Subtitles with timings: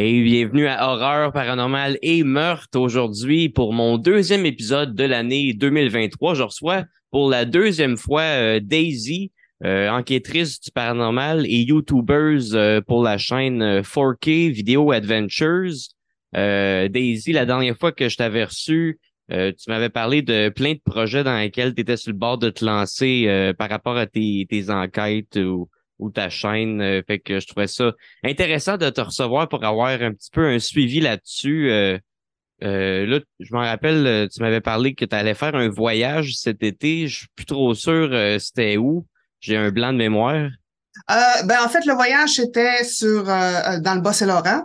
[0.00, 6.34] Hey, bienvenue à Horreur paranormale et meurtre aujourd'hui pour mon deuxième épisode de l'année 2023.
[6.34, 9.32] Je reçois pour la deuxième fois euh, Daisy,
[9.64, 15.88] euh, enquêtrice du paranormal et YouTubers euh, pour la chaîne 4K Video Adventures.
[16.32, 21.24] Daisy, la dernière fois que je t'avais reçu, tu m'avais parlé de plein de projets
[21.24, 24.70] dans lesquels tu étais sur le bord de te lancer par rapport à tes, tes
[24.70, 26.80] enquêtes ou ou ta chaîne.
[26.80, 27.92] Euh, fait que je trouvais ça
[28.24, 31.70] intéressant de te recevoir pour avoir un petit peu un suivi là-dessus.
[31.70, 31.98] Euh,
[32.62, 36.34] euh là, je me rappelle, euh, tu m'avais parlé que tu allais faire un voyage
[36.36, 37.08] cet été.
[37.08, 39.06] Je suis plus trop sûr c'était où.
[39.40, 40.48] J'ai un blanc de mémoire.
[41.08, 44.64] ben en fait, le voyage c'était sur dans le Bas-Saint-Laurent.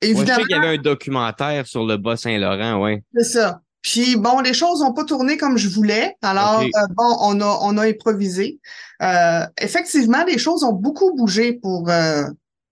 [0.00, 0.26] évidemment.
[0.26, 3.02] je sais qu'il y avait un documentaire sur le Bas-Saint-Laurent, ouais.
[3.14, 3.60] C'est ça.
[3.82, 6.16] Puis bon, les choses n'ont pas tourné comme je voulais.
[6.22, 8.60] Alors euh, bon, on a on a improvisé.
[9.02, 12.24] Euh, effectivement, les choses ont beaucoup bougé pour euh,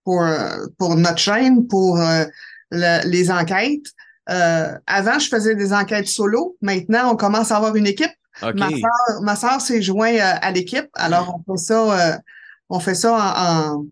[0.03, 0.25] pour
[0.77, 1.99] pour notre chaîne, pour
[2.71, 3.87] les enquêtes.
[4.25, 6.57] avant, je faisais des enquêtes solo.
[6.61, 8.11] Maintenant, on commence à avoir une équipe.
[8.41, 10.89] Ma soeur, ma soeur s'est jointe à l'équipe.
[10.93, 12.19] Alors on fait ça
[12.69, 13.85] on fait ça en,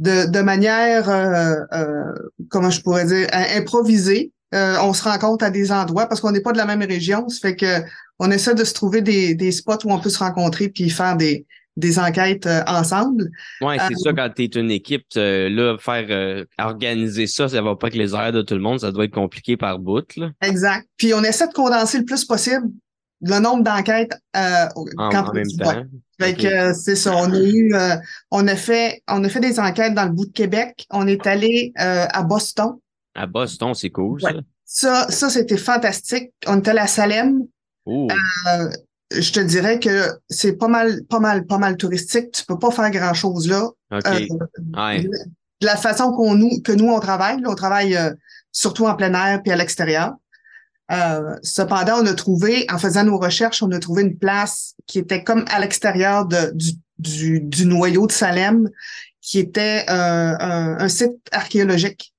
[0.00, 1.06] de, de manière
[2.50, 4.32] comment je pourrais dire improvisée.
[4.54, 7.28] Euh, on se rencontre à des endroits parce qu'on n'est pas de la même région.
[7.28, 7.82] Ça fait que
[8.18, 11.16] on essaie de se trouver des, des spots où on peut se rencontrer puis faire
[11.16, 11.46] des,
[11.76, 13.28] des enquêtes euh, ensemble.
[13.60, 17.76] Oui, c'est ça, euh, quand tu es une équipe, là, faire organiser ça, ça va
[17.76, 20.16] pas que les heures de tout le monde, ça doit être compliqué par bout.
[20.16, 20.30] Là.
[20.40, 20.88] Exact.
[20.96, 22.68] Puis on essaie de condenser le plus possible
[23.20, 24.68] le nombre d'enquêtes en,
[25.10, 25.82] quand même temps.
[26.20, 27.16] Fait que c'est ça.
[27.16, 27.74] On a eu,
[28.30, 30.86] on a fait, on a fait des enquêtes dans le bout de Québec.
[30.90, 32.76] On est allé à Boston.
[33.18, 34.32] À Boston, c'est cool, ça.
[34.64, 36.32] Ça, ça c'était fantastique.
[36.46, 37.42] On était à la Salem.
[37.88, 38.70] Euh,
[39.10, 42.30] je te dirais que c'est pas mal, pas mal, pas mal touristique.
[42.30, 43.70] Tu peux pas faire grand chose là.
[43.92, 43.98] Euh,
[45.60, 48.12] de la façon qu'on nous, que nous on travaille, on travaille euh,
[48.52, 50.12] surtout en plein air puis à l'extérieur.
[51.42, 55.24] cependant, on a trouvé, en faisant nos recherches, on a trouvé une place qui était
[55.24, 58.68] comme à l'extérieur du, du, du, noyau de Salem,
[59.22, 62.12] qui était un site archéologique.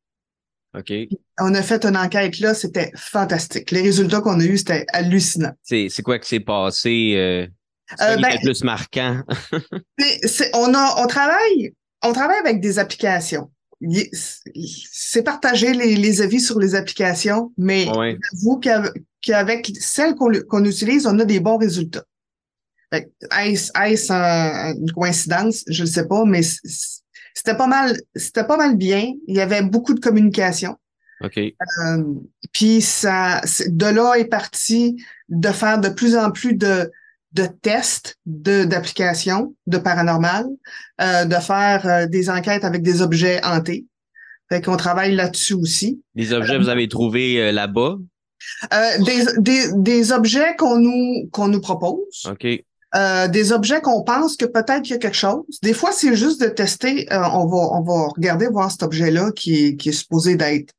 [1.39, 3.71] On a fait une enquête là, c'était fantastique.
[3.71, 5.53] Les résultats qu'on a eus, c'était hallucinant.
[5.63, 7.13] C'est, c'est quoi qui s'est passé?
[7.15, 7.47] Euh,
[8.01, 9.21] euh ben, plus marquant?
[10.53, 11.73] on a, on travaille,
[12.03, 13.49] on travaille avec des applications.
[14.91, 17.87] C'est partager les, les, avis sur les applications, mais
[18.41, 18.59] vous
[19.21, 22.03] qu'avec celles qu'on, utilise, on a des bons résultats.
[22.91, 25.63] Est-ce, est-ce une coïncidence?
[25.67, 26.41] Je ne sais pas, mais
[27.33, 29.13] c'était pas mal, c'était pas mal bien.
[29.27, 30.77] Il y avait beaucoup de communication.
[31.21, 31.37] OK.
[31.37, 32.03] Euh,
[32.53, 36.91] puis ça, de là est parti de faire de plus en plus de,
[37.33, 40.45] de tests de d'applications de paranormal,
[41.01, 43.85] euh, de faire euh, des enquêtes avec des objets hantés.
[44.49, 46.01] Fait qu'on travaille là-dessus aussi.
[46.15, 47.97] Des objets vous avez trouvés là-bas?
[49.05, 52.25] des, des, des objets qu'on nous qu'on nous propose.
[52.25, 52.47] OK.
[52.95, 55.45] Euh, des objets qu'on pense que peut-être qu'il y a quelque chose.
[55.61, 57.11] Des fois, c'est juste de tester.
[57.13, 60.73] Euh, on va on va regarder voir cet objet-là qui est qui est supposé d'être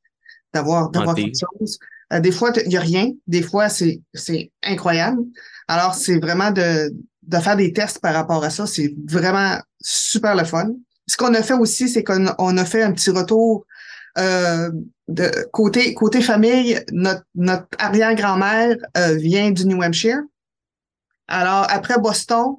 [0.52, 1.78] d'avoir d'avoir quelque chose.
[2.12, 3.12] Euh, des fois, il y a rien.
[3.28, 5.22] Des fois, c'est c'est incroyable.
[5.68, 8.66] Alors, c'est vraiment de de faire des tests par rapport à ça.
[8.66, 10.70] C'est vraiment super le fun.
[11.06, 13.66] Ce qu'on a fait aussi, c'est qu'on on a fait un petit retour
[14.16, 16.80] de côté côté famille.
[16.90, 18.76] Notre notre arrière-grand-mère
[19.14, 20.22] vient du New Hampshire.
[21.30, 22.56] Alors, après Boston,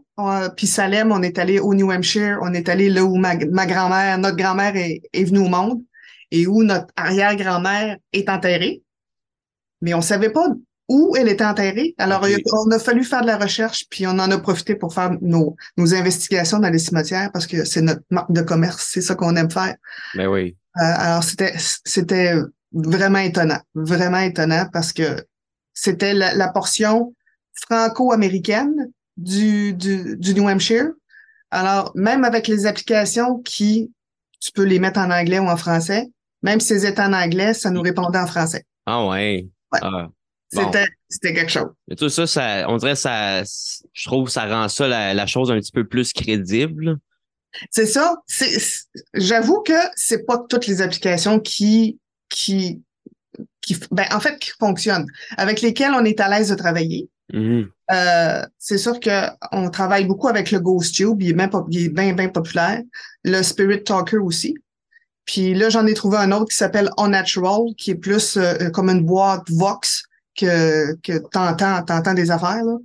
[0.56, 4.18] puis Salem, on est allé au New Hampshire, on est allé là où ma, grand-mère,
[4.18, 5.82] notre grand-mère est, venue au monde
[6.32, 8.82] et où notre arrière-grand-mère est enterrée.
[9.82, 10.48] Mais on savait pas
[10.88, 11.96] où elle était enterrée.
[11.98, 15.12] Alors, on a fallu faire de la recherche, puis on en a profité pour faire
[15.22, 19.16] nos, nos investigations dans les cimetières parce que c'est notre marque de commerce, c'est ça
[19.16, 19.76] qu'on aime faire.
[20.16, 20.56] Mais ben oui.
[20.78, 22.36] Euh, alors, c'était c'était
[22.72, 25.26] vraiment étonnant, vraiment étonnant parce que
[25.74, 27.14] c'était la portion
[27.54, 30.92] franco-américaine du, du, du New Hampshire.
[31.52, 33.92] Alors, même avec les applications qui,
[34.40, 36.10] tu peux les mettre en anglais ou en français,
[36.42, 38.66] même si elles étaient en anglais, ça nous répondait en français.
[38.86, 39.48] Ah ouais.
[39.74, 40.08] Ah,
[40.52, 41.70] c'était, c'était quelque chose.
[41.88, 45.52] Mais tout ça, ça, on dirait ça, je trouve ça rend ça la, la chose
[45.52, 46.98] un petit peu plus crédible.
[47.70, 48.18] C'est ça.
[48.28, 48.58] C'est,
[49.14, 52.00] j'avoue que c'est pas toutes les applications qui,
[52.30, 52.82] qui,
[53.62, 55.06] qui, ben, en fait, qui fonctionnent,
[55.38, 57.10] avec lesquelles on est à l'aise de travailler.
[57.34, 57.68] Mm-hmm.
[57.92, 62.30] Euh, c'est sûr qu'on travaille beaucoup avec le Ghost Tube, il est bien, bien, bien
[62.30, 62.82] populaire.
[63.24, 64.56] Le Spirit Talker aussi.
[65.26, 68.90] Puis là, j'en ai trouvé un autre qui s'appelle Unnatural, qui est plus euh, comme
[68.90, 70.04] une boîte Vox
[70.36, 72.64] que, que t'entends, t'entends des affaires.
[72.64, 72.78] Là.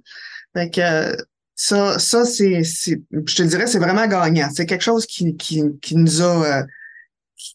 [0.55, 1.17] Fait que
[1.55, 4.49] ça, ça c'est, je te dirais, c'est vraiment gagnant.
[4.55, 6.63] C'est quelque chose qui, qui, qui nous a, euh,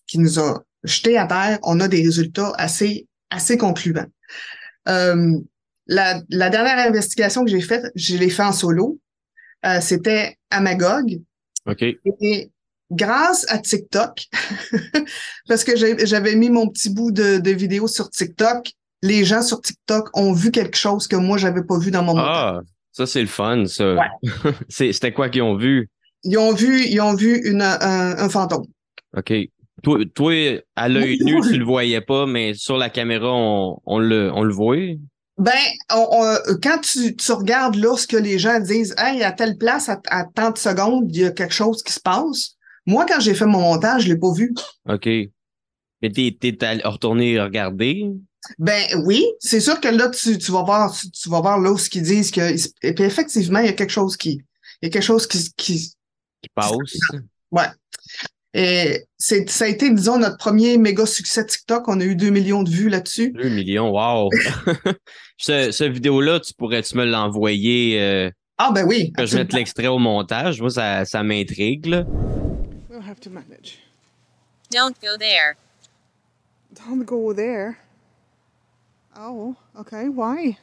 [0.08, 4.08] qui nous a jeté à terre, on a des résultats assez, assez concluants.
[5.88, 9.00] La, la, dernière investigation que j'ai faite, je l'ai fait en solo.
[9.66, 11.22] Euh, C'était à Magog.
[11.66, 11.84] OK.
[12.22, 12.52] Et
[12.92, 14.28] grâce à TikTok,
[15.48, 19.62] parce que j'avais mis mon petit bout de, de vidéo sur TikTok, les gens sur
[19.62, 22.62] TikTok ont vu quelque chose que moi, j'avais pas vu dans mon Ah,
[22.92, 23.96] ça, c'est le fun, ça.
[23.96, 24.52] Ouais.
[24.70, 25.90] C'était quoi qu'ils ont vu?
[26.24, 28.66] Ils ont vu, ils ont vu une, un, un fantôme.
[29.18, 29.34] OK.
[29.82, 33.98] Toi, toi à l'œil nu, tu le voyais pas, mais sur la caméra, on, on
[33.98, 34.78] le, on le voit?
[35.38, 35.54] Ben,
[35.92, 39.58] on, on, quand tu, tu regardes là ce que les gens disent, hey, à telle
[39.58, 42.56] place, à, à tant de secondes, il y a quelque chose qui se passe.
[42.86, 44.54] Moi, quand j'ai fait mon montage, je l'ai pas vu.
[44.88, 45.06] OK.
[45.06, 48.10] Mais t'es, t'es allé retourner regarder?
[48.58, 51.78] Ben oui, c'est sûr que là, tu, tu vas voir, tu, tu vas voir là
[51.78, 52.42] ce qu'ils disent que.
[52.82, 54.42] Et puis effectivement, il y a quelque chose qui.
[54.82, 55.52] Il y a quelque chose qui.
[55.56, 55.94] qui,
[56.42, 56.72] Qui passe.
[57.52, 57.68] ouais.
[58.54, 61.88] Et c'est, ça a été, disons, notre premier méga succès TikTok.
[61.88, 63.32] On a eu 2 millions de vues là-dessus.
[63.32, 64.30] 2 millions, wow!
[65.38, 68.02] ce, ce vidéo-là, tu pourrais-tu me l'envoyer?
[68.02, 69.12] Euh, ah ben oui.
[69.14, 70.60] Que je mette l'extrait au montage?
[70.60, 72.04] Moi, ça, ça m'intrigue, là.
[72.90, 73.80] We'll have to manage.
[74.70, 75.56] Don't go there.
[76.74, 77.78] Don't go there.
[79.18, 80.10] Oh, okay.
[80.10, 80.58] Why?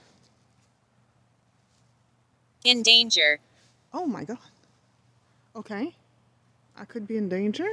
[2.65, 3.41] In danger.
[3.93, 4.39] Oh my god.
[5.57, 5.95] Okay.
[6.79, 7.67] I could be in danger.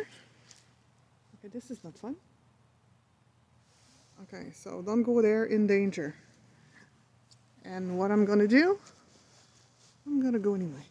[1.40, 2.16] Okay, this is not fun.
[4.24, 6.16] Okay, so don't go there in danger.
[7.64, 8.80] And what I'm gonna do,
[10.06, 10.86] I'm gonna go anyway.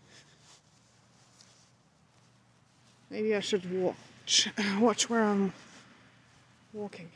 [3.11, 5.53] Maybe I should watch watch where I'm
[6.73, 7.09] walking.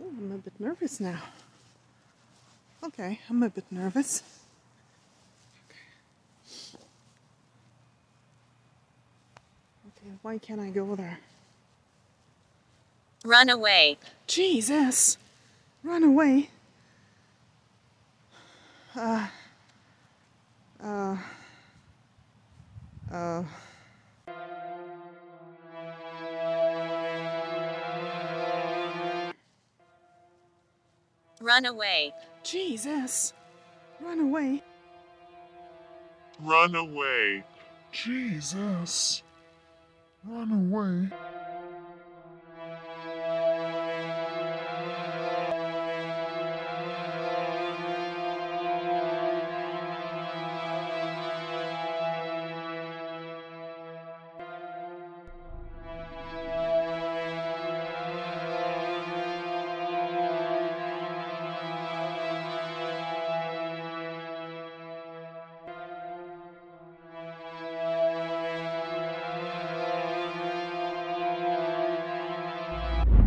[0.00, 1.22] Oh, I'm a bit nervous now.
[2.82, 4.22] Okay, I'm a bit nervous.
[9.86, 11.18] Okay, why can't I go there?
[13.26, 13.98] Run away.
[14.26, 15.18] Jesus!
[15.82, 16.48] Run away.
[18.96, 19.26] Uh.
[20.82, 21.16] Uh.
[23.12, 23.42] Uh.
[31.42, 32.14] Run away.
[32.42, 33.34] Jesus!
[34.00, 34.62] Run away.
[36.40, 37.44] Run away.
[37.92, 39.23] Jesus.
[40.26, 41.43] Run away.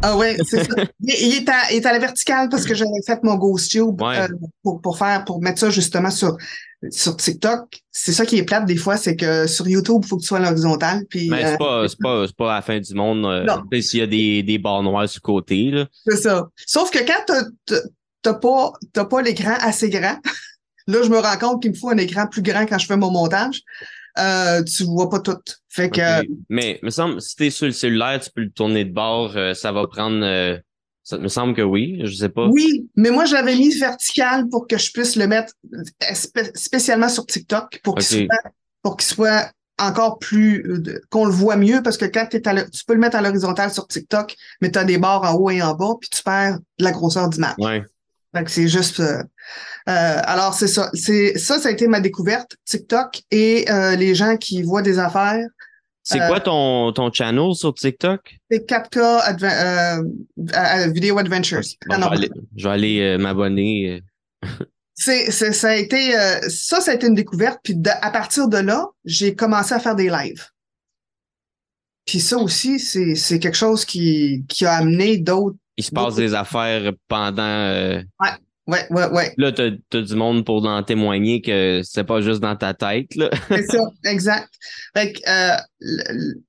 [0.09, 0.75] Ah ouais, c'est ça.
[1.01, 3.71] Il, il est à, il est à la verticale parce que j'avais fait mon Ghost
[3.71, 4.19] Tube Ouais.
[4.21, 4.27] euh,
[4.63, 6.38] pour, pour faire pour mettre ça justement sur
[6.92, 7.80] sur TikTok.
[7.92, 10.27] C'est ça qui est plate des fois, c'est que sur YouTube, il faut que tu
[10.27, 11.04] sois à l'horizontale.
[11.09, 13.25] Puis Mais euh, c'est pas, c'est pas, c'est pas la fin du monde.
[13.25, 13.63] euh, Non.
[13.71, 15.88] tu S'il y a des, des barres noires sur le côté, là.
[16.08, 16.48] c'est ça.
[16.65, 17.79] Sauf que quand t'as- t'as
[18.22, 20.17] t'as pas t'as pas l'écran assez grand,
[20.88, 22.98] là je me rends compte qu'il me faut un écran plus grand quand je fais
[22.98, 23.62] mon montage.
[24.19, 25.38] Euh, tu vois pas tout.
[25.69, 26.27] Fait que Ok.
[26.50, 29.53] Mais me semble, si t'es sur le cellulaire, tu peux le tourner de bord, euh,
[29.53, 30.24] ça va prendre.
[30.24, 30.57] euh,
[31.03, 32.47] ça me semble que oui, je sais pas.
[32.47, 35.53] Oui, mais moi j'avais mis vertical pour que je puisse le mettre
[36.13, 41.31] spé- spécialement sur TikTok pour qu'il soit pour qu'il soit encore plus euh, qu'on le
[41.31, 44.36] voit mieux parce que quand t'es à tu peux le mettre à l'horizontale sur TikTok,
[44.59, 46.91] mais tu as des barres en haut et en bas puis tu perds de la
[46.91, 47.55] grosseur d'image.
[47.59, 47.83] Ouais.
[48.48, 49.24] C'est juste euh,
[49.89, 54.13] euh, alors c'est ça, c'est ça ça a été ma découverte TikTok et euh, les
[54.15, 55.46] gens qui voient des affaires,
[56.03, 58.36] C'est quoi ton, ton channel sur TikTok?
[58.51, 60.03] c'est 4K adva- euh,
[60.56, 61.62] euh, Video Adventures.
[61.88, 64.03] Bon, Ah je non, vais aller, je vais aller, m'abonner.
[64.94, 66.12] C'est, ça a été,
[66.50, 67.60] ça, ça a été une découverte.
[67.63, 70.46] Puis de- à partir de là, j'ai commencé à faire des lives.
[72.06, 75.58] Puis ça aussi, c'est, c'est quelque chose qui, qui a amené d'autres.
[75.77, 77.43] Il se passe des affaires pendant.
[77.43, 78.01] euh,
[78.67, 79.34] Ouais, ouais, ouais.
[79.38, 83.15] Là, t'as as du monde pour en témoigner que c'est pas juste dans ta tête,
[83.15, 83.29] là.
[83.48, 84.50] C'est ça, exact.
[84.93, 85.55] Fait que, euh,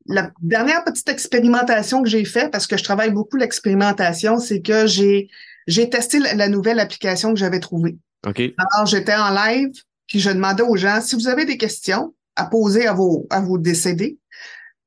[0.07, 4.89] la dernière petite expérimentation que j'ai faite, parce que je travaille beaucoup l'expérimentation, c'est que
[4.89, 5.29] j'ai,
[5.69, 7.97] j'ai testé la, nouvelle application que j'avais trouvée.
[8.27, 8.41] OK?
[8.75, 9.71] Alors, j'étais en live,
[10.09, 13.41] puis je demandais aux gens, si vous avez des questions à poser à vos, à
[13.41, 14.19] vos décédés,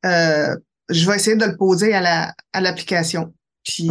[0.05, 0.53] euh,
[0.89, 3.33] je vais essayer de le poser à la, à l'application.
[3.63, 3.89] Puis,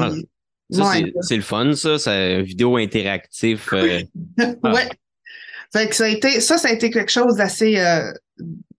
[0.71, 1.13] Ça, ouais.
[1.23, 1.99] c'est- le fun, ça.
[1.99, 3.73] C'est une vidéo interactif.
[3.73, 4.01] euh,
[4.63, 4.73] ah.
[4.73, 4.89] ouais.
[5.73, 8.13] Fait que ça a été, ça, ça a été quelque chose d'assez, euh,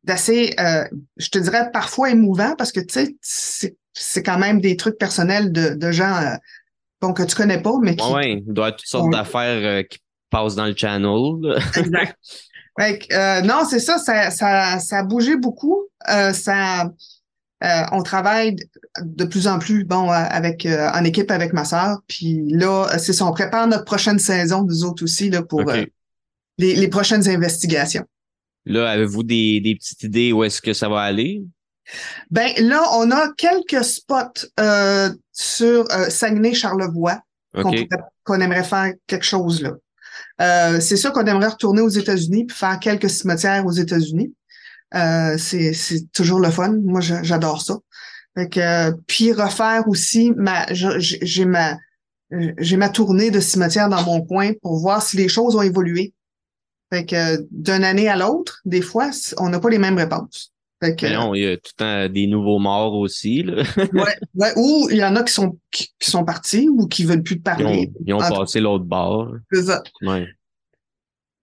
[0.04, 0.84] d'assez, euh,
[1.18, 5.52] je te dirais parfois émouvant parce que tu sais, c'est, quand même des trucs personnels
[5.52, 6.36] de, de gens euh,
[7.02, 8.12] bon, que tu connais pas, mais qui.
[8.12, 9.12] Ouais, il doit y avoir toutes sortes Ouais.
[9.18, 11.56] d'affaires qui passent dans le channel.
[11.78, 12.18] Exact.
[12.80, 15.84] Fait que, non, c'est ça, ça, ça, ça a bougé beaucoup.
[16.34, 16.92] Ça,
[17.64, 18.56] euh, on travaille
[19.02, 22.00] de plus en plus, bon, euh, avec euh, en équipe avec ma sœur.
[22.08, 25.86] Puis là, c'est ça, on prépare notre prochaine saison, nous autres aussi, là, pour euh,
[26.58, 28.06] les, les prochaines investigations.
[28.66, 31.44] Là, avez-vous des, des petites idées où est-ce que ça va aller?
[32.30, 37.20] Ben là, on a quelques spots euh, sur euh, Saguenay-Charlevoix
[37.54, 37.88] qu'on OK.
[37.90, 39.72] pourrait- qu'on aimerait faire quelque chose là.
[40.42, 44.32] Euh, c'est sûr qu'on aimerait retourner aux États-Unis puis faire quelques cimetières aux États-Unis.
[44.96, 46.76] Euh, c'est, c'est toujours le fun.
[46.84, 47.78] Moi, j'adore ça.
[48.38, 51.78] Fait que, euh, puis refaire aussi ma, j'ai ma,
[52.32, 56.14] j'ai ma tournée de cimetière dans mon coin pour voir si les choses ont évolué.
[56.92, 60.52] Fait que d'une année à l'autre, des fois, on n'a pas les mêmes réponses.
[60.84, 63.44] Fait que, Mais non, il y a tout le temps des nouveaux morts aussi.
[63.44, 63.64] Là.
[63.94, 67.04] ouais, ouais, ou il y en a qui sont qui, qui sont partis ou qui
[67.04, 67.92] veulent plus te Ils ont, parler.
[68.06, 69.32] ils ont passé l'autre bord.
[69.52, 69.84] C'est ça.
[70.02, 70.28] Ouais.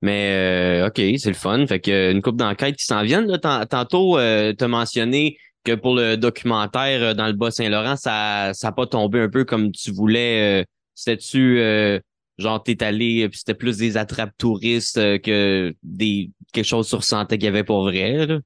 [0.01, 1.67] Mais euh, OK, c'est le fun.
[1.67, 3.27] Fait que une coupe d'enquête qui s'en viennent.
[3.69, 8.69] Tantôt, euh, tu as mentionné que pour le documentaire euh, dans le Bas-Saint-Laurent, ça ça
[8.69, 10.63] a pas tombé un peu comme tu voulais.
[10.63, 10.65] euh,
[10.95, 11.99] C'était-tu euh,
[12.39, 17.37] genre t'es allé puis c'était plus des attrapes touristes que des quelque chose sur santé
[17.37, 18.27] qu'il y avait pour vrai.
[18.27, 18.39] Là?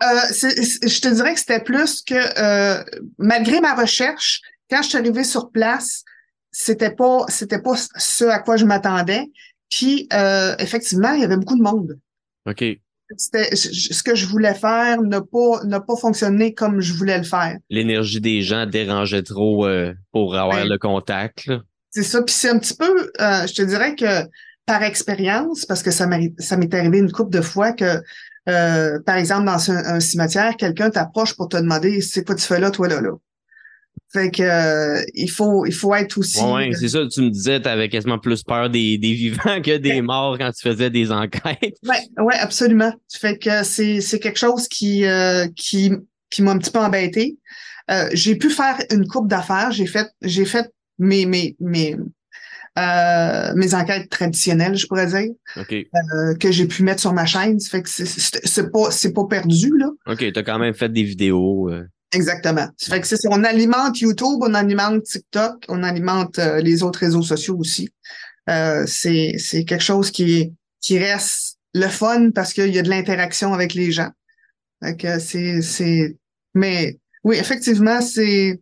[0.00, 2.84] Je te dirais que c'était plus que
[3.18, 6.04] malgré ma recherche, quand je suis arrivée sur place,
[6.52, 9.24] c'était pas c'était pas ce à quoi je m'attendais.
[9.70, 11.98] Puis euh, effectivement, il y avait beaucoup de monde.
[12.46, 12.64] OK.
[13.16, 17.24] C'était ce que je voulais faire n'a pas n'a pas fonctionné comme je voulais le
[17.24, 17.56] faire.
[17.70, 20.68] L'énergie des gens dérangeait trop euh, pour avoir Ouais.
[20.68, 21.46] le contact.
[21.46, 21.60] Là.
[21.90, 22.22] C'est ça.
[22.22, 24.28] Puis c'est un petit peu, euh, je te dirais que
[24.66, 28.02] par expérience, parce que ça m'arri- ça m'est arrivé une couple de fois que,
[28.50, 32.44] euh, par exemple, dans un, un cimetière, quelqu'un t'approche pour te demander c'est quoi tu
[32.44, 33.12] fais là, toi là là?
[34.12, 36.40] Fait que euh, il faut il faut être aussi.
[36.42, 39.60] Ouais, ouais, c'est ça, tu me disais, tu avais quasiment plus peur des, des vivants
[39.62, 41.76] que des morts quand tu faisais des enquêtes.
[41.86, 42.92] Ouais, ouais, absolument.
[43.12, 45.92] Fait que c'est c'est quelque chose qui euh, qui
[46.30, 47.36] qui m'a un petit peu embêté.
[47.90, 49.72] Euh, j'ai pu faire une coupe d'affaires.
[49.72, 50.66] J'ai fait j'ai fait
[50.98, 51.94] mes mes mes
[52.78, 55.30] euh, mes enquêtes traditionnelles, je pourrais dire.
[55.56, 55.72] OK.
[55.72, 57.60] euh, que j'ai pu mettre sur ma chaîne.
[57.60, 59.90] Fait que c'est- c'est c'est pas c'est pas perdu là.
[60.06, 61.70] OK, tu as quand même fait des vidéos.
[62.12, 62.68] Exactement.
[62.76, 63.18] Ça fait que c'est.
[63.28, 67.90] On alimente YouTube, on alimente TikTok, on alimente euh, les autres réseaux sociaux aussi.
[68.48, 72.88] Euh, c'est c'est quelque chose qui qui reste le fun parce qu'il y a de
[72.88, 74.10] l'interaction avec les gens.
[74.82, 76.16] Fait que c'est c'est
[76.54, 78.58] mais oui effectivement c'est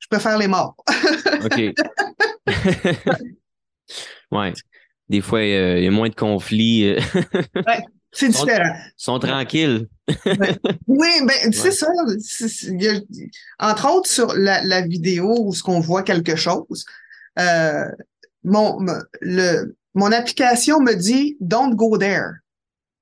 [0.00, 0.74] je préfère les morts.
[1.44, 1.60] OK.
[4.32, 4.52] ouais.
[5.08, 6.86] Des fois, euh, il y a moins de conflits.
[6.86, 7.00] euh,
[8.12, 8.74] C'est différent.
[8.74, 9.86] Ils sont tranquilles.
[10.86, 11.70] Oui, ben c'est Ouais.
[11.70, 11.86] ça.
[12.72, 13.00] Y a-
[13.70, 16.84] entre autres sur la, la vidéo où ce qu'on voit quelque chose,
[17.38, 17.84] euh,
[18.44, 22.30] mon me- le mon application me dit Don't go there.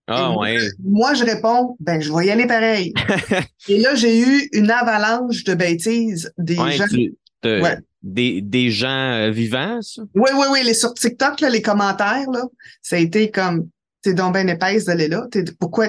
[0.07, 0.59] Ah ouais.
[0.83, 2.95] Moi, je réponds Ben, je vais y aller pareil.
[3.69, 6.87] Et là, j'ai eu une avalanche de bêtises des Ouais, gens.
[6.91, 7.77] tu- t'as- Ouais.
[8.03, 10.03] des, des gens euh, vivants, ça?
[10.15, 12.43] Oui, oui, oui, les sur TikTok, là, les commentaires, là,
[12.81, 13.69] ça a été comme
[14.09, 15.27] T'es donc bien épaisse d'aller là.
[15.61, 15.89] Pourquoi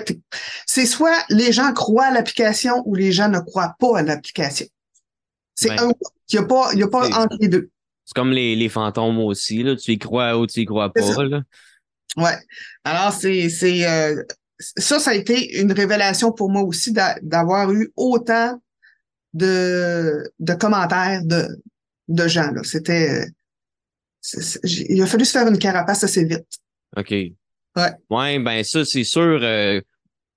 [0.66, 4.66] C'est soit les gens croient à l'application ou les gens ne croient pas à l'application.
[5.56, 5.92] C'est Ben, un.
[6.32, 7.70] Il n'y a pas, y a pas entre les deux.
[8.04, 9.64] C'est comme les, les fantômes aussi.
[9.64, 9.78] Là.
[9.78, 11.24] Tu y crois ou tu y crois pas.
[11.24, 11.44] Là.
[12.18, 12.38] Ouais.
[12.84, 14.22] Alors, c'est, c'est, euh,
[14.60, 18.62] ça, ça a été une révélation pour moi aussi d'a- d'avoir eu autant
[19.34, 21.48] de, de commentaires de,
[22.10, 22.64] de gens, là.
[22.64, 23.28] C'était,
[24.64, 26.46] j'ai- il a fallu se faire une carapace assez vite.
[26.98, 27.14] OK.
[27.80, 28.18] Ouais.
[28.18, 29.40] Ouais, ben ça, c'est sûr.
[29.42, 29.82] euh,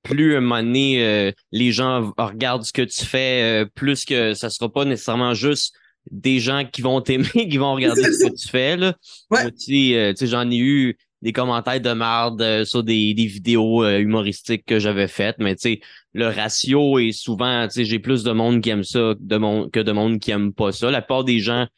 [0.03, 4.05] plus à un moment donné, euh, les gens regardent ce que tu fais, euh, plus
[4.05, 5.75] que ça sera pas nécessairement juste
[6.11, 8.77] des gens qui vont t'aimer, qui vont regarder ce que tu fais.
[8.77, 8.95] Là.
[9.31, 9.43] Ouais.
[9.43, 13.27] Moi aussi, euh, tu sais, j'en ai eu des commentaires de marde sur des, des
[13.27, 15.81] vidéos humoristiques que j'avais faites, mais tu sais,
[16.15, 19.79] le ratio est souvent, tu sais, j'ai plus de monde qui aime ça de que
[19.79, 20.91] de monde qui aime pas ça.
[20.91, 21.69] La plupart des gens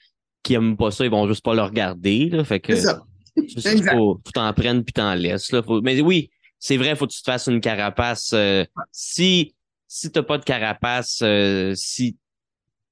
[0.42, 2.30] qui aiment pas ça, ils vont juste pas le regarder.
[2.30, 3.02] Là, fait que C'est ça.
[3.37, 3.91] Exact.
[3.93, 5.53] faut, faut t'en prendre puis t'en laisses.
[5.53, 5.62] Là.
[5.62, 8.31] Faut- mais oui, c'est vrai, faut que tu te fasses une carapace.
[8.35, 9.55] euh, si
[9.88, 12.17] si t'as pas de carapace, euh, si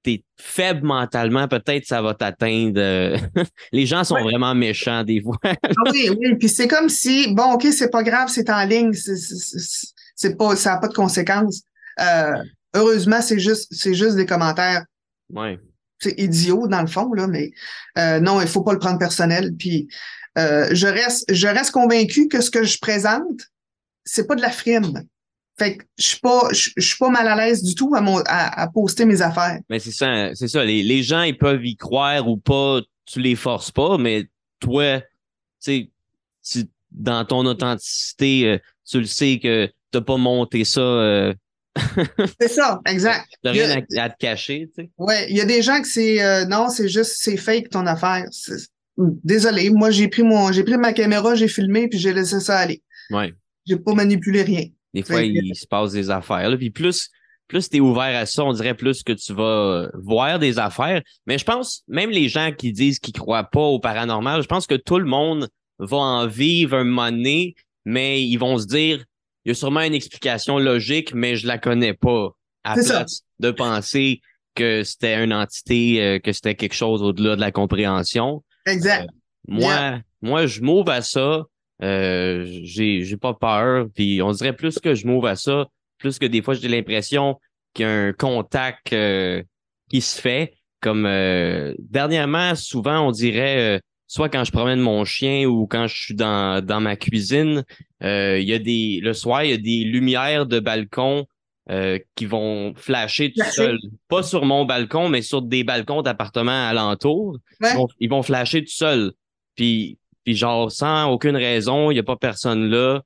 [0.04, 2.80] t'es faible mentalement, peut-être ça va t'atteindre.
[2.80, 3.16] euh,
[3.72, 4.22] Les gens sont Ouais.
[4.22, 5.37] vraiment méchants des fois.
[5.44, 5.54] Ah
[5.92, 6.37] oui, oui.
[6.38, 9.87] Puis c'est comme si, bon, OK, c'est pas grave, c'est en ligne, c'est, c'est- c'est-
[10.14, 11.62] c'est pas, ça n'a pas de conséquences.
[12.00, 12.34] Euh,
[12.75, 14.84] heureusement, c'est juste, c'est juste des commentaires
[15.30, 15.58] ouais.
[15.99, 17.50] c'est idiot dans le fond là mais
[17.99, 19.88] euh, non il faut pas le prendre personnel puis
[20.38, 23.40] euh, je reste je reste convaincu que ce que je présente
[24.04, 25.02] c'est pas de la frime
[25.58, 28.00] Fait que je suis pas, je, je suis pas mal à l'aise du tout à,
[28.00, 29.60] mon, à, à poster mes affaires.
[29.68, 30.64] Mais c'est ça, c'est ça.
[30.64, 34.24] Les, les gens, ils peuvent y croire ou pas, tu les forces pas, mais
[34.58, 35.00] toi,
[35.62, 35.90] tu
[36.40, 38.58] sais, dans ton authenticité, euh,
[38.88, 41.34] tu le sais que t'as pas monté ça, euh,
[42.40, 43.26] C'est ça, exact.
[43.42, 44.90] t'as a- rien à, à te cacher, tu sais.
[44.98, 47.86] Ouais, il y a des gens que c'est euh, non, c'est juste c'est fake ton
[47.86, 48.26] affaire.
[48.96, 52.58] Désolé, moi j'ai pris mon j'ai pris ma caméra, j'ai filmé puis j'ai laissé ça
[52.58, 52.82] aller.
[53.11, 53.32] Ouais.
[53.66, 54.66] J'ai pas manipulé rien.
[54.92, 56.50] Des fois, que- il se passe des affaires.
[56.50, 56.56] Là.
[56.56, 57.08] Puis plus,
[57.49, 60.58] plus tu es ouvert à ça, on dirait plus que tu vas euh, voir des
[60.58, 61.00] affaires.
[61.26, 64.66] Mais je pense, même les gens qui disent qu'ils croient pas au paranormal, je pense
[64.66, 69.04] que tout le monde va en vivre un moment donné, mais ils vont se dire,
[69.44, 72.30] il y a sûrement une explication logique, mais je la connais pas.
[72.64, 72.99] À ça.
[73.00, 74.20] place de penser
[74.54, 78.44] que c'était une entité, euh, que c'était quelque chose au-delà de la compréhension.
[78.66, 79.09] Exact.
[79.49, 80.00] Moi, Yeah.
[80.21, 81.45] moi, je m'ouvre à ça.
[81.83, 83.87] Euh, j'ai, pas peur.
[83.95, 85.66] Puis on dirait plus que je m'ouvre à ça,
[85.99, 87.38] plus que des fois j'ai l'impression
[87.75, 89.42] qu'il y a un contact euh,
[89.90, 90.54] qui se fait.
[90.81, 95.87] Comme euh, dernièrement, souvent on dirait, euh, soit quand je promène mon chien ou quand
[95.87, 97.64] je suis dans, dans ma cuisine,
[98.02, 101.26] euh, il y a des le soir, il y a des lumières de balcon
[101.71, 103.52] euh, qui vont flasher tout Flasher.
[103.57, 103.78] seul.
[104.09, 107.71] Pas sur mon balcon, mais sur des balcons d'appartements alentours Ouais.
[107.73, 109.12] ils vont, ils vont flasher tout seuls.
[109.54, 113.02] Puis, puis genre, sans aucune raison, il n'y a pas personne là.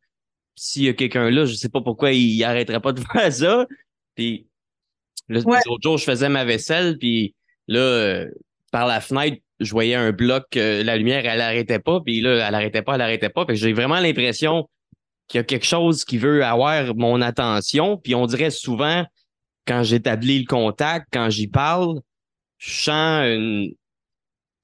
[0.55, 3.33] S'il y a quelqu'un là, je sais pas pourquoi il, il arrêterait pas de faire
[3.33, 3.67] ça.
[4.15, 4.47] Puis,
[5.29, 5.41] Ouais.
[5.67, 7.35] l'autre jour, je faisais ma vaisselle, puis
[7.67, 8.31] là, euh,
[8.71, 12.47] par la fenêtre, je voyais un bloc, euh, la lumière, elle arrêtait pas, puis là,
[12.47, 13.45] elle arrêtait pas, elle arrêtait pas.
[13.45, 14.69] Fait que j'ai vraiment l'impression
[15.28, 17.97] qu'il y a quelque chose qui veut avoir mon attention.
[17.97, 19.04] Puis on dirait souvent,
[19.66, 22.00] quand j'établis le contact, quand j'y parle,
[22.59, 23.73] je sens une,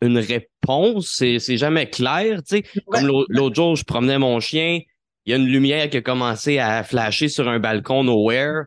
[0.01, 1.09] une réponse.
[1.17, 2.41] C'est, c'est jamais clair.
[2.51, 2.63] Ouais.
[2.91, 4.81] Comme l'au- l'autre jour, je promenais mon chien,
[5.25, 8.65] il y a une lumière qui a commencé à flasher sur un balcon nowhere.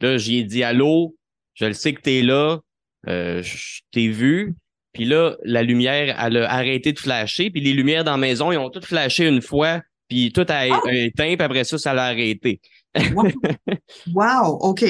[0.00, 1.16] Là, j'ai dit allô,
[1.54, 2.58] je le sais que t'es là,
[3.08, 4.54] euh, je t'ai vu.
[4.92, 7.50] Puis là, la lumière, elle a arrêté de flasher.
[7.50, 9.80] Puis les lumières dans la maison, ils ont toutes flashé une fois.
[10.12, 10.80] Puis tout a Ah!
[10.84, 12.60] a éteint, puis après ça, ça l'a arrêté.
[14.14, 14.84] Wow, OK.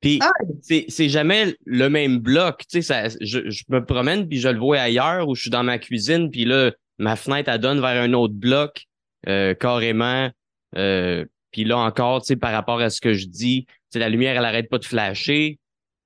[0.00, 0.32] Puis Ah!
[0.62, 2.60] c'est, jamais le même bloc.
[2.60, 5.50] Tu sais, ça, je, je me promène, puis je le vois ailleurs, où je suis
[5.50, 8.84] dans ma cuisine, puis là, ma fenêtre, elle donne vers un autre bloc,
[9.28, 10.30] euh, carrément.
[10.78, 13.98] Euh, puis là encore, tu sais, par rapport à ce que je dis, tu sais,
[13.98, 15.58] la lumière, elle arrête pas de flasher.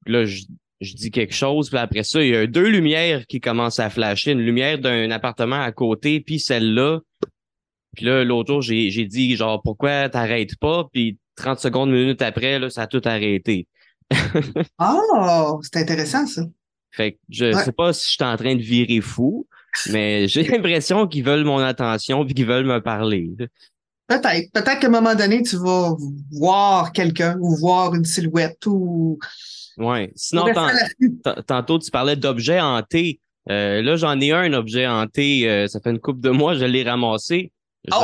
[0.04, 0.42] Puis là, je,
[0.80, 3.88] je dis quelque chose, puis après ça, il y a deux lumières qui commencent à
[3.88, 4.32] flasher.
[4.32, 6.98] Une lumière d'un appartement à côté, puis celle-là.
[7.96, 10.88] Puis là, l'autre jour, j'ai, dit, genre, pourquoi t'arrêtes pas?
[10.92, 13.66] Puis 30 secondes, une minute après, là, ça a tout arrêté.
[14.78, 16.42] Oh, c'est intéressant ça.
[16.90, 17.64] Fait que je Ouais.
[17.64, 19.46] sais pas si je suis en train de virer fou,
[19.90, 23.30] mais j'ai l'impression qu'ils veulent mon attention puis qu'ils veulent me parler.
[24.06, 24.50] Peut-être.
[24.52, 25.94] Peut-être qu'à un moment donné, tu vas
[26.32, 29.18] voir quelqu'un ou voir une silhouette ou.
[29.76, 30.10] Ouais.
[30.16, 30.46] Sinon,
[31.22, 33.20] tant- tantôt, tu parlais d'objets hantés.
[33.50, 35.48] Euh, là, j'en ai un, un objet hanté.
[35.48, 37.52] euh, ça fait une couple de mois, je l'ai ramassé.
[37.92, 37.98] Oh!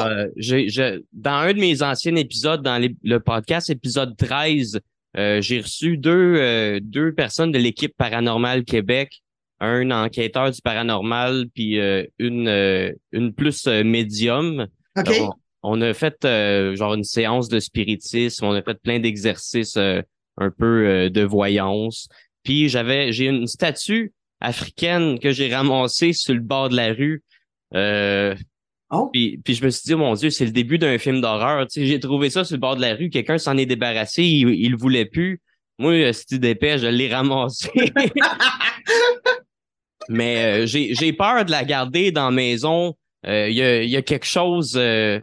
[1.12, 4.80] Dans un de mes anciens épisodes, dans les- le podcast, épisode 13,
[5.16, 9.22] euh, j'ai reçu deux, euh, deux personnes de l'équipe Paranormal Québec,
[9.60, 14.66] un enquêteur du paranormal, puis euh, une, euh, une plus euh, médium.
[14.96, 15.06] OK?
[15.62, 19.76] On, on a fait euh, genre une séance de spiritisme, on a fait plein d'exercices
[19.76, 20.02] euh,
[20.36, 22.08] un peu euh, de voyance.
[22.42, 27.22] Puis j'avais j'ai une statue africaine que j'ai ramassée sur le bord de la rue.
[28.90, 29.08] Oh.
[29.12, 31.66] puis, puis je me suis dit, oh mon Dieu, c'est le début d'un film d'horreur.
[31.66, 34.22] Tu sais, j'ai trouvé ça sur le bord de la rue, quelqu'un s'en est débarrassé,
[34.22, 35.40] il, il le voulait plus.
[35.78, 37.70] Moi, c'était d'épais, je l'ai ramassé.
[40.08, 42.94] Mais euh, j'ai peur de la garder dans la maison.
[43.26, 44.74] Euh, Il y, a, il y a quelque chose.
[44.76, 45.18] euh,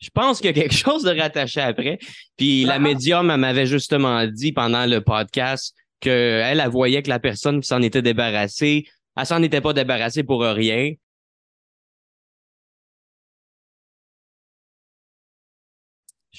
[0.00, 1.98] je pense qu'il y a quelque chose de rattaché après.
[2.36, 2.78] Puis la Ah.
[2.78, 7.66] médium, elle m'avait justement dit pendant le podcast qu'elle, elle voyait que la personne qui
[7.66, 8.86] s'en était débarrassée,
[9.16, 10.92] elle s'en était pas débarrassée pour rien.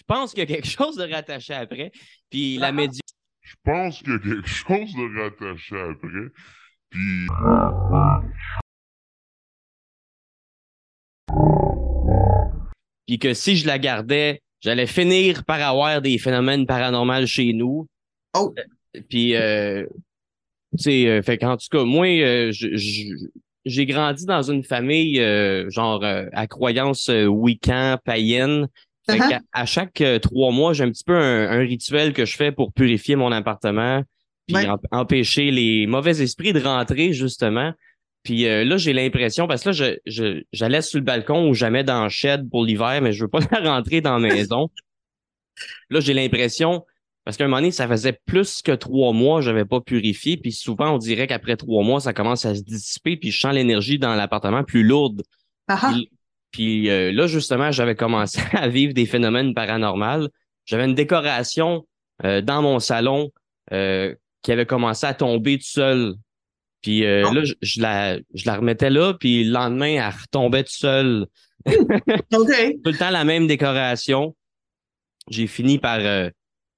[0.09, 1.91] Pense qu'il y a quelque chose de rattaché après.
[2.29, 2.71] Puis la Ah.
[2.71, 3.01] médium.
[3.41, 6.31] Je pense qu'il y a quelque chose de rattaché après.
[6.89, 7.27] Puis
[13.07, 17.87] puis que si je la gardais, j'allais finir par avoir des phénomènes paranormaux chez nous.
[18.37, 18.53] Oh.
[18.57, 18.63] Euh,
[19.07, 19.85] Puis, euh,
[20.75, 23.27] tu sais, euh, fait qu'en tout cas, moi, euh, je- je-
[23.65, 28.67] j'ai grandi dans une famille, euh, genre, à croyance wiccan, païenne.
[29.17, 29.39] Uh-huh.
[29.53, 32.51] à chaque euh, trois mois, j'ai un petit peu un, un rituel que je fais
[32.51, 34.03] pour purifier mon appartement,
[34.47, 34.65] puis Ouais.
[34.67, 37.73] em- empêcher les mauvais esprits de rentrer, justement.
[38.23, 41.53] Puis euh, là, j'ai l'impression, parce que là, je, je, j'allais sur le balcon ou
[41.53, 44.69] jamais dans le shed pour l'hiver, mais je veux pas la rentrer dans la maison.
[45.89, 46.85] Là, j'ai l'impression,
[47.25, 50.37] parce qu'à un moment donné, ça faisait plus que trois mois, j'avais pas purifié.
[50.37, 53.53] Puis souvent, on dirait qu'après trois mois, ça commence à se dissiper, puis je sens
[53.53, 55.23] l'énergie dans l'appartement plus lourde.
[55.67, 55.91] Ah ah.
[55.93, 56.09] Puis,
[56.51, 60.27] puis, euh, là, justement, j'avais commencé à vivre des phénomènes paranormaux.
[60.65, 61.85] J'avais une décoration
[62.25, 63.31] euh, dans mon salon
[63.71, 66.15] euh, qui avait commencé à tomber tout seul.
[66.81, 67.33] Puis euh, Oh.
[67.33, 71.27] là, je, je la, je la remettais là, puis le lendemain, elle retombait tout seul.
[71.65, 74.33] Tout le temps la même décoration.
[75.29, 76.29] J'ai fini par euh,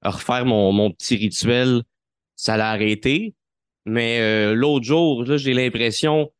[0.01, 1.83] refaire mon, mon petit rituel.
[2.35, 3.35] Ça l'a arrêté.
[3.85, 6.31] Mais euh, l'autre jour, là, j'ai l'impression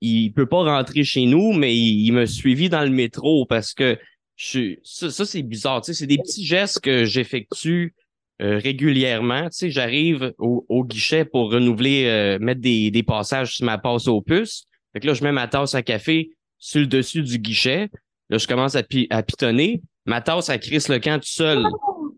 [0.00, 3.72] il peut pas rentrer chez nous, mais il, il me suivi dans le métro parce
[3.74, 3.98] que
[4.36, 5.80] je, ça, ça c'est bizarre.
[5.80, 7.94] Tu sais, c'est des petits gestes que j'effectue
[8.42, 9.44] euh, régulièrement.
[9.44, 13.78] Tu sais, j'arrive au, au guichet pour renouveler, euh, mettre des, des passages sur ma
[13.78, 14.64] passe aux puces.
[14.92, 17.88] Fait que là, je mets ma tasse à café sur le dessus du guichet.
[18.28, 19.80] Là, je commence à, pi- à pitonner.
[20.04, 21.64] Ma tasse, elle crisse le camp tout seul.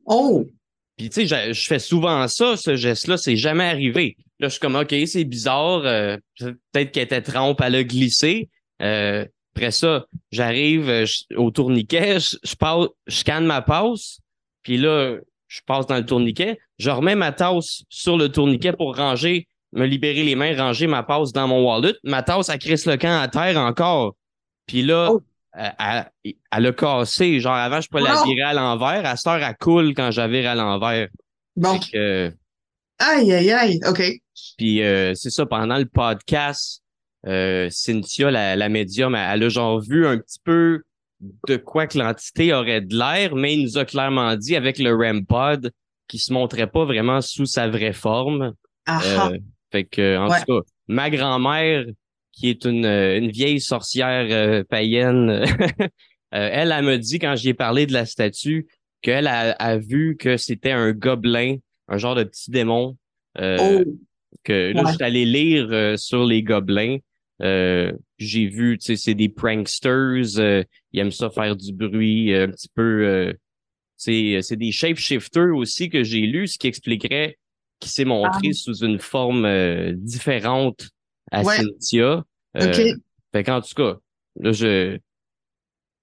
[0.07, 0.45] Oh!
[0.97, 4.17] Puis tu sais, je, je fais souvent ça, ce geste-là, c'est jamais arrivé.
[4.41, 5.83] Là, je suis comme OK, c'est bizarre.
[5.85, 8.49] euh, Peut-être qu'elle était trempe, elle a glissé.
[8.83, 9.25] Euh,
[9.57, 11.05] après ça, j'arrive euh,
[11.37, 14.21] au tourniquet, je, je, passe, je scanne ma passe,
[14.63, 15.17] puis là,
[15.49, 19.85] je passe dans le tourniquet, je remets ma tasse sur le tourniquet pour ranger, me
[19.87, 21.95] libérer les mains, ranger ma passe dans mon wallet.
[22.05, 24.15] Ma tasse, elle crisse le camp à terre encore.
[24.67, 25.23] Puis là, Oh.
[25.55, 25.75] elle,
[26.25, 27.41] elle, elle a cassé.
[27.41, 29.05] Genre, avant, je pouvais la virer à l'envers.
[29.05, 31.09] À cette heure, elle coule quand je la vire à l'envers.
[31.57, 31.81] Bon.
[31.81, 32.33] Fait que,
[32.99, 33.81] Aïe, aïe, aïe.
[33.89, 34.03] OK.
[34.57, 36.83] puis euh, c'est ça, pendant le podcast,
[37.27, 40.83] euh, Cynthia, la, la médium, elle, elle a genre vu un petit peu
[41.49, 44.95] de quoi que l'entité aurait de l'air, mais il nous a clairement dit avec le
[44.95, 45.73] REM pod
[46.07, 48.55] qu'il se montrait pas vraiment sous sa vraie forme.
[48.87, 49.29] Ah, ah.
[49.33, 49.39] Euh,
[49.73, 50.39] fait que, en Ouais.
[50.47, 51.85] tout cas, ma grand-mère,
[52.33, 55.29] qui est une, euh, une vieille sorcière euh, païenne,
[55.81, 55.89] euh,
[56.31, 58.67] elle, elle me dit quand j'y ai parlé de la statue
[59.03, 61.57] qu'elle a, a vu que c'était un gobelin,
[61.89, 62.97] un genre de petit démon.
[63.39, 63.85] euh, oh!
[64.45, 64.91] que là, Ouais.
[64.91, 66.99] je suis allé lire euh, sur les gobelins.
[67.43, 70.39] Euh, j'ai vu, tu sais, c'est des pranksters.
[70.39, 73.07] euh, ils aiment ça faire du bruit, euh, un petit peu.
[73.07, 73.33] euh,
[73.97, 77.37] c'est, c'est des shapeshifters aussi que j'ai lu, ce qui expliquerait
[77.81, 80.89] qu'il s'est montré sous une forme euh, différente
[81.33, 81.57] à Ouais.
[81.57, 82.25] Cynthia.
[82.57, 83.01] Euh, OK.
[83.33, 83.97] Fait qu'en tout cas,
[84.41, 84.99] là, je.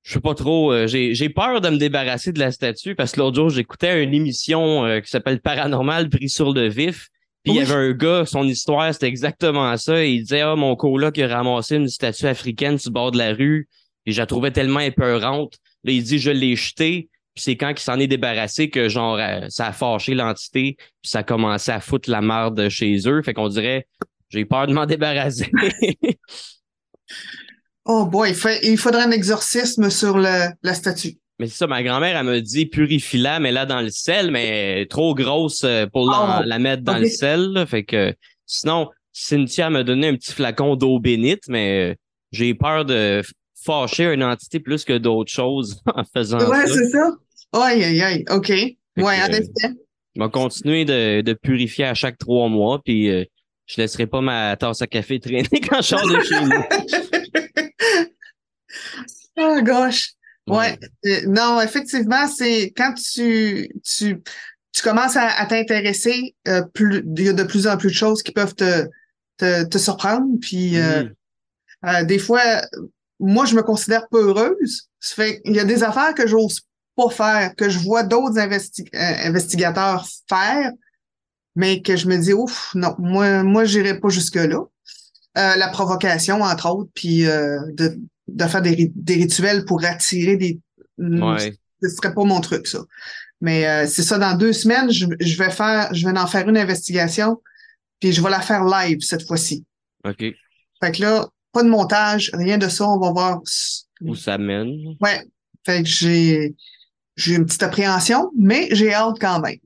[0.06, 0.72] Je sais pas trop.
[0.72, 4.04] euh, j'ai, j'ai peur de me débarrasser de la statue parce que l'autre jour, j'écoutais
[4.04, 7.10] une émission euh, qui s'appelle Paranormal pris sur le vif.
[7.44, 10.06] Puis il y avait un gars, son histoire, c'était exactement ça.
[10.06, 13.34] Il disait Ah, mon coloc a ramassé une statue africaine sur le bord de la
[13.34, 13.68] rue.
[14.06, 15.58] Et je la trouvais tellement épeurante.
[15.84, 17.10] Là, il dit Je l'ai jetée.
[17.34, 20.76] Puis c'est quand il s'en est débarrassé que genre euh, ça a fâché l'entité.
[20.78, 23.24] Puis ça a commencé à foutre la merde chez eux.
[23.24, 23.88] Fait qu'on dirait
[24.30, 25.50] j'ai peur de m'en débarrasser.
[27.86, 31.17] Oh boy, il, fait- il faudrait un exorcisme sur le, la statue.
[31.39, 34.86] Mais c'est ça, ma grand-mère, elle me dit purifie-la, mais là dans le sel, mais
[34.89, 37.41] trop grosse euh, pour la, Oh, la mettre dans le sel.
[37.52, 37.65] là.
[37.65, 38.13] Fait que
[38.45, 41.95] sinon, Cynthia m'a donné un petit flacon d'eau bénite, mais euh,
[42.32, 43.21] j'ai peur de
[43.63, 46.74] fâcher une entité plus que d'autres choses en faisant Ouais, ça.
[46.74, 47.12] c'est ça.
[47.54, 48.26] Aïe, aïe, aïe.
[48.32, 48.50] OK.
[48.50, 49.74] Ouais, que, en euh, effet.
[50.15, 53.26] Je vais continuer de, de purifier à chaque trois mois, puis euh,
[53.67, 57.19] je laisserai pas ma tasse à café traîner quand je sors de chez nous.
[59.56, 60.13] Oh gosh.
[60.48, 60.78] Ouais.
[61.06, 64.22] Euh, non, effectivement, c'est quand tu, tu,
[64.72, 67.96] tu commences à, à t'intéresser, euh, plus, il y a de plus en plus de
[67.96, 68.88] choses qui peuvent te,
[69.38, 70.28] te, te surprendre.
[70.39, 71.04] Puis euh,
[72.04, 72.44] des fois,
[73.20, 74.89] moi, je me considère peu heureuse.
[75.00, 76.62] Ça fait il y a des affaires que j'ose
[76.96, 80.72] pas faire, que je vois d'autres investi- investigateurs faire,
[81.56, 84.60] mais que je me dis ouf, non, moi, moi, j'irai pas jusque-là.
[85.36, 90.60] La provocation, entre autres, puis de, de faire des, ri- des rituels pour attirer des.
[90.98, 91.54] Ouais.
[91.82, 92.80] Ce serait pas mon truc, ça.
[93.42, 96.48] Mais euh, c'est ça, dans deux semaines, je, je vais faire, je vais en faire
[96.48, 97.42] une investigation,
[98.00, 99.66] puis je vais la faire live cette fois-ci.
[100.06, 100.24] OK.
[100.82, 103.42] Fait que là, pas de montage, rien de ça, on va voir.
[104.02, 104.96] Où ça mène?
[105.02, 105.22] Ouais.
[105.66, 106.56] Fait que j'ai
[107.16, 109.60] j'ai une petite appréhension, mais j'ai hâte quand même.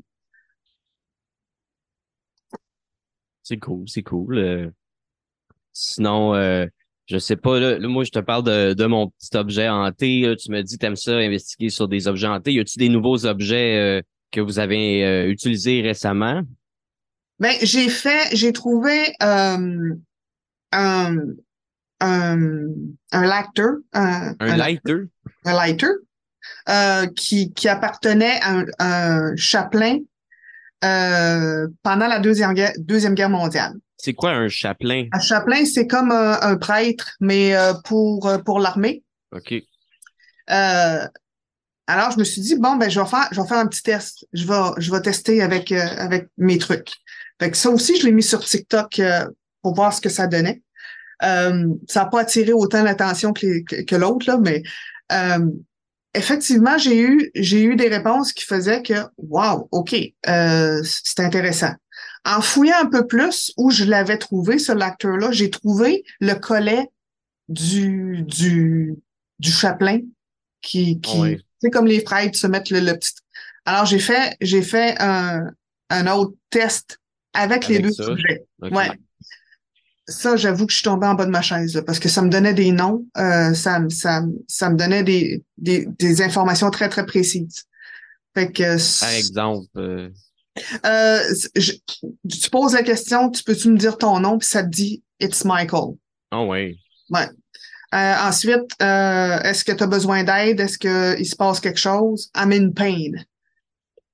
[3.44, 4.38] C'est cool, c'est cool.
[4.38, 4.70] Euh,
[5.74, 6.68] sinon, euh,
[7.10, 10.22] je sais pas, là, là, moi, je te parle de, de mon petit objet hanté.
[10.22, 10.36] là.
[10.36, 12.54] tu me dis, t'aimes ça, investiguer sur des objets hantés.
[12.54, 16.44] Y a-tu des nouveaux objets euh, que vous avez euh, utilisés récemment?
[17.40, 19.96] Ben, j'ai fait, j'ai trouvé euh,
[20.72, 21.18] un,
[22.00, 22.38] un,
[23.12, 25.06] un lighter, un, Un lighter?
[25.46, 25.88] un lighter
[26.68, 29.98] euh, qui, qui appartenait à un, un chapelain
[30.84, 33.74] euh, pendant la deuxième guerre, deuxième guerre mondiale.
[34.02, 35.08] C'est quoi un chapelain?
[35.12, 39.04] Un chapelain, c'est comme un, un prêtre, mais euh, pour, pour l'armée.
[39.36, 39.54] OK.
[40.50, 41.08] Euh,
[41.86, 43.84] Alors, je me suis dit, bon, ben, je vais faire, je vais faire un petit
[43.84, 44.26] test.
[44.32, 46.92] Je vais, je vais tester avec, euh, avec mes trucs.
[47.42, 49.26] Fait que ça aussi, je l'ai mis sur TikTok euh,
[49.62, 50.62] pour voir ce que ça donnait.
[51.24, 54.64] Euh, ça n'a pas attiré autant l'attention que, que, que l'autre, là, mais
[56.14, 61.74] effectivement, j'ai eu, j'ai eu des réponses qui faisaient que, wow, OK, c'est intéressant.
[62.26, 66.88] En fouillant un peu plus où je l'avais trouvé, ce l'acteur-là, j'ai trouvé le collet
[67.48, 68.96] du, du,
[69.40, 70.00] du chaplain
[70.62, 73.14] qui, qui Ah c'est comme les frères se mettent le, le petit.
[73.66, 75.52] Alors, j'ai fait, j'ai fait un,
[75.90, 77.00] un autre test
[77.34, 78.06] avec, les deux ça?
[78.06, 78.46] sujets.
[78.62, 78.92] Ouais.
[80.08, 82.24] Ça, j'avoue que je suis tombée en bas de ma chaise, là, parce que ça
[82.24, 86.72] me donnait des noms, euh, ça, me- ça, ça me donnait des, des, des informations
[86.72, 87.66] très, très précises.
[88.36, 90.10] Fait que, Par exemple, euh,
[90.86, 91.20] euh,
[91.56, 91.74] je-
[92.30, 95.44] tu poses la question, tu peux-tu me dire ton nom, puis ça te dit It's
[95.46, 95.96] Michael.
[96.32, 96.76] oh ouais.
[97.92, 100.60] Euh, ensuite, euh, est-ce que tu as besoin d'aide?
[100.60, 102.30] Est-ce qu'il se passe quelque chose?
[102.36, 103.24] I'm in pain.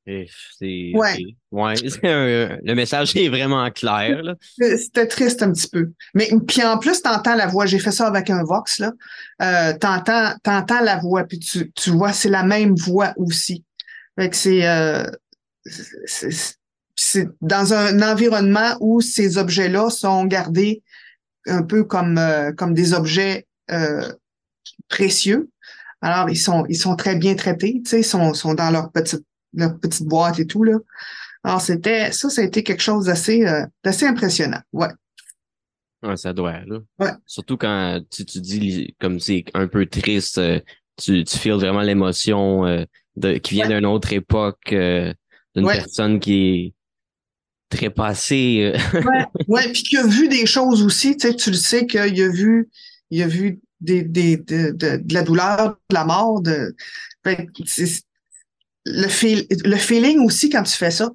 [0.07, 1.17] C'est, Ouais.
[1.51, 1.73] Ouais.
[2.03, 4.35] le message est vraiment clair, là.
[4.77, 5.91] C'était triste un petit peu.
[6.13, 7.65] Mais puis en plus, t'entends la voix.
[7.65, 8.91] J'ai fait ça avec un Vox, là.
[9.41, 13.63] Euh, t'entends, t'entends la voix, puis tu, tu vois, c'est la même voix aussi.
[14.17, 15.03] Fait que c'est, euh,
[15.65, 20.83] c'est, dans un environnement où ces objets-là sont gardés
[21.47, 24.11] un peu comme, euh, comme des objets euh,
[24.87, 25.49] précieux.
[26.01, 28.91] Alors, ils sont, ils sont très bien traités, tu sais, ils sont, sont dans leur
[28.91, 30.77] petite, leur petite boîte et tout, là.
[31.43, 34.61] Alors, c'était, ça, ça a été quelque chose d'assez, euh, d'assez impressionnant.
[34.73, 34.89] Ouais.
[36.03, 36.79] Ouais, ça doit, là.
[36.99, 37.11] Ouais.
[37.25, 40.39] Surtout quand tu, tu dis comme c'est un peu triste,
[40.97, 43.75] tu, tu feels vraiment l'émotion de, qui vient Ouais.
[43.75, 44.73] d'une autre époque,
[45.55, 45.77] d'une Ouais.
[45.77, 46.73] personne qui est
[47.77, 48.73] très passée.
[48.75, 51.85] euh, Ouais, ouais, puis qui a vu des choses aussi, tu sais, tu le sais
[51.87, 52.69] qu'il a vu,
[53.09, 56.75] il a vu des, des, de, de, de la douleur, de la mort, de,
[57.65, 58.03] c'est-
[58.87, 61.09] le feel, le feeling aussi quand tu fais ça.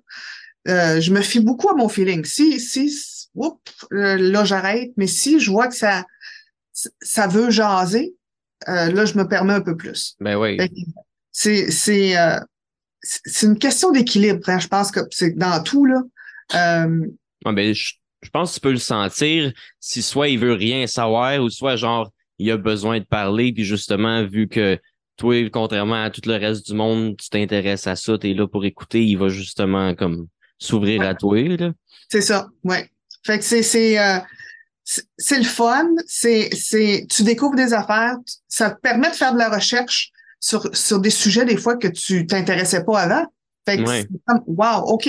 [0.69, 2.25] Euh, je me fie beaucoup à mon feeling.
[2.25, 2.93] Si, si,
[3.35, 3.59] oups,
[3.93, 6.05] euh, là j'arrête, mais si je vois que ça,
[7.01, 8.15] ça veut jaser,
[8.69, 10.17] euh, là je me permets un peu plus.
[10.21, 10.59] ben oui.
[11.33, 12.41] C'est, c'est, euh,
[13.03, 14.41] c'est une question d'équilibre.
[14.49, 14.59] hein.
[14.59, 16.03] Je pense que c'est dans tout là.
[16.55, 17.07] Euh,
[17.47, 20.87] Ouais, ben, je, je pense que tu peux le sentir si soit il veut rien
[20.87, 24.79] savoir ou soit genre il a besoin de parler puis justement vu que
[25.17, 28.65] toi contrairement à tout le reste du monde tu t'intéresses à ça t'es là pour
[28.67, 30.27] écouter il va justement comme
[30.59, 31.07] s'ouvrir Ouais.
[31.07, 31.39] à toi
[32.11, 32.91] C'est ça, ouais.
[33.25, 34.19] Fait que c'est c'est euh,
[34.85, 39.15] c'est c'est le fun, c'est c'est tu découvres des affaires, tu- ça te permet de
[39.15, 40.11] faire de la recherche
[40.41, 43.27] sur sur des sujets des fois que tu t'intéressais pas avant.
[43.67, 44.07] Fait que Ouais.
[44.27, 45.09] comme wow, OK,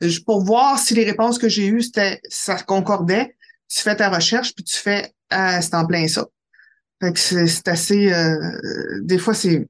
[0.00, 3.36] Je- pour voir si les réponses que j'ai eues c'était ça concordait,
[3.68, 6.26] tu fais ta recherche puis tu fais ah, c'est en plein ça.
[7.00, 8.34] Fait que c'est c'est assez euh,
[9.02, 9.66] des fois c'est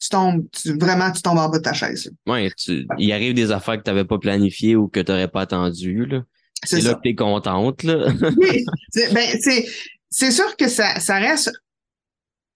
[0.00, 2.10] tu tombes tu, vraiment tu tombes en bas de ta chaise.
[2.26, 6.04] ouais tu, il arrive des affaires que t'avais pas planifiées ou que t'aurais pas attendu
[6.06, 6.22] là
[6.64, 9.66] C'est là que t'es contente là Oui, c'est- ben, c'est,
[10.10, 11.50] c'est sûr que ça, ça reste.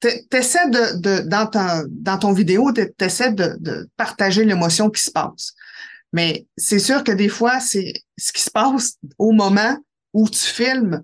[0.01, 5.11] T'essaies de, de, dans ton, dans ton vidéo, t'essaies de, de partager l'émotion qui se
[5.11, 5.55] passe.
[6.13, 9.77] Mais c'est sûr que des fois, c'est ce qui se passe au moment
[10.13, 11.03] où tu filmes,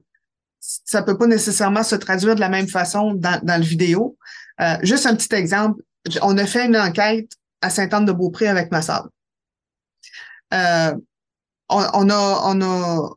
[0.59, 4.17] ça peut pas nécessairement se traduire de la même façon dans, dans le vidéo.
[4.61, 5.83] Euh, juste un petit exemple.
[6.23, 7.31] On a fait une enquête
[7.61, 9.09] à Sainte-Anne-de-Beaupré avec ma sœur.
[10.55, 10.95] Euh,
[11.69, 13.11] on, on a, on a,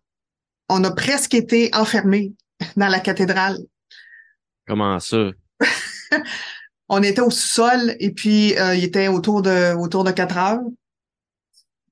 [0.69, 2.33] on a presque été enfermés
[2.75, 3.57] dans la cathédrale.
[4.67, 5.31] comment ça?
[6.89, 10.59] On était au sous-sol et puis euh, il était autour de autour de 4 heures.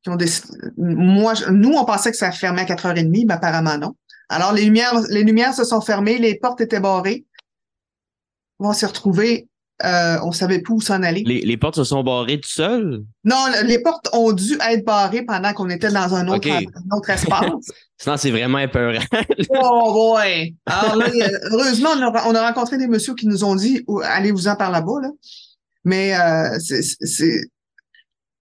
[0.02, 3.78] Puis on décide- moi, je- nous, on pensait que ça fermait à 4h30, mais apparemment
[3.78, 3.96] non.
[4.30, 7.26] Alors, les lumières, les lumières se sont fermées, les portes étaient barrées.
[8.60, 9.48] On s'est retrouvés,
[9.86, 11.22] euh, on savait plus où s'en aller.
[11.26, 14.84] les, les portes se sont barrées tout seules Non, le- les portes ont dû être
[14.84, 16.48] barrées pendant qu'on était dans un autre,
[16.92, 17.52] un autre espace.
[17.98, 19.04] sinon c'est vraiment épeurant
[19.50, 20.56] Oh boy!
[20.66, 21.08] Alors là,
[21.52, 24.72] heureusement, on a, on a rencontré des messieurs qui nous ont dit Ou- allez-vous-en par
[24.72, 25.10] là-bas, là.
[25.84, 27.42] Mais euh, c'est,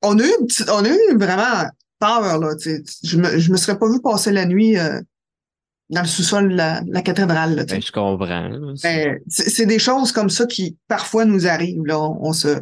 [0.02, 0.32] on a eu
[0.70, 2.54] on a eu vraiment peur, là.
[3.04, 5.00] Je me, je me serais pas vu passer la nuit euh,
[5.90, 7.54] dans le sous-sol de la, la cathédrale.
[7.54, 8.72] Là, ben, je comprends là.
[9.28, 11.86] C'est- des choses comme ça qui parfois nous arrivent.
[11.86, 11.98] Là.
[12.00, 12.58] On, on se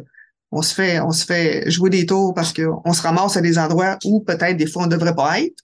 [0.51, 3.57] on se fait on se fait jouer des tours parce qu'on se ramasse à des
[3.57, 5.63] endroits où peut-être des fois on devrait pas être.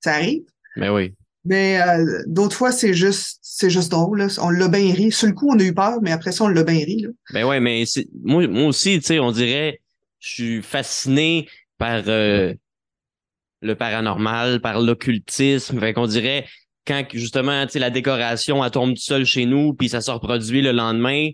[0.00, 0.42] Ça arrive.
[0.76, 4.18] ben oui Mais euh, d'autres fois, c'est juste c'est juste drôle.
[4.18, 4.26] Là.
[4.40, 5.12] On l'a bien ri.
[5.12, 7.02] Sur le coup, on a eu peur, mais après ça, on l'a bien ri.
[7.02, 7.08] Là.
[7.32, 9.80] Ben ouais, mais c'est moi, moi aussi, tu sais, on dirait,
[10.18, 12.54] je suis fasciné par euh,
[13.60, 15.78] le paranormal, par l'occultisme.
[15.78, 16.46] Fait qu'on dirait
[16.86, 20.62] quand justement, tu sais, la décoration elle tombe seule chez nous, puis ça se reproduit
[20.62, 21.28] le lendemain,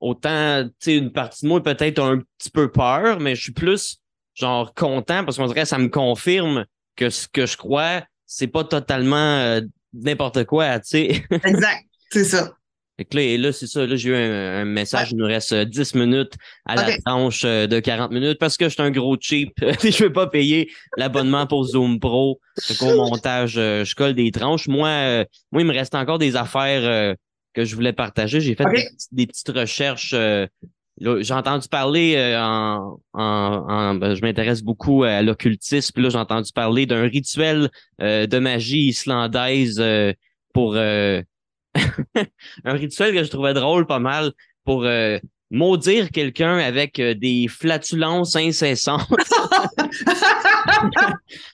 [0.00, 3.52] autant, tu sais, une partie de moi peut-être un petit peu peur, mais je suis
[3.52, 3.98] plus
[4.34, 6.64] genre content parce qu'on dirait que ça me confirme
[6.96, 9.60] que ce que je crois, c'est pas totalement euh,
[9.92, 11.24] n'importe quoi, tu sais.
[11.44, 12.52] Exact, c'est ça.
[12.96, 13.84] Fait que là, et là c'est ça.
[13.86, 15.10] Là, j'ai eu un, un message.
[15.10, 18.66] Il nous reste euh, 10 minutes à la tranche euh, de 40 minutes parce que
[18.66, 19.52] je suis un gros cheap.
[19.60, 22.40] je veux pas payer l'abonnement pour Zoom Pro.
[22.60, 24.68] Fait qu'au montage, euh, je colle des tranches.
[24.68, 27.14] Moi, euh, moi, il me reste encore des affaires euh,
[27.52, 28.40] que je voulais partager.
[28.40, 30.12] J'ai fait des, petites- des petites recherches.
[30.14, 30.46] euh,
[31.00, 35.92] j'ai entendu parler euh, en, en, en- ben, je m'intéresse beaucoup à l'occultisme.
[35.94, 40.12] Puis là, j'ai entendu parler d'un rituel euh, de magie islandaise euh,
[40.52, 41.20] pour euh,
[42.64, 44.32] un rituel que je trouvais drôle pas mal
[44.64, 45.18] pour euh,
[45.50, 49.08] maudire quelqu'un avec euh, des flatulences incessantes.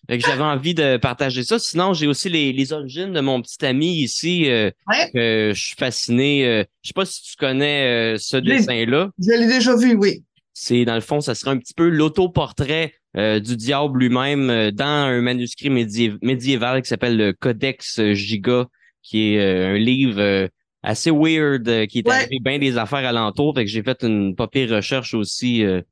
[0.09, 1.59] J'avais envie de partager ça.
[1.59, 4.49] Sinon, j'ai aussi les, les origines de mon petit ami ici.
[4.51, 5.11] euh, Ouais.
[5.15, 6.47] je suis fasciné.
[6.47, 9.11] euh, je sais pas si tu connais euh, ce dessin-là.
[9.19, 10.25] Je l'ai déjà vu, oui.
[10.53, 15.21] C'est dans le fond, ça serait un petit peu l'autoportrait du diable lui-même dans un
[15.21, 18.67] manuscrit médié- médiéval qui s'appelle le Codex Giga,
[19.03, 20.49] qui est un livre
[20.83, 22.15] assez weird, euh, qui est Ouais.
[22.15, 23.55] arrivé bien des affaires alentour.
[23.55, 25.83] Fait que j'ai fait une pas pire recherche aussi euh,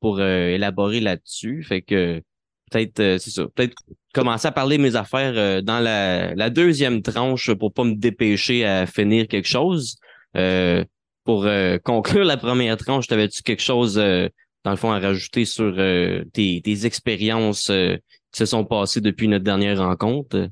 [0.00, 1.62] pour euh, élaborer là-dessus.
[1.62, 2.22] Fait que
[2.70, 3.74] peut-être, euh, c'est ça, peut-être
[4.14, 7.94] commencer à parler de mes affaires euh, dans la, la deuxième tranche pour pas me
[7.94, 9.96] dépêcher à finir quelque chose.
[10.36, 10.84] Euh,
[11.24, 14.28] pour euh, conclure la première tranche, t'avais-tu quelque chose, euh,
[14.64, 17.96] dans le fond, à rajouter sur euh, tes, tes expériences euh,
[18.32, 20.48] qui se sont passées depuis notre dernière rencontre?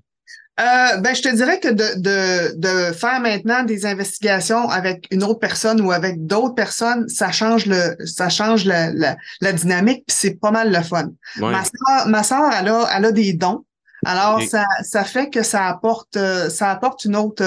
[0.61, 5.23] Euh, ben, je te dirais que de, de, de faire maintenant des investigations avec une
[5.23, 10.05] autre personne ou avec d'autres personnes, ça change le, ça change la, la, la dynamique,
[10.07, 11.11] puis c'est pas mal le fun.
[11.41, 11.53] Ouais.
[11.53, 13.65] Ma sœur, ma sœur, elle a, elle a des dons.
[14.05, 17.43] Alors, ça, ça fait que ça apporte, euh, ça apporte une autre,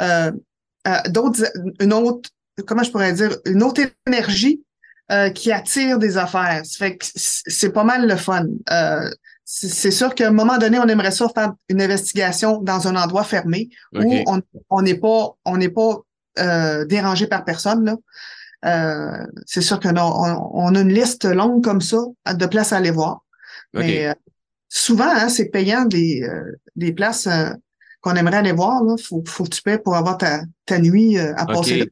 [0.00, 0.30] euh,
[0.88, 1.44] euh, d'autres,
[1.80, 2.30] une autre,
[2.66, 4.62] comment je pourrais dire, une autre énergie
[5.12, 6.62] euh, qui attire des affaires.
[6.64, 8.44] Ça fait que c'est pas mal le fun.
[9.52, 13.24] C'est sûr qu'à un moment donné, on aimerait ça faire une investigation dans un endroit
[13.24, 13.68] fermé
[14.04, 15.98] où on on n'est pas, on n'est pas
[16.38, 17.96] euh, dérangé par personne là.
[18.64, 21.98] Euh, c'est sûr que non, on, on a une liste longue comme ça
[22.32, 23.22] de places à aller voir.
[23.74, 24.14] Mais euh,
[24.68, 26.22] souvent, hein, c'est payant des,
[26.76, 27.26] des places
[28.02, 28.84] qu'on aimerait aller voir.
[28.84, 28.94] Là.
[29.02, 31.84] Faut, faut que tu payes pour avoir ta, ta nuit à passer là.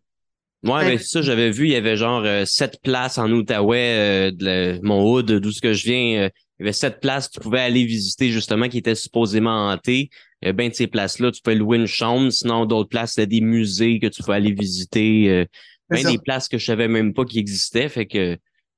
[0.64, 4.44] Ouais, ben c'est ça, j'avais vu, il y avait genre sept places en Outaouais, de
[4.44, 6.30] la- mon hood, d'où ce que je viens.
[6.58, 10.10] Il y avait sept places que tu pouvais aller visiter justement qui étaient supposément hantées.
[10.44, 12.30] Euh, ben de ces places-là, tu pouvais louer une chambre.
[12.30, 15.30] Sinon, d'autres places, c'était des musées que tu pouvais aller visiter.
[15.30, 15.44] Euh,
[15.90, 17.88] ben des places que je savais même pas qui existaient.
[17.88, 18.36] Fait que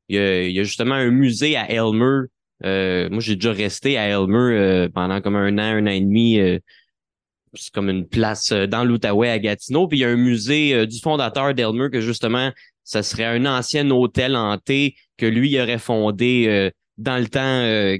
[0.08, 2.26] il y a, il y a justement un musée à Elmer.
[2.64, 6.00] Euh, moi, j'ai déjà resté à Elmer euh, pendant comme un an, un an et
[6.00, 6.38] demi.
[6.38, 6.58] euh,
[7.54, 9.88] c'est comme une place euh, dans l'Outaouais à Gatineau.
[9.88, 12.52] Puis il y a un musée du fondateur d'Elmer que justement,
[12.84, 17.40] ça serait un ancien hôtel hanté que lui il aurait fondé euh, dans le temps
[17.40, 17.96] euh,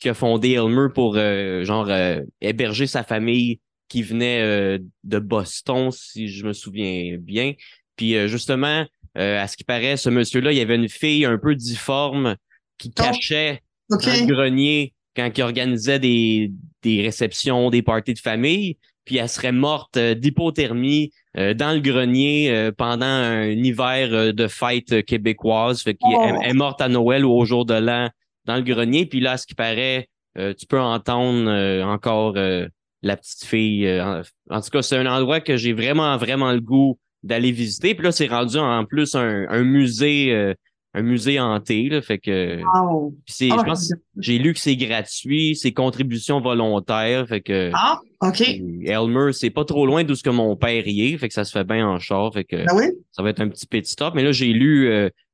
[0.00, 5.18] qu'il a fondé Elmer pour euh, genre euh, héberger sa famille qui venait euh, de
[5.18, 7.52] Boston, si je me souviens bien.
[7.96, 8.84] Puis euh, justement,
[9.16, 12.36] euh, à ce qui paraît, ce monsieur-là, il y avait une fille un peu difforme
[12.78, 13.02] qui Oh.
[13.02, 19.16] cachait dans le grenier quand il organisait des, des réceptions, des parties de famille, puis
[19.16, 25.04] elle serait morte d'hypothermie euh, dans le grenier euh, pendant un hiver euh, de fête
[25.06, 25.82] québécoise.
[25.82, 26.42] Fait qu'elle Oh.
[26.44, 28.10] est morte à Noël ou au jour de l'an
[28.48, 29.06] dans le grenier.
[29.06, 30.08] Puis là, à ce qui paraît,
[30.38, 32.66] euh, tu peux entendre euh, encore euh,
[33.02, 33.88] la petite fille.
[34.00, 37.94] en, en tout cas, c'est un endroit que j'ai vraiment, vraiment le goût d'aller visiter.
[37.94, 40.54] Puis là, c'est rendu en plus un, un musée,
[40.94, 41.88] un musée hanté.
[41.88, 43.10] Là, fait que Wow.
[43.24, 47.70] puis c'est, Ah, je pense, j'ai lu que c'est gratuit, c'est contribution volontaire, fait que
[47.74, 48.40] Ah, OK.
[48.84, 51.44] Elmer, c'est pas trop loin d'où ce que mon père y est, fait que ça
[51.44, 52.84] se fait bien en char, fait que Ben oui?
[53.12, 54.14] ça va être un petit petit stop.
[54.14, 54.88] Mais là, j'ai lu,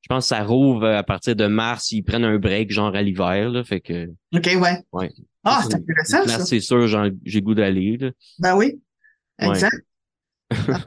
[0.04, 3.00] je pense que ça rouvre à partir de mars, ils prennent un break genre à
[3.00, 4.06] l'hiver, là, fait que
[4.36, 4.82] OK, ouais.
[4.92, 5.10] Ouais.
[5.44, 7.96] Ah, c'est intéressant, place, c'est sûr, j'en- j'ai goût d'aller.
[7.98, 8.10] là.
[8.38, 8.80] Ben oui.
[9.40, 9.48] Ouais.
[9.48, 9.76] Exact.
[10.68, 10.80] Ah.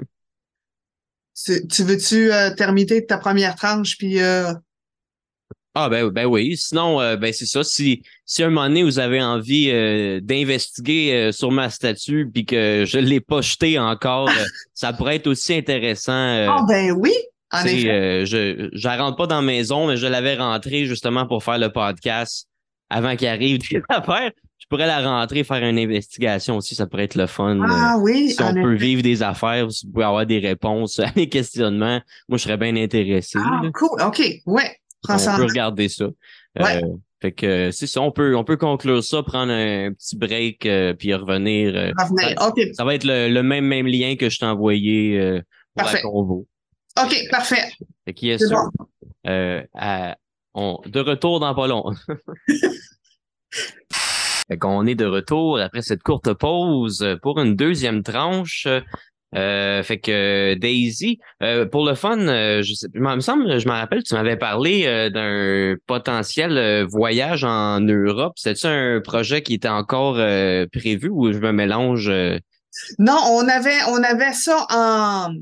[1.69, 4.51] Tu veux-tu euh, terminer ta première tranche puis euh,
[5.75, 6.57] Ah ben, ben oui.
[6.57, 7.63] Sinon, euh, ben c'est ça.
[7.63, 12.45] Si, si un moment donné vous avez envie euh, d'investiguer euh, sur ma statue puis
[12.45, 16.11] que je l'ai pas jeté encore, euh, ça pourrait être aussi intéressant.
[16.11, 17.13] euh, Ah ben oui,
[17.53, 21.43] euh, je je la rentre pas dans la maison, mais je l'avais rentrée justement pour
[21.43, 22.47] faire le podcast
[22.89, 24.31] avant qu'il arrive des affaires.
[24.59, 27.57] Je pourrais la rentrer, faire une investigation aussi, ça pourrait être le fun.
[27.59, 28.83] euh, Ah oui, si on peut effet.
[28.85, 32.57] vivre des affaires, si vous pouvez avoir des réponses à mes questionnements, moi je serais
[32.57, 33.37] bien intéressé.
[33.41, 33.69] Ah, là.
[33.73, 34.01] cool.
[34.01, 34.75] OK, ouais.
[35.03, 36.07] Prends On ça peut regarder ça.
[36.59, 36.83] Ouais.
[36.83, 36.87] Euh,
[37.21, 40.93] fait que c'est ça, on peut, on peut conclure ça, prendre un, petit break euh,
[40.93, 41.73] puis revenir.
[41.97, 42.35] Revenir.
[42.45, 45.17] OK, ça va être le, le même même lien que je t'ai envoyé
[45.75, 45.97] pour Parfait.
[45.97, 46.45] la convo.
[47.03, 47.63] OK, parfait.
[48.49, 48.85] Bon.
[49.27, 50.15] Euh, à-
[50.53, 51.83] on- de retour dans pas long.
[54.47, 58.67] fait qu'on est de retour après cette courte pause pour une deuxième tranche.
[59.35, 62.17] Euh, fait que Daisy, euh, pour le fun,
[62.61, 67.81] je sais, il me semble, je me rappelle, tu m'avais parlé d'un potentiel voyage en
[67.81, 68.33] Europe.
[68.37, 70.15] C'était un projet qui était encore
[70.71, 72.09] prévu ou je me mélange?
[72.99, 75.33] Non, on avait, on avait ça en,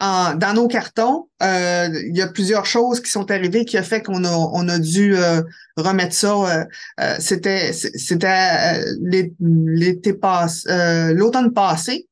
[0.00, 1.28] en, dans nos cartons.
[1.42, 4.68] Euh, il y a plusieurs choses qui sont arrivées qui a fait qu'on a, on
[4.68, 5.42] a dû euh,
[5.76, 6.34] remettre ça.
[6.34, 6.64] euh,
[7.00, 12.06] euh, c'était, c'était euh, l'é- l'été passé, euh, l'automne passé.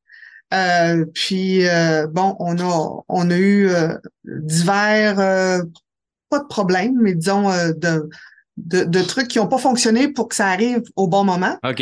[0.54, 5.62] Euh, puis euh, bon, on a, on a eu euh, divers, euh,
[6.30, 8.08] pas de problème, mais disons euh, de,
[8.56, 11.56] de, de trucs qui n'ont pas fonctionné pour que ça arrive au bon moment.
[11.64, 11.76] OK.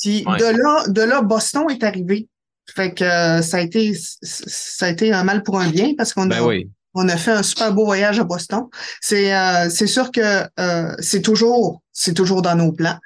[0.00, 0.38] Puis Ouais.
[0.38, 2.28] de là, de là, Boston est arrivé.
[2.74, 6.12] Fait que euh, ça a été ça a été un mal pour un bien parce
[6.12, 6.70] qu'on Ben a oui.
[6.94, 8.64] on a fait un super beau voyage à Boston.
[9.00, 12.98] C'est euh, c'est sûr que euh, c'est toujours c'est toujours dans nos plans,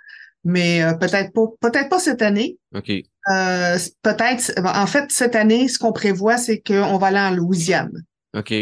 [0.44, 2.58] mais euh, peut-être pas peut-être pas cette année.
[2.74, 2.90] OK.
[3.30, 7.92] Euh, peut-être en fait cette année ce qu'on prévoit c'est qu'on va aller en Louisiane.
[8.36, 8.52] OK.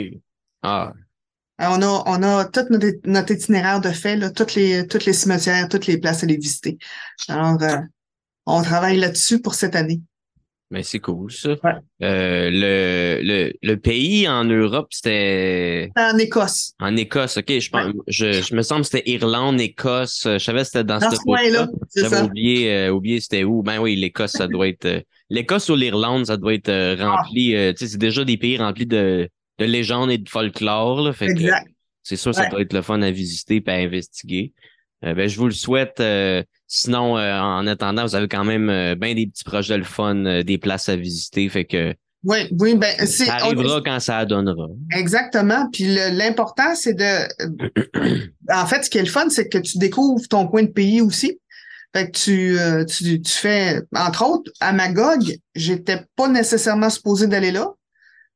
[0.63, 0.93] Ah,
[1.63, 5.07] Euh, On a on a tout notre, notre itinéraire de fait là, toutes les toutes
[5.07, 6.77] les cimetières, toutes les places à les visiter.
[7.29, 7.79] Alors euh,
[8.47, 10.01] on travaille là-dessus pour cette année.
[10.71, 11.51] Mais c'est cool, ça.
[11.65, 11.73] Ouais.
[12.03, 16.75] Euh, le, le, le pays en Europe, c'était En Écosse.
[16.81, 17.37] en Écosse.
[17.39, 20.23] OK, je, pense, je, je me semble que c'était Irlande, Écosse.
[20.25, 23.63] Je savais que c'était dans, Dans ce coin-là, J'avais oublié, euh, oublié c'était où.
[23.63, 24.87] Ben oui, l'Écosse, ça doit être...
[24.87, 27.55] euh, L'Écosse ou l'Irlande, ça doit être euh, rempli...
[27.55, 31.03] euh, tu sais, c'est déjà des pays remplis de, de légendes et de folklore.
[31.03, 31.67] Là, fait Exact.
[32.03, 34.53] c'est sûr, ça doit être le fun à visiter et à investiguer.
[35.05, 35.99] Euh, ben, je vous le souhaite.
[36.01, 40.43] euh, sinon, euh, en attendant, vous avez quand même bien des petits projets le fun,
[40.43, 41.49] des places à visiter.
[41.49, 44.69] Fait que Oui, oui, ben c'est ça on- arrivera quand ça donnera.
[44.95, 45.69] exactement.
[45.73, 50.27] Puis l'important, c'est de en fait, ce qui est le fun, c'est que tu découvres
[50.29, 51.39] ton coin de pays aussi.
[51.95, 52.57] Fait que tu,
[52.95, 55.23] tu, tu fais, entre autres, à Magog,
[55.57, 57.69] j'étais pas nécessairement supposé d'aller là.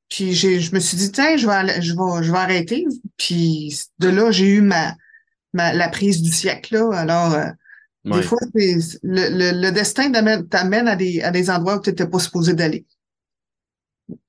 [0.09, 2.85] Puis je me suis dit, tiens, je vais, aller- je vais, je vais arrêter.
[3.17, 4.95] Puis de là, j'ai eu ma,
[5.55, 6.91] ma, la prise du siècle, là.
[6.99, 7.47] Alors, euh,
[8.05, 8.21] Ouais.
[8.21, 12.07] des fois, le, le, le destin t'amène, à des, à des endroits où tu n'étais
[12.07, 12.85] pas supposé d'aller.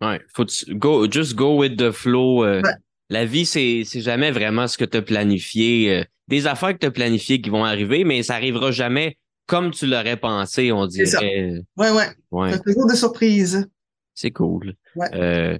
[0.02, 2.46] Ouais, faut go, just go with the flow.
[2.46, 2.74] euh, Ouais.
[3.10, 5.92] La vie, c'est, jamais vraiment ce que tu as planifié.
[6.00, 9.70] euh, des affaires que tu as planifiées qui vont arriver, mais ça arrivera jamais comme
[9.72, 11.20] tu l'aurais pensé, on C'est ça.
[11.20, 11.62] dirait.
[11.78, 12.08] Ouais, ouais.
[12.32, 13.68] Ouais, toujours des surprises.
[14.16, 14.74] c'est cool.
[14.96, 15.08] Ouais.
[15.14, 15.60] Euh,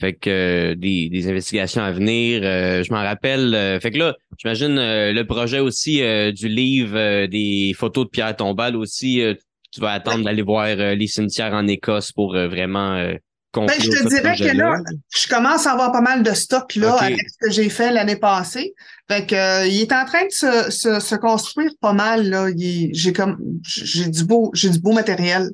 [0.00, 2.40] fait que euh, des, des investigations à venir.
[2.44, 3.54] euh, je m'en rappelle.
[3.54, 8.04] euh, fait que là, j'imagine euh, le projet aussi euh, du livre euh, des photos
[8.06, 9.20] de Pierre Tombal aussi.
[9.22, 9.34] euh,
[9.72, 13.18] tu vas attendre d'aller voir euh, les cimetières en Écosse pour euh, vraiment euh, Ben,
[13.68, 14.76] conclure je te dirais que là,
[15.16, 18.16] je commence à avoir pas mal de stock là avec ce que j'ai fait l'année
[18.16, 18.74] passée.
[19.08, 22.48] Fait que euh, il est en train de se, se, se construire pas mal là.
[22.56, 25.50] J'ai comme j'ai du beau j'ai du beau matériel.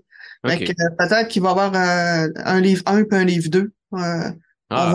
[0.47, 3.71] Fait que peut-être qu'il va y avoir euh, un livre 1 puis un livre 2.
[3.95, 4.31] Euh,
[4.71, 4.95] Ah,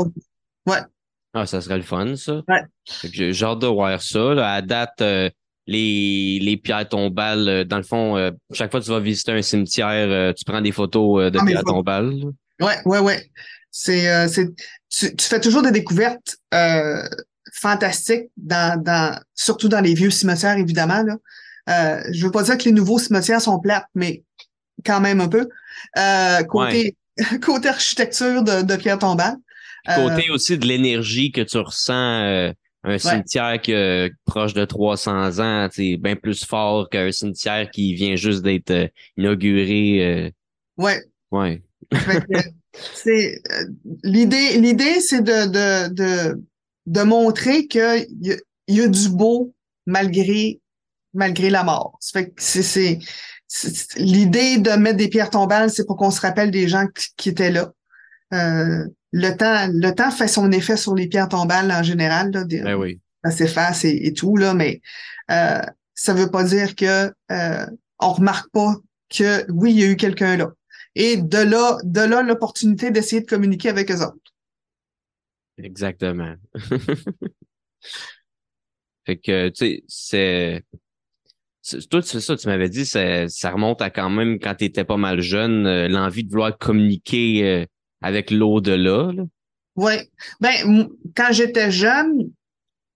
[0.66, 0.88] va-
[1.34, 2.42] ah, ça serait le fun, ça.
[2.48, 2.64] Ouais.
[3.04, 4.34] J'ai hâte de voir ça.
[4.34, 4.54] là.
[4.54, 5.30] À date, euh,
[5.68, 9.32] les, les pierres tombales, euh, dans le fond, euh, chaque fois que tu vas visiter
[9.34, 12.14] un cimetière, tu prends des photos de Ah, pierres tombales.
[12.62, 13.30] Ouais, ouais, ouais.
[13.72, 14.48] C'est, euh, c'est,
[14.90, 17.04] tu, tu fais toujours des découvertes euh,
[17.52, 21.04] fantastiques dans, dans, surtout dans les vieux cimetières, évidemment.
[21.04, 21.18] Là.
[21.68, 24.24] Euh, je veux pas dire que les nouveaux cimetières sont plates, mais
[24.86, 25.50] quand même un peu.
[25.98, 26.96] Euh, côté,
[27.42, 29.36] côté architecture de, de Pierre Tombal.
[29.90, 32.52] Euh, Côté aussi de l'énergie que tu ressens, euh,
[32.84, 37.94] un cimetière qui est proche de 300 ans, c'est bien plus fort qu'un cimetière qui
[37.94, 38.88] vient juste d'être euh,
[39.18, 40.26] inauguré.
[40.26, 40.30] euh,
[40.78, 41.04] ouais.
[41.32, 41.62] ouais.
[42.94, 43.66] C'est euh,
[44.04, 46.42] l'idée l'idée c'est de de de
[46.88, 48.38] de montrer que il
[48.68, 49.54] y, y a du beau
[49.86, 50.60] malgré
[51.14, 51.98] malgré la mort.
[52.02, 53.08] Ça fait que c'est c'est c'est-
[53.98, 57.30] l'idée de mettre des pierres tombales, c'est pour qu'on se rappelle des gens qui, qui
[57.30, 57.72] étaient là.
[58.34, 62.44] Euh, le temps le temps fait son effet sur les pierres tombales en général là,
[62.44, 63.00] des- Ben oui.
[63.24, 64.82] ça s'efface et, et tout là, mais
[65.32, 65.62] euh,
[65.94, 67.66] ça veut pas dire que euh,
[68.00, 68.76] on remarque pas
[69.10, 70.52] que oui il y a eu quelqu'un là.
[70.96, 74.18] Et de là, de là l'opportunité d'essayer de communiquer avec eux autres.
[75.58, 76.36] Exactement.
[79.06, 80.64] fait que, tu sais, c'est...
[81.90, 84.84] Toi, c'est ça, tu m'avais dit, ça, ça remonte à quand même quand tu étais
[84.84, 87.66] pas mal jeune, euh, l'envie de vouloir communiquer euh,
[88.02, 89.12] avec l'au-delà.
[89.12, 89.24] là.
[89.76, 90.10] Ouais.
[90.40, 92.30] Ben, quand j'étais jeune,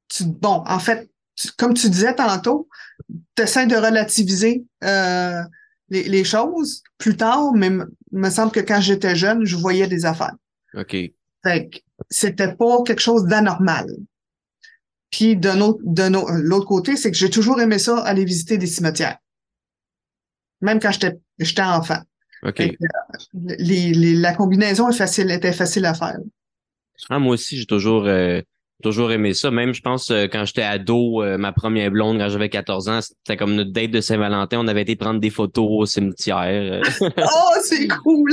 [0.08, 2.68] tu, bon, en fait, tu- comme tu disais tantôt,
[3.36, 5.42] tu essaies de relativiser euh,
[5.90, 9.88] les, les choses plus tard, mais il me semble que quand j'étais jeune, je voyais
[9.88, 10.36] des affaires.
[10.76, 10.92] OK.
[11.44, 11.78] Fait que
[12.10, 13.88] c'était pas quelque chose d'anormal.
[15.12, 18.58] Puis de l'autre de no- l'autre côté, c'est que j'ai toujours aimé ça, aller visiter
[18.58, 19.18] des cimetières.
[20.62, 22.00] Même quand j'étais enfant.
[22.46, 22.50] Euh,
[23.34, 26.18] les, les- la combinaison est facile, était facile à faire.
[27.10, 28.42] Ah, moi aussi, j'ai toujours, euh,
[28.84, 29.52] toujours aimé ça.
[29.52, 33.00] Même, je pense, euh, quand j'étais ado, euh, ma première blonde, quand j'avais 14 ans,
[33.02, 34.60] c'était comme notre date de Saint-Valentin.
[34.60, 36.40] On avait été prendre des photos au cimetière.
[36.40, 36.82] euh.
[37.18, 38.32] Oh, c'est cool!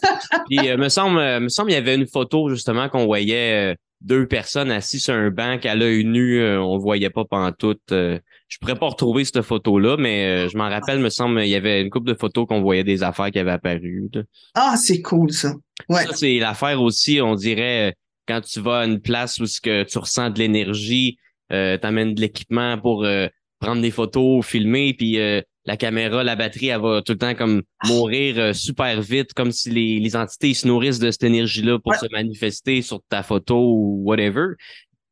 [0.48, 3.72] Puis, euh, me semble, euh, me semble, il y avait une photo, justement, qu'on voyait
[3.72, 6.40] euh, deux personnes assises sur un banc à l'œil nu.
[6.40, 7.80] euh, on le voyait pas pantoute.
[7.92, 11.48] Euh, je pourrais pas retrouver cette photo-là, mais euh, je m'en rappelle, me semble, il
[11.48, 14.08] y avait une couple de photos qu'on voyait des affaires qui avaient apparu.
[14.12, 14.22] là.
[14.54, 15.54] Ah, c'est cool, ça.
[15.88, 16.04] Ouais.
[16.04, 17.92] Ça, c'est l'affaire aussi, on dirait, euh,
[18.26, 21.16] quand tu vas à une place où ce que tu ressens de l'énergie,
[21.52, 23.28] euh, t'amènes de l'équipement pour euh,
[23.60, 27.34] prendre des photos, filmer, puis euh, la caméra, la batterie, elle va tout le temps
[27.34, 31.78] comme mourir euh, super vite, comme si les, les entités se nourrissent de cette énergie-là
[31.78, 31.98] pour Ouais.
[31.98, 34.54] se manifester sur ta photo ou whatever.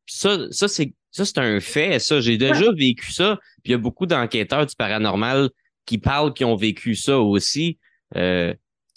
[0.07, 2.21] Ça, ça c'est ça, c'est un fait, ça.
[2.21, 3.37] J'ai déjà vécu ça.
[3.63, 5.49] Puis il y a beaucoup d'enquêteurs du paranormal
[5.85, 7.77] qui parlent qui ont vécu ça aussi.
[8.15, 8.53] Euh,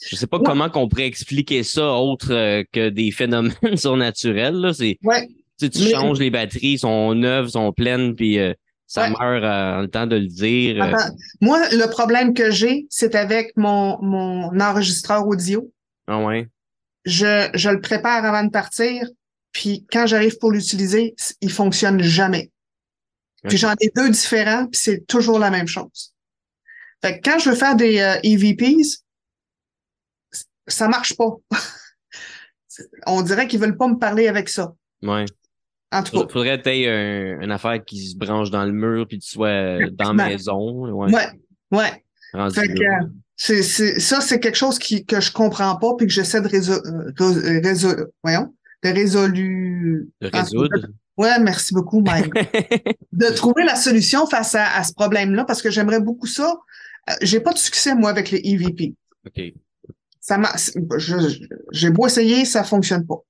[0.09, 0.45] je sais pas Ouais.
[0.47, 4.55] comment qu'on pourrait expliquer ça autre euh, que des phénomènes surnaturels.
[4.55, 4.73] Là.
[4.73, 5.11] C'est, tu,
[5.59, 8.53] sais, tu Mais- changes les batteries, sont neuves, sont pleines, puis euh,
[8.87, 9.11] ça Ouais.
[9.11, 10.82] meurt euh, en le temps de le dire.
[10.82, 11.14] Euh, Attends.
[11.41, 15.70] Moi, le problème que j'ai, c'est avec mon, mon enregistreur audio.
[16.07, 16.49] ah ouais.
[17.05, 19.07] Je, je le prépare avant de partir,
[19.53, 22.51] puis quand j'arrive pour l'utiliser, il fonctionne jamais.
[23.47, 26.14] Puis j'en ai deux différents, puis c'est toujours la même chose.
[27.03, 29.03] Fait que quand je veux faire des euh, EVPs,
[30.66, 31.28] ça marche pas.
[33.07, 34.74] On dirait qu'ils veulent pas me parler avec ça.
[35.03, 35.26] Ouais.
[35.95, 38.72] En tout Faudrait, cas, faudrait que t'aies un, une affaire qui se branche dans le
[38.72, 40.88] mur puis que tu sois euh, dans la maison.
[40.92, 41.12] Ouais.
[41.12, 41.26] ouais,
[41.70, 42.05] ouais.
[42.32, 42.99] rendu Fait que, là.
[43.51, 46.82] euh, ça, c'est quelque chose qui, que je comprends pas puis que j'essaie de résoudre,
[47.62, 50.09] résol, voyons, de résolu.
[50.20, 50.88] De résoudre.
[51.16, 52.32] Ouais, merci beaucoup, Mike.
[53.12, 56.57] de trouver la solution face à, à ce problème-là parce que j'aimerais beaucoup ça.
[57.09, 58.95] Euh, J'ai pas de succès, moi, avec les EVP.
[59.26, 59.53] OK.
[60.20, 60.40] Ça
[61.70, 63.22] j'ai beau essayer, ça fonctionne pas.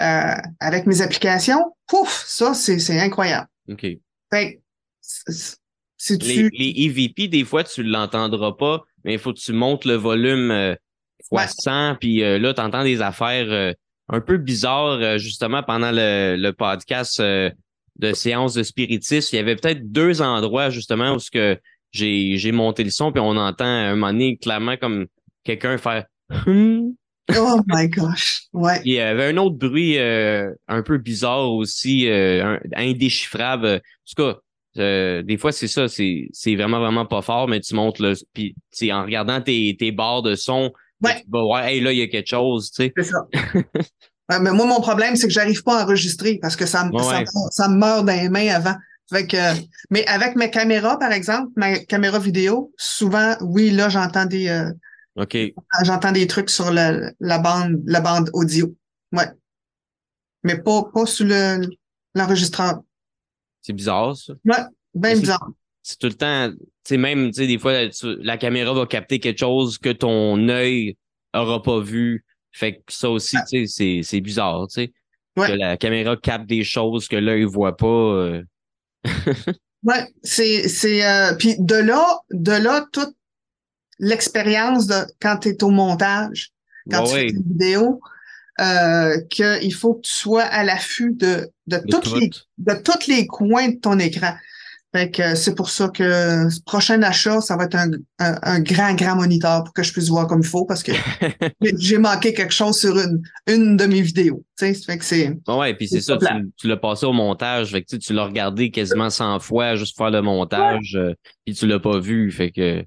[0.00, 3.48] Euh, avec mes applications, pouf, ça, c'est, incroyable.
[3.70, 3.86] OK.
[4.30, 4.60] Fait
[5.00, 9.52] si Les, tu, les EVP, des fois, tu l'entendras pas, mais il faut que tu
[9.52, 10.74] montes le volume euh,
[11.28, 11.48] fois Ouais.
[11.48, 13.72] 100, puis euh, là, tu entends des affaires euh,
[14.08, 19.34] un peu bizarres, justement, pendant le, le podcast de séance de spiritisme.
[19.34, 21.58] Il y avait peut-être deux endroits, justement, où ce que
[21.90, 25.06] j'ai, j'ai monté le son, puis on entend à un moment donné, clairement, comme
[25.42, 26.04] quelqu'un faire
[26.46, 26.94] Hum
[27.36, 28.80] oh my gosh, ouais.
[28.80, 33.66] Puis il y avait un autre bruit euh, un peu bizarre aussi, euh, indéchiffrable.
[33.68, 33.78] En
[34.14, 34.38] tout cas,
[34.78, 38.14] euh, des fois, c'est ça, c'est vraiment, vraiment pas fort, mais tu montes le.
[38.34, 38.54] Puis
[38.92, 40.72] en regardant tes, tes barres de son,
[41.02, 41.20] Ouais.
[41.22, 42.92] tu vas voir, hey, là, il y a quelque chose, tu sais.
[42.96, 43.26] C'est ça.
[44.28, 46.90] Ouais, mais moi, mon problème, c'est que j'arrive pas à enregistrer parce que ça, me-
[46.90, 47.20] Ouais, ça, ouais.
[47.20, 48.74] me- ça me meurt dans les mains avant.
[49.08, 49.36] Fait que,
[49.90, 54.68] mais avec mes caméras, par exemple, ma caméra vidéo, souvent, oui, là, j'entends des, euh,
[55.16, 55.36] OK.
[55.84, 58.74] j'entends des trucs sur la, la bande, la bande audio.
[59.12, 59.26] Ouais.
[60.42, 61.66] Mais pas, pas sur le,
[62.14, 62.80] l'enregistreur.
[63.62, 64.34] C'est bizarre, ça.
[64.44, 64.54] Ouais.
[64.94, 65.48] Ben C'est- bizarre.
[65.82, 66.50] C'est tout le temps.
[66.50, 70.48] Tu sais, même, tu sais, des fois, la caméra va capter quelque chose que ton
[70.48, 70.96] œil
[71.32, 72.24] aura pas vu.
[72.52, 74.92] Fait que ça aussi, tu sais, c'est- c'est bizarre, tu sais.
[75.36, 75.48] Ouais.
[75.48, 77.86] Que la caméra capte des choses que l'œil voit pas.
[77.86, 78.42] euh.
[79.84, 83.14] Ouais, c'est c'est euh, puis de là de là toute
[83.98, 86.50] l'expérience de quand tu es au montage,
[86.90, 87.20] quand Ouais, tu ouais.
[87.28, 88.00] fais une vidéo
[88.60, 92.16] euh, qu'il faut que tu sois à l'affût de de, De toutes tout.
[92.18, 94.34] les de tous les coins de ton écran.
[94.94, 98.60] Fait que c'est pour ça que ce prochain achat, ça va être un, un, un
[98.60, 100.92] grand, grand moniteur pour que je puisse voir comme il faut parce que
[101.60, 104.42] j'ai- manqué quelque chose sur une, une de mes vidéos.
[104.58, 105.28] Tu sais, fait que c'est.
[105.48, 106.26] Ouais, ouais, puis c'est ça, tu,
[106.56, 110.06] tu l'as passé au montage, fait que tu l'as regardé quasiment 100 fois juste pour
[110.06, 111.12] faire le montage, euh,
[111.44, 112.82] puis tu l'as pas vu, fait que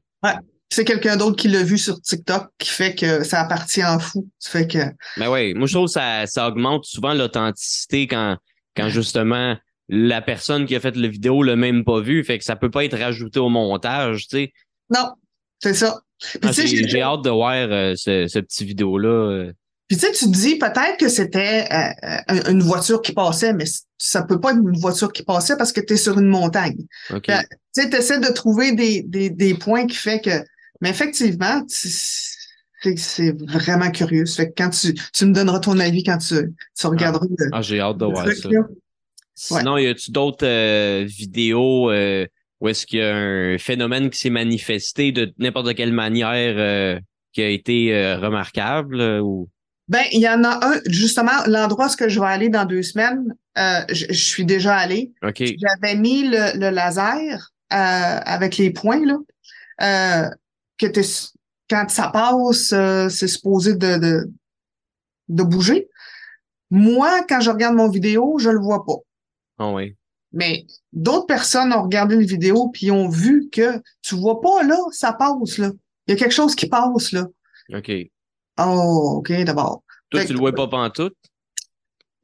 [0.79, 4.29] C'est quelqu'un d'autre qui l'a vu sur TikTok qui fait que ça appartient en fou.
[4.41, 4.77] Fait que
[5.17, 8.37] Mais ouais, moi je trouve que ça, ça augmente souvent l'authenticité quand,
[8.77, 9.57] quand justement
[9.89, 12.71] la personne qui a fait la vidéo l'a même pas vu, fait que ça peut
[12.71, 14.53] pas être rajouté au montage, tu sais.
[14.89, 15.09] non,
[15.61, 15.99] c'est ça.
[16.43, 19.09] Ah, J'ai hâte de voir euh, ce, ce petit vidéo-là.
[19.09, 19.53] euh.
[19.89, 23.65] puis tu sais, tu te dis peut-être que c'était euh, une voiture qui passait, mais
[23.97, 26.85] ça peut pas être une voiture qui passait parce que tu es sur une montagne.
[27.09, 27.43] Ben,
[27.75, 30.41] tu essaies de trouver des, des, des points qui fait que.
[30.81, 34.25] Mais effectivement, c'est vraiment curieux.
[34.25, 36.35] Ça fait que quand tu, tu me donneras ton avis quand tu,
[36.77, 38.49] tu regarderas le, Ah, j'ai hâte de voir ça.
[38.49, 38.61] là.
[39.35, 42.25] Sinon, y a-tu d'autres euh, vidéos euh,
[42.59, 46.99] où est-ce qu'il y a un phénomène qui s'est manifesté de n'importe quelle manière euh,
[47.33, 49.49] qui a été remarquable ou?
[49.89, 53.33] Ben, il y en a un, justement, l'endroit où je vais aller dans deux semaines,
[53.57, 55.11] euh, je suis déjà allée.
[55.23, 55.41] OK.
[55.41, 59.17] J'avais mis le, le laser euh, avec les points, là,
[59.81, 60.29] euh,
[60.79, 61.01] que t'es-
[61.69, 64.31] quand ça passe, euh, c'est supposé de, de,
[65.27, 65.87] de bouger.
[66.71, 68.97] Moi, quand je regarde mon vidéo, je le vois pas.
[69.59, 69.95] Ah oui.
[70.31, 74.77] Mais d'autres personnes ont regardé une vidéo puis ont vu que tu vois pas là,
[74.91, 75.71] ça passe là.
[76.07, 77.25] Il y a quelque chose qui passe là.
[77.73, 77.91] OK.
[78.59, 79.83] Oh, OK, d'abord.
[80.09, 81.15] Toi, Fait tu le vois pas pantoute?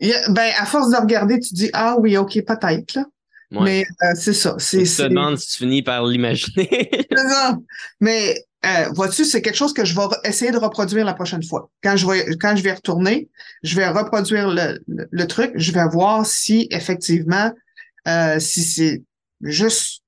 [0.01, 3.05] A- Ben, à force de regarder, tu dis Ah oui, OK, peut-être là.
[3.51, 3.63] Ouais.
[3.63, 4.55] Mais euh, c'est ça.
[4.57, 6.89] C'est tu te demandes si tu finis par l'imaginer.
[7.15, 7.57] ça.
[7.99, 11.69] Mais euh, vois-tu, c'est quelque chose que je vais essayer de reproduire la prochaine fois.
[11.83, 13.29] Quand je vais quand je vais retourner,
[13.63, 17.51] je vais reproduire le, le, le truc, je vais voir si effectivement
[18.07, 19.03] euh, si c'est
[19.41, 20.03] juste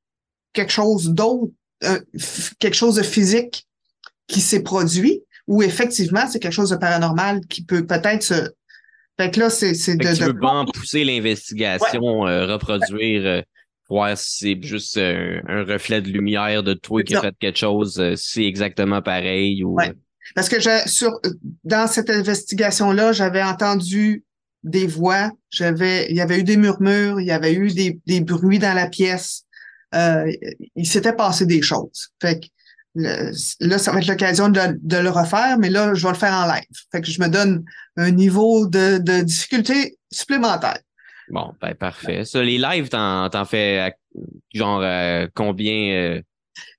[0.53, 1.51] quelque chose d'autre,
[1.83, 1.99] euh,
[2.59, 3.67] quelque chose de physique
[4.27, 8.51] qui s'est produit, ou effectivement c'est quelque chose de paranormal qui peut peut-être se.
[9.20, 13.41] Fait que là, c'est de, que tu de- veux vraiment pousser l'investigation, euh, reproduire, euh,
[13.89, 17.57] voir si c'est juste euh, un reflet de lumière de toi qui a fait quelque
[17.57, 19.76] chose, euh, si c'est exactement pareil ou.
[19.76, 19.93] Ouais.
[20.36, 21.11] Parce que je, sur,
[21.63, 24.24] dans cette investigation-là, j'avais entendu
[24.63, 28.22] des voix, j'avais, il y avait eu des murmures, il y avait eu des, des
[28.22, 29.43] bruits dans la pièce.
[29.95, 30.30] Euh,
[30.76, 32.09] il s'était passé des choses.
[32.22, 32.47] Fait que
[32.95, 36.17] le- là, ça va être l'occasion de, de le refaire, mais là, je vais le
[36.17, 36.63] faire en live.
[36.91, 37.63] Fait que je me donne
[37.95, 40.79] un niveau de, de difficulté supplémentaire.
[41.29, 42.23] Bon, ben parfait.
[42.25, 43.91] Ça, les lives, t'en, t'en fais à-
[44.53, 46.21] genre euh, combien euh,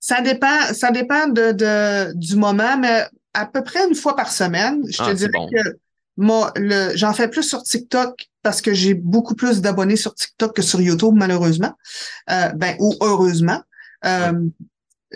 [0.00, 3.04] Ça dépend, ça dépend de, de, du moment, mais
[3.34, 4.82] à peu près une fois par semaine.
[4.90, 5.48] Je te Ah, dirais bon.
[5.48, 5.76] que
[6.16, 10.56] moi, le, j'en fais plus sur TikTok parce que j'ai beaucoup plus d'abonnés sur TikTok
[10.56, 11.74] que sur YouTube, malheureusement.
[12.30, 13.62] Euh, ben, ou heureusement.
[14.06, 14.32] Euh,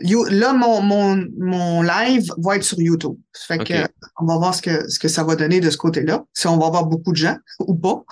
[0.01, 3.17] you- là, mon, mon, mon live va être sur YouTube.
[3.47, 3.75] Fait que
[4.21, 6.57] on va voir ce que, ce que ça va donner de ce côté-là, si on
[6.59, 8.03] va avoir beaucoup de gens ou pas.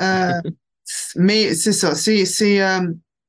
[0.00, 0.40] Euh,
[1.16, 2.80] mais c'est ça, c'est, c'est, euh,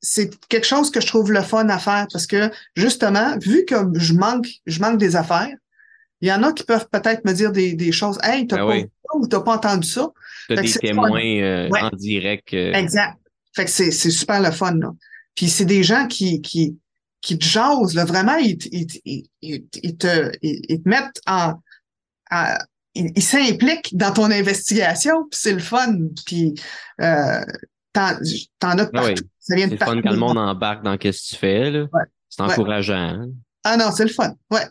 [0.01, 3.75] c'est quelque chose que je trouve le fun à faire parce que justement, vu que
[3.95, 5.49] je manque, je manque des affaires,
[6.21, 8.17] il y en a qui peuvent peut-être me dire des, des choses.
[8.23, 8.81] Hey, t'as Ben pas oui.
[8.83, 10.09] vu ça ou t'as pas entendu ça?
[10.47, 11.81] t'as des témoins euh, Ouais.
[11.81, 12.53] en direct?
[12.53, 13.17] euh, Exact.
[13.55, 14.91] Fait que c'est, c'est super le fun, là.
[15.35, 16.77] Puis c'est des gens qui, qui,
[17.25, 18.05] qui te jasent, là.
[18.05, 21.53] Vraiment, ils, te- ils, ils, ils, te, te mettent en,
[22.31, 22.57] en-
[22.93, 25.97] ils s'impliquent dans ton investigation, puis c'est le fun.
[26.25, 26.53] Puis
[27.01, 27.41] euh,
[27.91, 28.21] t'en, as de
[28.61, 28.89] Ah oui.
[28.91, 29.23] partout.
[29.39, 31.71] Ça vient C'est de le fun quand le monde embarque dans ce que tu fais.
[31.71, 31.81] Là.
[31.91, 32.03] Ouais.
[32.29, 32.51] C'est Ouais.
[32.51, 32.95] encourageant.
[32.95, 33.29] hein.
[33.63, 34.33] Ah non, c'est le fun.
[34.51, 34.61] Ouais.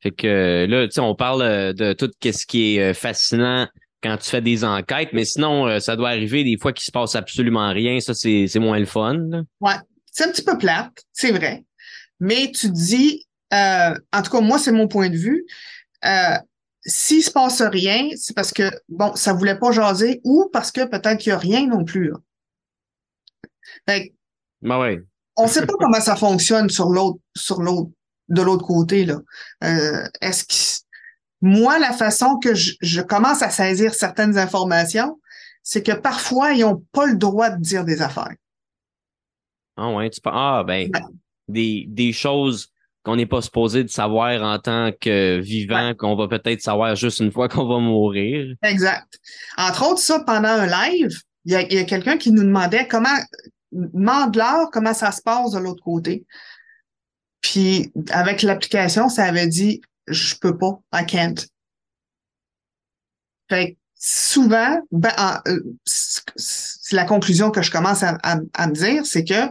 [0.00, 3.66] Fait que là, tu sais, on parle euh, de tout ce qui est euh, fascinant
[4.02, 7.16] quand tu fais des enquêtes, mais sinon, ça doit arriver des fois qu'il se passe
[7.16, 7.98] absolument rien.
[7.98, 9.14] Ça, c'est c'est moins le fun.
[9.28, 9.42] là.
[9.60, 9.74] Ouais.
[10.18, 11.64] C'est un petit peu plate, c'est vrai.
[12.18, 15.46] Mais tu te dis, euh, en tout cas, moi, c'est mon point de vue.
[16.04, 16.36] Euh,
[16.84, 20.84] s'il se passe rien, c'est parce que, bon, ça voulait pas jaser ou parce que
[20.86, 22.10] peut-être qu'il y a rien non plus.
[22.10, 22.16] là.
[23.88, 24.14] Fait que,
[24.62, 24.98] Ben ouais.
[25.36, 27.92] on sait pas comment ça fonctionne sur l'autre, sur l'autre,
[28.28, 29.20] de l'autre côté, là.
[29.62, 30.84] Euh, est-ce que,
[31.42, 35.20] moi, la façon que je, je commence à saisir certaines informations,
[35.62, 38.34] c'est que parfois, ils ont pas le droit de dire des affaires.
[39.78, 40.20] Ah ouais, tu.
[40.24, 40.90] Ah ben,
[41.46, 42.68] des, des choses
[43.04, 47.20] qu'on n'est pas supposé de savoir en tant que vivant, qu'on va peut-être savoir juste
[47.20, 48.54] une fois qu'on va mourir.
[48.62, 49.18] Exact.
[49.56, 52.42] Entre autres, ça, pendant un live, il y a, il y a quelqu'un qui nous
[52.42, 53.16] demandait comment,
[53.72, 56.26] demande-leur comment ça se passe de l'autre côté.
[57.40, 61.46] Puis, avec l'application, ça avait dit, je peux pas, I can't.
[63.48, 68.66] Fait que souvent, ben, en- euh, c'est la conclusion que je commence à, à- à
[68.66, 69.48] me dire, c'est que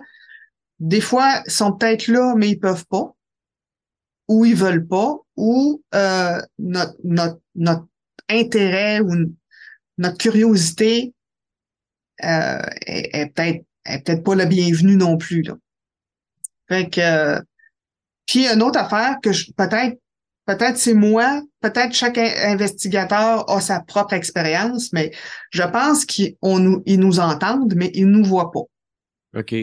[0.79, 3.15] des fois, ils sont peut-être là, mais ils peuvent pas,
[4.27, 7.87] ou ils veulent pas, ou euh, notre, notre, notre
[8.29, 9.33] intérêt ou
[9.97, 11.13] notre curiosité
[12.23, 15.43] euh, est, peut-être peut-être pas la bienvenue non plus.
[15.43, 15.55] Là.
[16.67, 17.41] Fait que euh,
[18.25, 19.97] puis une autre affaire que je peut-être
[20.45, 25.11] peut-être c'est moi, peut-être chaque in- investigateur a sa propre expérience, mais
[25.51, 28.63] je pense qu'ils nous ils nous entendent, mais ils nous voient pas.
[29.39, 29.55] OK.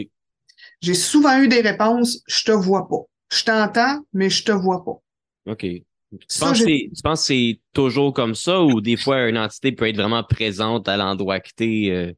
[0.85, 3.01] J'ai souvent eu des réponses, je te vois pas.
[3.31, 5.01] Je t'entends, mais je te vois pas.
[5.51, 5.61] OK.
[5.61, 5.83] Tu
[6.27, 9.37] Ça, penses, que c'est- tu penses que c'est toujours comme ça ou des fois une
[9.39, 11.87] entité peut être vraiment présente à l'endroit que t'es?
[11.89, 12.13] euh?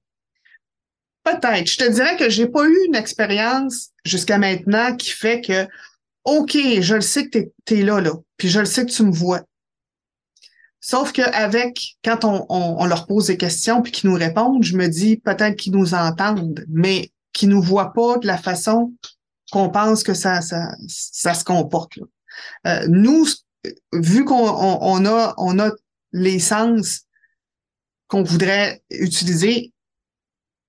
[1.23, 1.65] Peut-être.
[1.67, 5.65] Je te dirais que j'ai pas eu une expérience jusqu'à maintenant qui fait que,
[6.25, 9.03] OK, je le sais que tu es, là, là, puis je le sais que tu
[9.03, 9.43] me vois.
[10.79, 14.77] Sauf qu'avec, quand on, on, on leur pose des questions puis qu'ils nous répondent, je
[14.77, 18.93] me dis peut-être qu'ils nous entendent, mais qu'ils nous voient pas de la façon
[19.51, 21.95] qu'on pense que ça, ça, ça se comporte.
[21.97, 22.05] là.
[22.65, 23.27] Euh, nous,
[23.93, 25.69] vu qu'on on, on a, on a
[26.11, 27.01] les sens
[28.07, 29.71] qu'on voudrait utiliser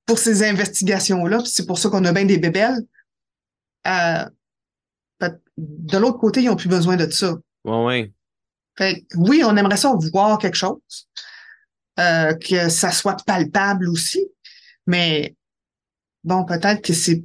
[0.04, 1.40] pour ces investigations-là.
[1.46, 2.84] C'est pour ça qu'on a bien des bébelles.
[3.86, 4.24] Euh,
[5.56, 7.34] de l'autre côté, ils n'ont plus besoin de ça.
[7.64, 8.12] Ouais, ouais.
[8.76, 11.08] Fait oui, on aimerait ça voir quelque chose,
[11.98, 14.24] euh, que ça soit palpable aussi,
[14.86, 15.34] mais
[16.28, 17.24] bon, peut-être que c'est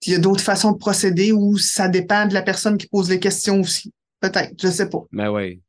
[0.00, 3.08] qu'il y a d'autres façons de procéder ou ça dépend de la personne qui pose
[3.10, 3.92] les questions aussi.
[4.20, 5.02] Peut-être, je sais pas.
[5.12, 5.60] Ben oui.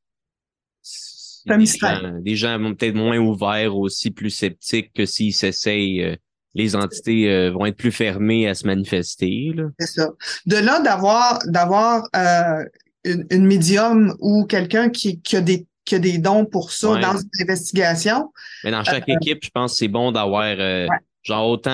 [1.48, 6.04] Des gens, des gens vont peut-être moins ouverts aussi, plus sceptiques que s'ils s'essayent.
[6.04, 6.16] euh,
[6.54, 9.54] les entités euh, vont être plus fermées à se manifester.
[9.80, 10.10] C'est ça.
[10.46, 12.64] De là d'avoir d'avoir euh,
[13.06, 16.92] une, une médium ou quelqu'un qui, qui a des qui a des dons pour ça
[16.92, 17.02] Ouais.
[17.02, 18.32] dans une investigation.
[18.66, 20.88] Mais dans chaque équipe, je pense que c'est bon d'avoir Ouais.
[21.24, 21.72] genre autant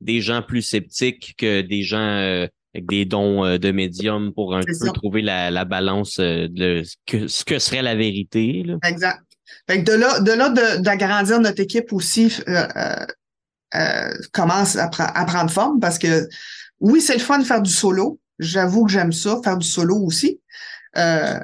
[0.00, 4.54] des gens plus sceptiques que des gens euh, avec des dons euh, de médium pour
[4.54, 4.92] un peu ça.
[4.92, 8.62] trouver la, la balance euh, de ce que, ce que serait la vérité.
[8.64, 8.76] Là.
[8.84, 9.20] Exact.
[9.68, 15.12] Fait que de là, de là de- d'agrandir notre équipe aussi euh, commence à, pre-
[15.14, 16.28] à prendre forme parce que
[16.80, 18.18] oui, c'est le fun de faire du solo.
[18.38, 20.40] J'avoue que j'aime ça, faire du solo aussi.
[20.96, 21.38] Euh,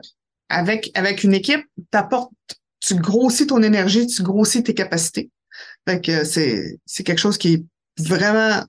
[0.48, 2.32] avec, avec une équipe, t'apportes,
[2.80, 5.30] tu grossis ton énergie, tu grossis tes capacités.
[5.86, 7.64] Fait que c'est, c'est quelque chose qui est
[7.99, 8.62] vraiment,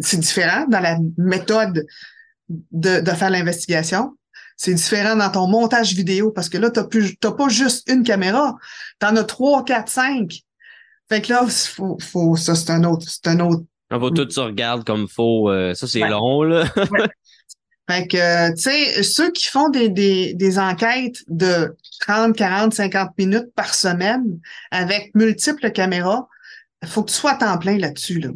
[0.00, 1.86] c'est différent dans la méthode
[2.48, 4.16] de, de faire l'investigation.
[4.56, 8.04] C'est différent dans ton montage vidéo parce que là, t'as plus, t'as pas juste une
[8.04, 8.56] caméra.
[8.98, 10.40] T'en as trois, quatre, cinq.
[11.08, 13.64] Fait que là, faut, faut, ça, c'est un autre, c'est un autre.
[13.90, 15.50] On va tout se regarde comme faut.
[15.50, 16.02] euh, ça, c'est.
[16.02, 16.08] Ouais.
[16.08, 16.64] long, là.
[17.90, 23.10] Fait que, tu sais, ceux qui font des, des, des enquêtes de 30, 40, 50
[23.18, 24.38] minutes par semaine
[24.70, 26.28] avec multiples caméras,
[26.86, 28.30] faut que tu sois à temps plein là-dessus, là.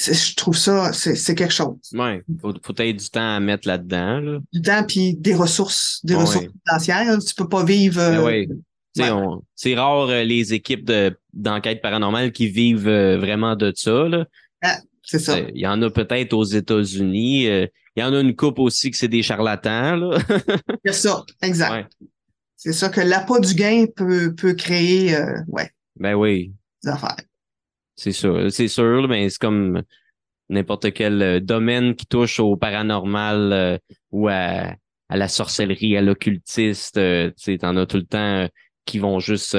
[0.00, 1.74] Je trouve ça, c'est quelque chose.
[1.92, 2.22] ouais.
[2.40, 4.20] Faut, faut peut-être du temps à mettre là-dedans.
[4.20, 4.38] Là.
[4.52, 6.20] Du temps puis des ressources, des Ouais.
[6.20, 7.08] ressources financières.
[7.14, 7.18] hein.
[7.18, 7.96] Tu peux pas vivre.
[7.96, 8.46] Mais euh, ouais.
[8.94, 9.10] Tu sais, ouais.
[9.10, 14.04] on- C'est rare euh, les équipes de d'enquête paranormale qui vivent euh, vraiment de ça.
[14.08, 14.26] Là.
[15.02, 15.36] C'est ça.
[15.38, 17.48] Euh, Il y en a peut-être aux États-Unis.
[17.48, 19.96] euh, Il y en a une coupe aussi que c'est des charlatans.
[19.96, 20.18] Là.
[20.84, 21.90] C'est ça, exact.
[22.54, 26.52] C'est ça que l'appât du gain peut, peut créer, euh, ouais, Ben oui,
[26.84, 27.16] des affaires.
[27.98, 28.50] C'est sûr.
[28.50, 29.82] C'est sûr, mais c'est comme
[30.48, 33.78] n'importe quel euh, domaine qui touche au paranormal euh,
[34.12, 34.74] ou à,
[35.08, 36.96] à la sorcellerie, à l'occultiste.
[36.96, 38.48] euh, tu sais, t'en as tout le temps euh,
[38.86, 39.56] qui vont juste...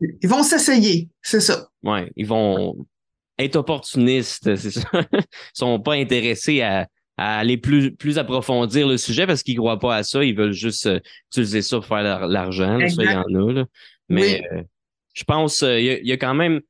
[0.00, 1.68] Ils vont s'essayer, c'est ça.
[1.82, 2.86] Ouais, ils vont
[3.38, 4.88] être opportunistes, c'est ça.
[5.12, 6.88] Ils sont pas intéressés à,
[7.18, 10.24] à aller plus, plus approfondir le sujet parce qu'ils croient pas à ça.
[10.24, 10.88] Ils veulent juste
[11.30, 12.78] utiliser ça pour faire l'argent.
[12.88, 13.64] Ça, il y en a, là.
[14.08, 14.42] Mais
[15.12, 16.66] je pense, euh, il y, y a quand même, tu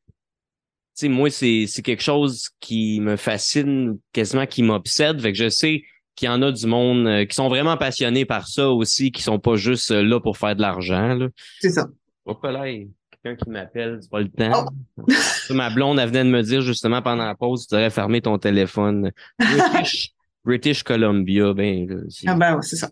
[0.95, 5.21] sais, moi, c'est, c'est quelque chose qui me fascine, quasiment qui m'obsède.
[5.21, 5.83] Fait que je sais
[6.17, 9.23] qu'il y en a du monde euh, qui sont vraiment passionnés par ça aussi, qui
[9.23, 11.29] sont pas juste euh, là pour faire de l'argent, là.
[11.61, 11.89] C'est ça.
[12.27, 12.87] Hop là, il y a
[13.23, 14.67] quelqu'un qui m'appelle, c'est pas le temps.
[15.09, 18.21] Ça, Ma blonde, elle venait de me dire justement pendant la pause, tu devrais fermer
[18.21, 19.11] ton téléphone.
[19.39, 20.13] British,
[20.45, 22.91] British Columbia, ben, là, Ah ben, ouais, c'est ça.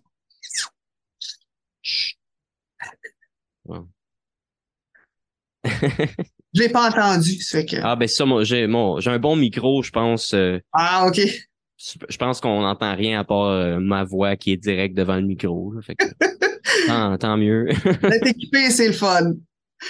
[1.83, 2.17] Chut.
[6.55, 7.77] Je l'ai pas entendu, ça fait que.
[7.83, 10.33] Ah, ben ça, moi, j'ai, mon, j'ai un bon micro, je pense.
[10.35, 11.21] euh, Ah, OK.
[12.09, 15.23] je pense qu'on n'entend rien à part euh, ma voix qui est directe devant le
[15.27, 15.73] micro.
[15.75, 15.83] là.
[15.83, 16.07] fait que,
[16.87, 17.67] tant, tant mieux.
[18.03, 19.33] D'être équipé, c'est le fun.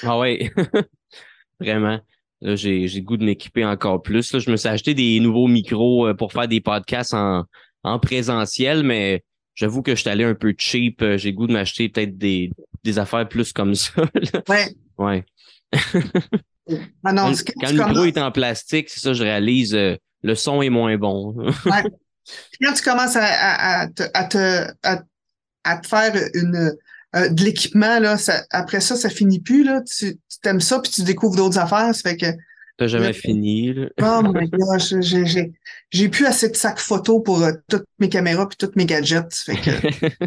[0.03, 0.51] Ah ouais,
[1.61, 2.01] vraiment.
[2.41, 4.33] Là, j'ai, j'ai le goût de m'équiper encore plus.
[4.33, 7.45] Là, je me suis acheté des nouveaux micros euh, pour faire des podcasts en,
[7.85, 9.23] en présentiel, mais
[9.55, 11.03] j'avoue que je suis allé un peu cheap.
[11.17, 12.51] J'ai le goût de m'acheter peut-être des,
[12.85, 14.03] des affaires plus comme ça.
[14.15, 14.43] là.
[14.49, 14.67] Ouais.
[14.99, 15.25] Ouais.
[17.05, 20.61] Ah non, Quand, le micro est en plastique, c'est ça, je réalise, euh, le son
[20.61, 21.35] est moins bon.
[22.61, 25.03] quand tu commences à, à, à te, à, te, à,
[25.65, 26.77] à te faire une,
[27.17, 29.65] euh, de l'équipement, là, ça, après ça, ça finit plus.
[29.65, 29.81] Là.
[29.83, 31.95] Tu, tu t'aimes ça, puis tu découvres d'autres affaires.
[31.95, 32.27] Ça fait que,
[32.77, 33.73] T'as jamais fini.
[33.73, 33.89] là.
[34.03, 38.57] oh my gosh, j'ai, plus assez de sacs photo pour euh, toutes mes caméras puis
[38.57, 39.35] tous mes gadgets.
[39.35, 39.71] Fait que,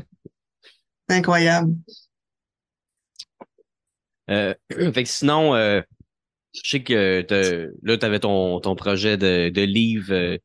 [1.09, 1.73] c'est incroyable.
[4.29, 4.53] Euh,
[4.93, 5.81] fait que sinon, euh,
[6.53, 7.25] je sais que
[7.83, 10.37] là, tu avais ton, ton projet de, de livre euh,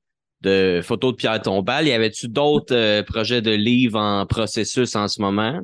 [0.43, 1.87] de photos de Pierre Tombal.
[1.87, 5.61] Y avait-tu d'autres euh, projets de livres en processus en ce moment?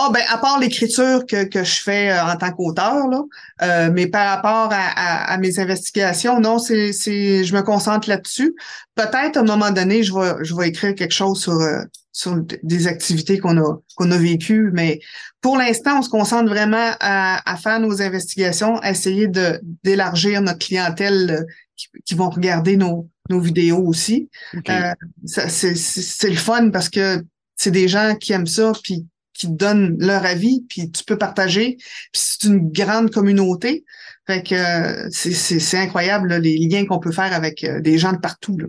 [0.00, 3.22] Ah ben à part l'écriture que, que je fais euh, en tant qu'auteur là,
[3.62, 8.54] euh, mais par rapport à, à, à mes investigations, non, c'est je me concentre là-dessus.
[8.94, 11.82] Peut-être à un moment donné, je vais je vais écrire quelque chose sur euh,
[12.18, 14.98] sur des activités qu'on a qu'on a vécues, mais
[15.40, 20.42] pour l'instant, on se concentre vraiment à, à faire nos investigations, à essayer de d'élargir
[20.42, 21.44] notre clientèle euh,
[21.76, 24.28] qui, qui vont regarder nos nos vidéos aussi.
[24.56, 24.68] Ok.
[24.68, 24.92] Euh,
[25.26, 30.24] c'est le fun parce que c'est des gens qui aiment ça puis qui donnent leur
[30.24, 31.76] avis, puis tu peux partager.
[32.12, 33.84] Puis c'est une grande communauté.
[34.26, 38.12] Fait que euh, c'est, incroyable là, les liens qu'on peut faire avec euh, des gens
[38.12, 38.58] de partout.
[38.58, 38.66] Là.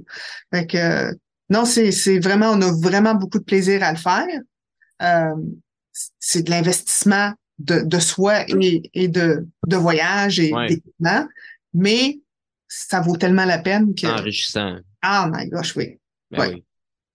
[0.54, 1.18] Fait que
[1.50, 4.28] non, c'est, c'est vraiment, on a vraiment beaucoup de plaisir à le faire.
[5.02, 5.36] Euh,
[6.20, 10.68] c'est de l'investissement de, de soi et, et de, de voyage et Ouais.
[10.68, 11.28] d'équipement,
[11.74, 12.20] mais
[12.68, 14.08] ça vaut tellement la peine que.
[14.08, 14.78] Enrichissant.
[15.02, 15.98] Ah my gosh, oui.
[16.32, 16.54] Ben Ouais.
[16.56, 16.64] oui.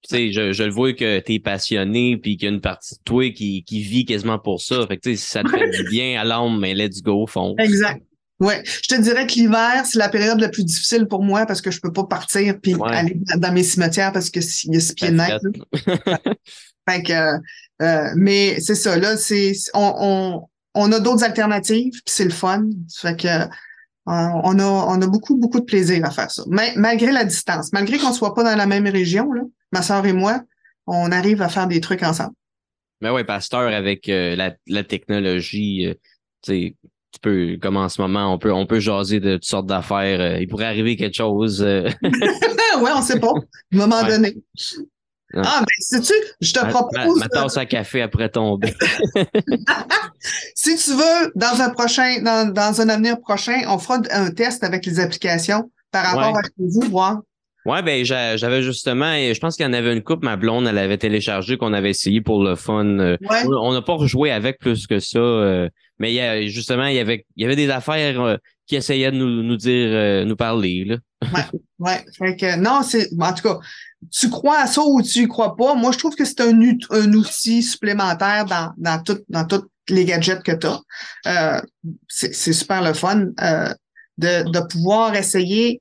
[0.03, 2.95] Tu sais, je, je le vois que t'es passionné puis qu'il y a une partie
[2.97, 4.87] de toi qui, qui vit quasiment pour ça.
[4.87, 7.27] Fait que tu sais, si ça te fait du bien à l'âme, mais let's go,
[7.27, 7.55] fond.
[7.59, 8.03] Exact.
[8.45, 11.61] Ouais, je te dirais que l'hiver, c'est la période la plus difficile pour moi parce
[11.63, 12.95] que je peux pas partir puis Ouais.
[12.95, 15.41] aller dans mes cimetières parce que s'il y a six pieds de neige.
[16.89, 17.39] Fait que,
[17.83, 22.31] euh, mais c'est ça, là, c'est, on, on, on a d'autres alternatives, puis c'est le
[22.31, 22.65] fun.
[23.01, 23.47] Fait que, euh,
[24.07, 26.43] on a, on a beaucoup, beaucoup de plaisir à faire ça.
[26.49, 29.41] Mais, malgré la distance, malgré qu'on soit pas dans la même région, là,
[29.73, 30.43] ma sœur et moi,
[30.87, 32.35] on arrive à faire des trucs ensemble.
[33.01, 35.95] Mais ouais, pasteur, avec euh, la, la technologie, euh,
[37.15, 40.21] tu peux, comme en ce moment, on peut, on peut jaser de toutes sortes d'affaires.
[40.21, 41.63] euh, il pourrait arriver quelque chose.
[41.63, 41.89] euh,
[42.81, 43.29] ouais, on sait pas.
[43.29, 44.09] À un moment Ouais.
[44.09, 44.35] donné.
[45.37, 47.19] Ah, ben, sais-tu, je te ma, propose.
[47.19, 48.73] ma tasse à café après tomber.
[50.55, 54.65] Si tu veux, dans un prochain, dans, dans un avenir prochain, on fera un test
[54.65, 56.39] avec les applications par rapport Ouais.
[56.39, 57.19] à chez vous, voir.
[57.67, 60.37] Ouais, ben j'a- j'avais justement, et je pense qu'il y en avait une coupe, ma
[60.37, 62.85] blonde, elle avait téléchargé qu'on avait essayé pour le fun.
[62.99, 63.43] euh, Ouais.
[63.47, 65.19] on- n'a pas rejoué avec plus que ça,
[65.99, 68.37] mais il y a, justement, il y avait, il y avait des affaires euh,
[68.67, 70.85] qui essayaient de nous, nous dire, euh, nous parler.
[70.85, 70.97] Là.
[71.79, 72.05] Ouais.
[72.19, 73.59] Fait que, non, c'est, en tout cas,
[74.11, 75.75] tu crois à ça ou tu y crois pas.
[75.75, 76.59] Moi, je trouve que c'est un,
[76.91, 81.63] un outil supplémentaire dans, dans tout, dans tous les gadgets que tu as.
[82.09, 83.73] c'est, c'est super le fun, euh,
[84.19, 85.81] de, de pouvoir essayer.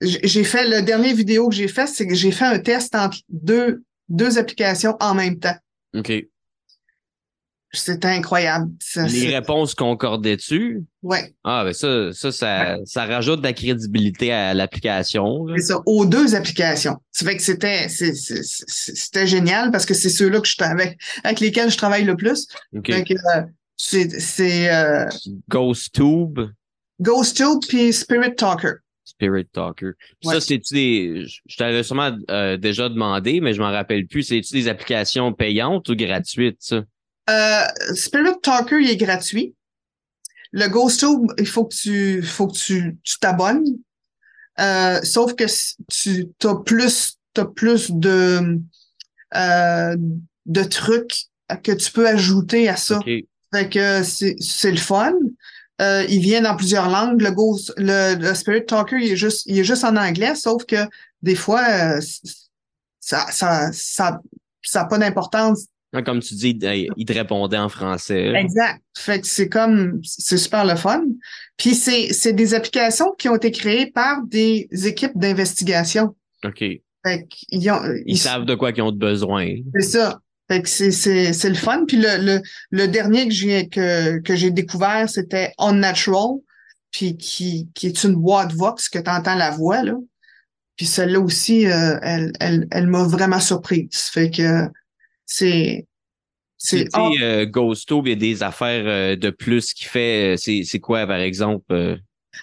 [0.00, 3.18] J'ai fait, le dernier vidéo que j'ai fait, c'est que j'ai fait un test entre
[3.28, 5.56] deux, deux applications en même temps.
[5.94, 6.12] OK.
[7.74, 8.70] C'était incroyable.
[8.80, 10.82] Ça, Les réponses concordaient-tu?
[11.02, 11.34] ouais.
[11.42, 15.46] Ah, ben ça, ça, ça, ça rajoute de la crédibilité à l'application.
[15.56, 16.98] C'est ça, aux deux applications.
[17.12, 21.70] Ça fait que c'était, c'était génial parce que c'est ceux-là que je avec, avec lesquels
[21.70, 22.46] je travaille le plus.
[22.76, 22.92] OK.
[22.92, 23.42] Fait que, euh,
[23.76, 25.06] c'est, c'est euh,
[25.48, 26.40] GhostTube,
[27.00, 28.74] GhostTube puis Spirit Talker.
[29.04, 29.92] Spirit Talker.
[30.24, 30.34] Ouais.
[30.34, 31.26] Ça, c'est-tu des.
[31.26, 34.22] Je je t'avais sûrement euh, déjà demandé, mais je m'en rappelle plus.
[34.22, 36.82] C'est-tu des applications payantes ou gratuites, ça?
[37.30, 37.64] Euh,
[37.94, 39.54] Spirit Talker, il est gratuit.
[40.52, 43.64] Le GhostTube, il faut que tu, faut que tu, tu t'abonnes.
[44.60, 45.44] Euh, sauf que
[45.88, 48.60] tu as plus, t'as plus de,
[49.34, 49.96] euh,
[50.46, 51.24] de trucs
[51.62, 53.00] que tu peux ajouter à ça.
[53.54, 55.14] Fait que c'est c'est le fun.
[55.80, 57.20] Euh, il vient dans plusieurs langues.
[57.20, 60.64] Le, Ghost, le, le Spirit Talker, il est juste, il est juste en anglais, sauf
[60.64, 60.88] que
[61.22, 62.00] des fois, euh,
[63.00, 64.20] ça, ça, ça,
[64.62, 65.66] ça n'a pas d'importance.
[65.92, 66.58] Ah, Comme tu dis,
[66.96, 68.32] il te répondait en français.
[68.34, 68.80] Exact.
[68.96, 71.02] Fait que c'est comme, c'est super le fun.
[71.58, 76.16] Puis c'est, c'est des applications qui ont été créées par des équipes d'investigation.
[76.44, 76.62] OK.
[76.62, 79.56] Ils, Fait qu'ils ont, ils, savent de quoi qu'ils ont besoin.
[79.74, 80.20] C'est ça.
[80.50, 81.84] Fait que c'est, c'est, c'est le fun.
[81.86, 86.38] Puis le, le, le dernier que j'ai, que, que j'ai découvert, c'était Unnatural,
[86.90, 89.94] puis qui, qui est une boîte Vox que tu entends la voix, là.
[90.76, 94.08] Puis celle-là aussi, euh, elle, elle, elle m'a vraiment surprise.
[94.12, 94.66] Fait que
[95.32, 95.86] c'est,
[96.58, 96.88] c'est, sais,
[97.22, 97.46] euh,
[98.06, 100.34] il y a des affaires euh, de plus qui fait.
[100.34, 101.64] euh, C'est c'est quoi, par exemple?
[101.72, 101.96] euh?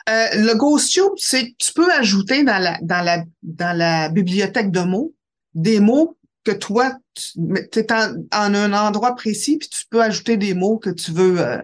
[0.08, 5.14] Le GhostTube, c'est tu peux ajouter dans la dans la dans la bibliothèque de mots
[5.56, 10.38] des mots que toi tu es en, en un endroit précis puis tu peux ajouter
[10.38, 11.58] des mots que tu veux euh,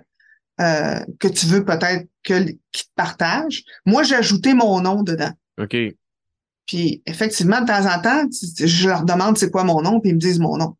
[0.62, 3.64] euh, que tu veux peut-être que qu'ils te partagent.
[3.86, 5.32] Moi, j'ai ajouté mon nom dedans.
[5.62, 5.76] OK.
[6.66, 10.16] Puis effectivement, de temps en temps, je leur demande c'est quoi mon nom puis ils
[10.16, 10.76] me disent mon nom.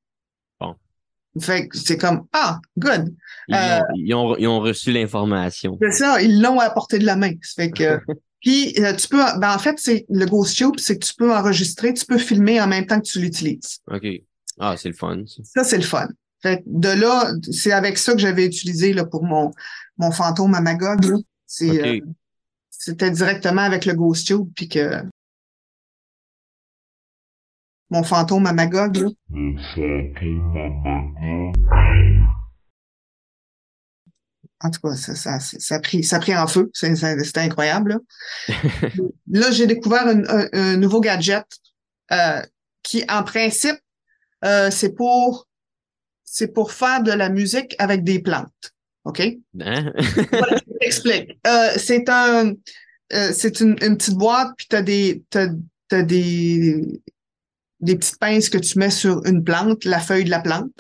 [1.42, 3.14] Fait que c'est comme ah good.
[3.48, 5.78] Ils, Euh, ont, ils, ont, ils ont reçu l'information.
[5.82, 7.32] C'est ça, ils l'ont à portée de la main.
[7.56, 8.00] Fait que
[8.42, 11.36] puis euh, tu peux ben en fait c'est le Ghost Tube, c'est que tu peux
[11.36, 13.80] enregistrer, tu peux filmer en même temps que tu l'utilises.
[13.92, 14.06] OK.
[14.60, 15.42] Ah, c'est le fun, ça.
[15.44, 16.08] Ça c'est le fun.
[16.42, 19.52] Fait que de là, c'est avec ça que j'avais utilisé là pour mon
[19.98, 21.04] mon fantôme à Magog.
[21.62, 22.00] euh,
[22.70, 25.02] c'était directement avec le Ghost Tube puis que
[27.90, 29.10] mon fantôme à Magog là.
[29.30, 31.56] Le fantôme à Magog.
[34.64, 36.72] En tout cas, ça, ça, ça, a pris, ça a pris en feu.
[36.74, 38.00] C'est- c'est- C'était incroyable.
[38.48, 38.56] Là,
[39.28, 41.46] Là, j'ai découvert un, un- un nouveau gadget
[42.12, 42.42] euh,
[42.82, 43.76] qui, en principe,
[44.44, 45.48] euh, c'est pour
[46.24, 48.74] c'est pour faire de la musique avec des plantes.
[49.04, 49.20] OK?
[49.60, 49.92] Hein?
[50.32, 51.38] Voilà, je t'explique.
[51.46, 52.54] Euh, c'est un
[53.14, 55.48] euh, c'est une, une petite boîte, puis tu as des t'as,
[55.90, 56.82] t'as des
[57.86, 60.72] des petites pinces que tu mets sur une plante, la feuille de la plante.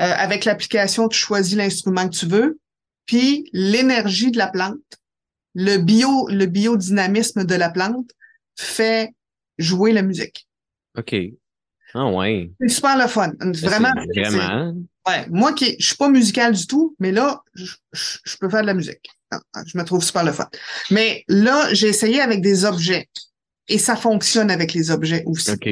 [0.00, 2.58] Euh, avec l'application, tu choisis l'instrument que tu veux,
[3.06, 4.78] puis l'énergie de la plante,
[5.54, 8.10] le bio, le biodynamisme de la plante
[8.56, 9.10] fait
[9.58, 10.46] jouer la musique.
[10.96, 11.16] OK.
[11.94, 12.50] Ah ouais.
[12.60, 13.32] C'est super le fun.
[13.40, 13.92] Vraiment.
[14.14, 14.74] Vraiment.
[15.06, 18.48] Ouais, moi qui je suis pas musical du tout, mais là, je, je- je peux
[18.50, 19.08] faire de la musique.
[19.30, 20.48] Ah, ah, Je me trouve super le fun.
[20.90, 23.08] Mais là, j'ai essayé avec des objets
[23.68, 25.50] et ça fonctionne avec les objets aussi.
[25.50, 25.68] OK.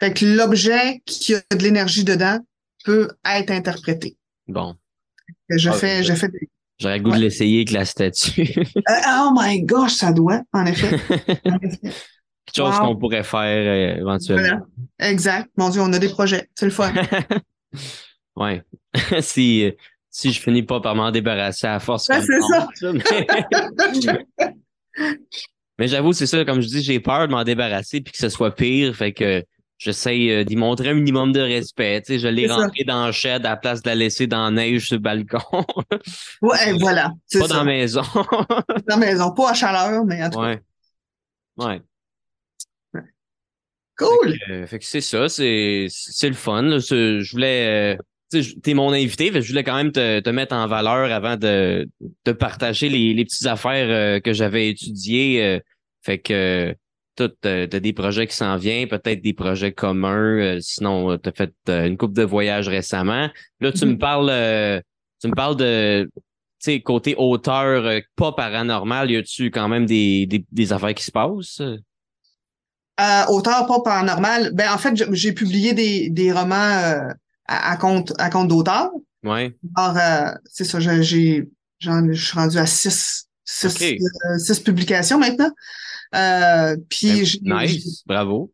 [0.00, 2.38] Fait que l'objet qui a de l'énergie dedans
[2.84, 4.16] peut être interprété.
[4.48, 4.74] Bon.
[5.50, 6.48] Je Ah, fais, je fais des-
[6.78, 7.18] J'aurais le goût Ouais.
[7.18, 8.54] de l'essayer avec la statue.
[8.88, 10.96] Euh, oh my gosh, ça doit, en effet.
[11.44, 11.78] En effet.
[11.82, 12.86] Quelque chose Wow.
[12.86, 14.64] qu'on pourrait faire euh, éventuellement.
[14.98, 15.50] Exact.
[15.58, 16.48] Mon Dieu, on a des projets.
[16.54, 16.92] C'est le fun.
[18.36, 18.62] ouais.
[19.20, 19.72] si, euh,
[20.08, 22.08] si je finis pas par m'en débarrasser à force.
[22.08, 24.18] Ouais, comme c'est ça.
[24.98, 25.04] Mais,
[25.78, 28.28] mais j'avoue, c'est ça, comme je dis, j'ai peur de m'en débarrasser puis que ce
[28.28, 28.94] soit pire.
[28.96, 29.44] Fait que
[29.80, 32.02] j'essaye euh, d'y montrer un minimum de respect.
[32.02, 32.56] Tu sais, je l'ai ça.
[32.56, 35.00] rentré dans le shed à la place de la laisser dans la neige sur le
[35.02, 35.40] balcon.
[36.42, 37.12] Ouais, voilà.
[37.32, 37.48] Pas ça.
[37.48, 38.02] dans la maison.
[38.14, 39.32] Dans la maison.
[39.34, 40.44] Pas à chaleur, mais en tout cas.
[40.46, 40.60] ouais.
[41.56, 41.80] Ouais.
[43.98, 44.38] Cool.
[44.66, 46.78] Fait que c'est ça, c'est c'est le fun.
[46.78, 48.02] Je voulais, euh,
[48.32, 51.12] tu t'es mon invité, fait que je voulais quand même te, te mettre en valeur
[51.12, 51.86] avant de,
[52.24, 55.44] de partager les, les petites affaires euh, que j'avais étudiées.
[55.44, 55.60] euh,
[56.02, 56.74] fait que
[57.28, 60.38] tout, euh, t'as des projets qui s'en viennent, peut-être des projets communs.
[60.38, 63.28] euh, sinon, euh, t'as fait euh, une coupe de voyages récemment.
[63.60, 63.98] Là, tu me Mhm.
[63.98, 64.82] parles,
[65.20, 66.10] tu me parles de,
[66.62, 69.10] tu côté auteur, pas paranormal.
[69.10, 71.62] Y a-tu quand même des, des, des affaires qui se passent?
[73.28, 74.50] Auteur pas paranormal.
[74.52, 77.14] Ben, en fait, j'ai publié des, des romans
[77.46, 78.90] à, à compte, à compte d'auteur.
[79.24, 79.56] Ouais.
[79.74, 81.48] Alors, c'est ça, j'ai,
[81.78, 83.82] j'en, je suis rendu à six, six, Ok.
[83.82, 85.50] euh, six publications maintenant.
[86.14, 88.52] Euh, puis, Ben, nice, bravo.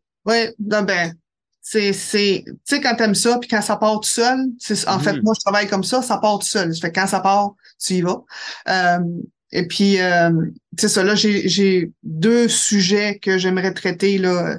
[0.59, 1.13] Non, ben,
[1.61, 4.99] c'est, c'est, tu sais, quand t'aimes ça, puis quand ça part tout seul, c'est, en
[4.99, 5.21] fait, Mhm.
[5.23, 6.73] moi, je travaille comme ça, ça part tout seul.
[6.75, 8.23] Fait que quand ça part, tu y vas.
[8.69, 8.99] Euh,
[9.51, 10.29] et puis, euh,
[10.77, 14.57] c'est ça, là, j'ai, j'ai deux sujets que j'aimerais traiter, là,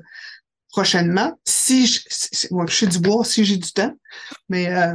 [0.71, 1.39] prochainement.
[1.45, 3.95] Si je, si- ouais, je suis du bois, si j'ai du temps.
[4.49, 4.95] Mais, euh,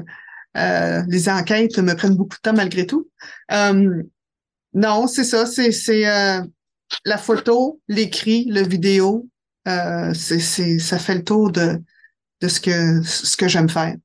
[0.58, 3.10] euh, les enquêtes me prennent beaucoup de temps malgré tout.
[3.52, 4.04] Euh,
[4.74, 6.42] non, c'est ça, c'est, c'est, euh,
[7.06, 9.28] la photo, l'écrit, le vidéo,
[9.68, 11.82] euh, c'est, c'est, ça fait le tour de,
[12.42, 13.96] de ce que, ce que j'aime faire.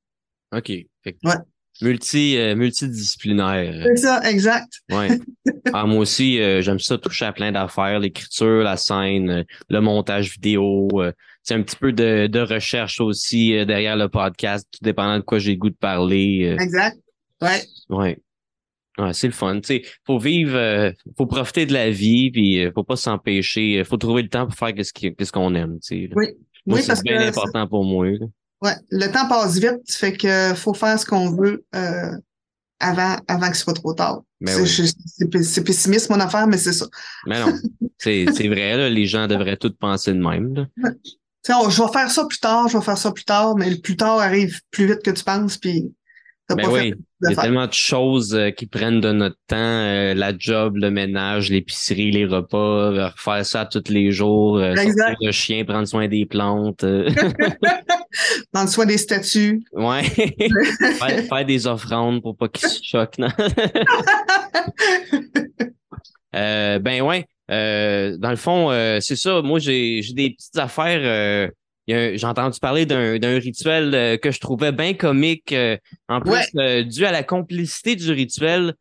[0.54, 0.66] OK.
[0.66, 1.36] Fait que Ouais.
[1.80, 3.84] Multi, euh, multidisciplinaire.
[3.86, 4.80] C'est ça, exact.
[4.90, 5.18] Ouais.
[5.74, 9.80] Ah, moi aussi, euh, j'aime ça toucher à plein d'affaires, l'écriture, la scène, euh, le
[9.80, 10.88] montage vidéo.
[11.42, 15.22] c'est un petit peu de, de recherche aussi euh, derrière le podcast, tout dépendant de
[15.22, 16.56] quoi j'ai le goût de parler.
[16.58, 16.98] Exact.
[17.42, 17.62] Ouais.
[17.90, 18.18] ouais.
[18.98, 19.60] Ouais, c'est le fun.
[19.60, 23.78] Tu sais, faut vivre, euh, faut profiter de la vie, puis euh, faut pas s'empêcher.
[23.80, 25.78] euh, faut trouver le temps pour faire ce qui- qu'est-ce qu'on aime.
[25.80, 26.14] Tu sais, là.
[26.16, 26.26] Oui.
[26.66, 28.06] Moi, Oui, c'est bien que important pour moi.
[28.10, 28.26] là.
[28.62, 32.10] ouais, le temps passe vite, fait que faut faire ce qu'on veut euh,
[32.80, 34.22] avant, avant que ce soit trop tard.
[34.40, 34.66] Ben c'est, oui.
[34.88, 36.86] je- c'est pe- c'est pessimiste mon affaire, mais c'est ça.
[37.26, 37.52] Mais non,
[37.98, 40.54] c'est c'est vrai, là, les gens devraient tous penser de même.
[40.54, 40.66] Là.
[40.84, 40.92] Tu
[41.42, 43.70] sais, on- je vais faire ça plus tard, je vais faire ça plus tard, mais
[43.70, 45.90] le plus tard arrive plus vite que tu penses, puis
[46.48, 49.56] t'as Ben oui, il y a tellement de choses euh, qui prennent de notre temps,
[49.56, 52.56] euh, la job, le ménage, l'épicerie, les repas,
[52.92, 56.84] euh, refaire ça tous les jours, euh, sortir le chien, prendre soin des plantes.
[56.84, 57.08] euh,
[58.52, 59.62] Prendre soin des statues.
[59.72, 60.02] ouais.
[60.98, 63.18] faire, faire des offrandes pour pas qu'ils se choquent.
[63.18, 63.28] non?
[66.32, 67.26] Ben ouais.
[67.50, 69.40] Euh, dans le fond, euh, c'est ça.
[69.42, 71.50] Moi, j'ai j'ai des petites affaires.
[71.88, 75.52] J'ai entendu parler d'un rituel euh, que je trouvais bien comique.
[75.52, 75.76] euh,
[76.08, 76.44] en plus, Ouais.
[76.56, 78.74] euh, dû à la complicité du rituel,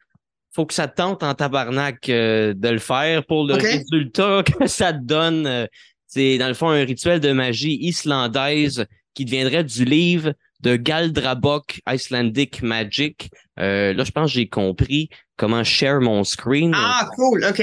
[0.54, 4.68] faut que ça te tente en tabarnak euh, de le faire pour le résultat que
[4.68, 5.46] ça te donne.
[5.48, 5.66] euh,
[6.08, 11.82] c'est dans le fond un rituel de magie islandaise qui deviendrait du livre de Galdrabok
[11.88, 13.30] Icelandic Magic.
[13.60, 16.72] Euh, là, je pense que j'ai compris comment share mon screen.
[16.76, 17.62] Ah, cool, OK.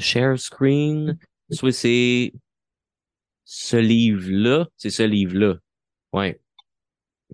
[0.00, 1.16] Share screen.
[1.50, 2.32] Soit c'est
[3.46, 4.66] ce livre-là.
[4.76, 5.54] C'est ce livre-là.
[6.12, 6.38] Ouais.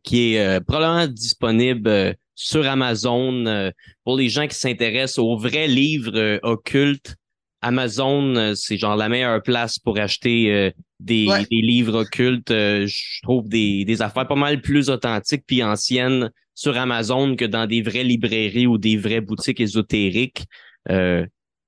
[0.04, 3.70] Qui est euh, probablement disponible euh, sur Amazon euh,
[4.04, 7.16] pour les gens qui s'intéressent aux vrais livres euh, occultes.
[7.62, 11.46] Amazon, euh, c'est genre la meilleure place pour acheter euh, des, Ouais.
[11.50, 12.50] des livres occultes.
[12.50, 17.44] Euh, je trouve des, des affaires pas mal plus authentiques puis anciennes sur Amazon que
[17.44, 20.44] dans des vraies librairies ou des vraies boutiques ésotériques.
[20.90, 21.24] Euh,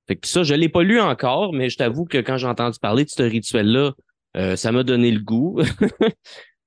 [0.07, 2.77] fait que ça, je l'ai pas lu encore, mais je t'avoue que quand j'ai entendu
[2.79, 3.93] parler de ce rituel-là,
[4.35, 5.61] euh, ça m'a donné le goût.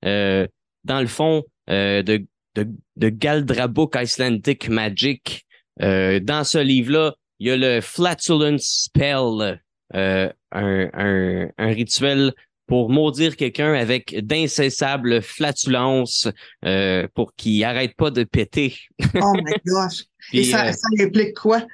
[0.05, 0.47] Euh,
[0.85, 5.45] dans le fond, euh, de, de, de Galdrabok Icelandic Magic,
[5.83, 9.61] euh, dans ce livre-là, il y a le Flatulence Spell,
[9.97, 12.33] euh, un, un, un rituel
[12.69, 16.29] pour maudire quelqu'un avec d'incessables flatulences
[16.65, 18.77] euh, pour qu'il arrête pas de péter.
[19.21, 20.05] Oh my gosh.
[20.33, 21.67] Et ça, ça implique quoi?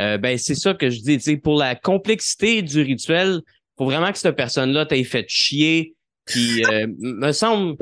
[0.00, 1.36] euh, ben c'est ça que je dis.
[1.38, 3.40] Pour la complexité du rituel,
[3.80, 5.94] faut vraiment que cette personne-là t'ait fait chier.
[6.26, 7.76] Puis euh, me semble,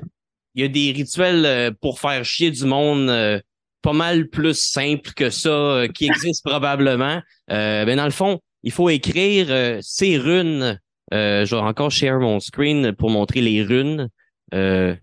[0.54, 3.40] il y a des rituels euh, pour faire chier du monde euh,
[3.82, 7.20] pas mal plus simples que ça, euh, qui existent probablement.
[7.50, 10.78] Euh, ben dans le fond, il faut écrire euh, ces runes.
[11.12, 14.08] Euh, je vais encore share mon screen pour montrer les runes.
[14.54, 14.94] Euh,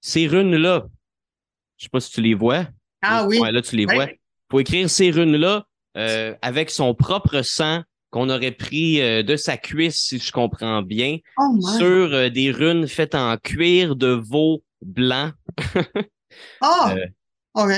[0.00, 0.86] ces runes-là,
[1.78, 2.66] je sais pas si tu les vois.
[3.02, 3.38] Ah oui.
[3.38, 3.94] Ouais, là, tu les Ouais.
[3.94, 4.06] vois.
[4.50, 9.56] faut écrire ces runes-là euh, avec son propre sang qu'on aurait pris euh, de sa
[9.56, 14.62] cuisse, si je comprends bien, Oh sur euh, des runes faites en cuir de veau
[14.82, 15.32] blanc.
[16.60, 16.94] Ah!
[16.96, 17.06] Euh,
[17.54, 17.72] OK.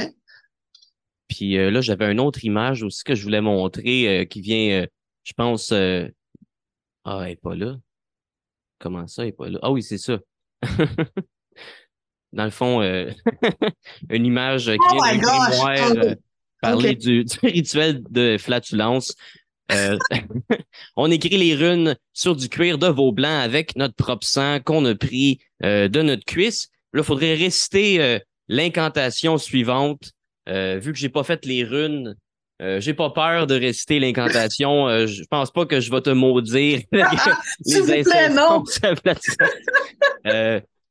[1.28, 4.82] Puis euh, là, j'avais une autre image aussi que je voulais montrer euh, qui vient,
[4.82, 4.86] euh,
[5.22, 5.70] je pense...
[5.72, 6.08] euh,
[7.04, 7.76] Ah, elle est pas là.
[8.80, 9.58] Comment ça, elle est pas là?
[9.62, 10.18] Ah oui, c'est ça.
[12.32, 13.10] Dans le fond, euh,
[14.10, 16.14] une image qui Oh vient grimoire, euh,
[16.60, 16.98] parler Ok.
[16.98, 19.14] du, du rituel de flatulence.
[19.72, 19.98] Euh,
[20.96, 24.84] on écrit les runes sur du cuir de veau blanc avec notre propre sang qu'on
[24.84, 26.68] a pris euh, de notre cuisse.
[26.92, 28.18] Là, il faudrait réciter euh,
[28.48, 30.12] l'incantation suivante.
[30.46, 32.16] Vu que j'ai pas fait les runes,
[32.58, 35.06] j'ai pas peur de réciter l'incantation.
[35.06, 36.80] Je pense pas que je vais te maudire.
[37.64, 38.64] S'il vous plaît, non!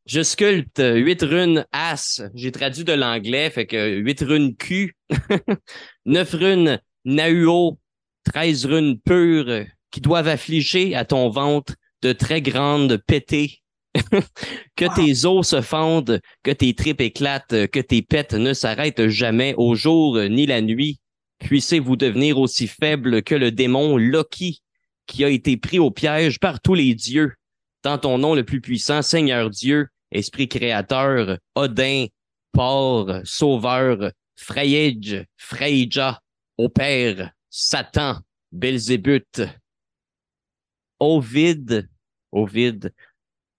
[0.05, 2.21] Je sculpte huit runes As.
[2.35, 4.95] J'ai traduit de l'anglais, fait que huit runes Q,
[6.05, 7.77] neuf runes Nauo,
[8.31, 13.61] treize runes pures qui doivent affliger à ton ventre de très grandes pétées.
[14.75, 14.93] que Wow.
[14.95, 19.73] tes os se fendent, que tes tripes éclatent, que tes pètes ne s'arrêtent jamais au
[19.73, 20.99] jour ni la nuit.
[21.39, 24.61] Puissez-vous devenir aussi faible que le démon Loki,
[25.07, 27.33] qui a été pris au piège par tous les dieux.
[27.83, 32.05] Dans ton nom le plus puissant, Seigneur Dieu, Esprit créateur, Odin,
[32.51, 36.19] Por, Sauveur, Freyage, Freyja,
[36.57, 38.19] au Père, Satan,
[38.51, 39.41] Belzébuth,
[40.99, 41.89] Ovid,
[42.31, 42.93] Ovid,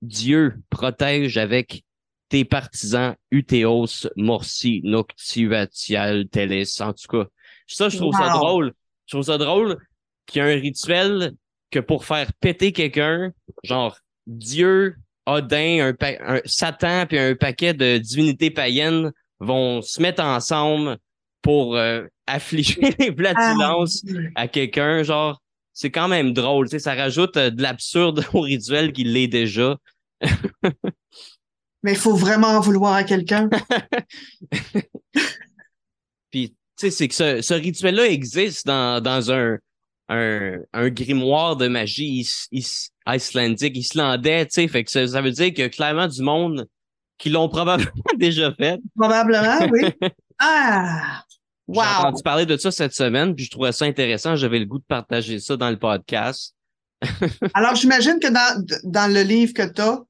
[0.03, 1.84] Dieu protège avec
[2.28, 7.28] tes partisans Uteos, Morsi, Noctuatial, Teles, en tout cas.
[7.66, 8.72] Ça, je trouve ça drôle.
[9.07, 9.78] Je trouve ça drôle
[10.26, 11.32] qu'il y a un rituel
[11.70, 13.32] que pour faire péter quelqu'un,
[13.64, 20.01] genre Dieu, Odin, un, pa- un Satan puis un paquet de divinités païennes vont se
[20.01, 20.99] mettre ensemble
[21.43, 24.03] pour euh, affliger les flatulences
[24.35, 25.41] Ah, à quelqu'un, genre,
[25.72, 29.28] c'est quand même drôle, tu sais, ça rajoute euh, de l'absurde au rituel qui l'est
[29.28, 29.76] déjà.
[31.83, 33.49] Mais il faut vraiment en vouloir à quelqu'un.
[36.31, 39.57] Puis, tu sais, c'est que ce, ce rituel-là existe dans, dans un,
[40.09, 45.22] un, un grimoire de magie is- is- icelandique, islandais, tu sais, fait que ça, ça
[45.22, 46.66] veut dire qu'il y a clairement du monde
[47.18, 48.78] qui l'ont probablement déjà fait.
[48.97, 49.83] Probablement, oui.
[50.39, 51.22] Ah!
[51.73, 51.87] J'ai Wow!
[52.01, 54.85] entendu parler de ça cette semaine, puis je trouvais ça intéressant, j'avais le goût de
[54.89, 56.55] partager ça dans le podcast.
[57.55, 60.01] Alors, j'imagine que dans, dans le livre que tu as,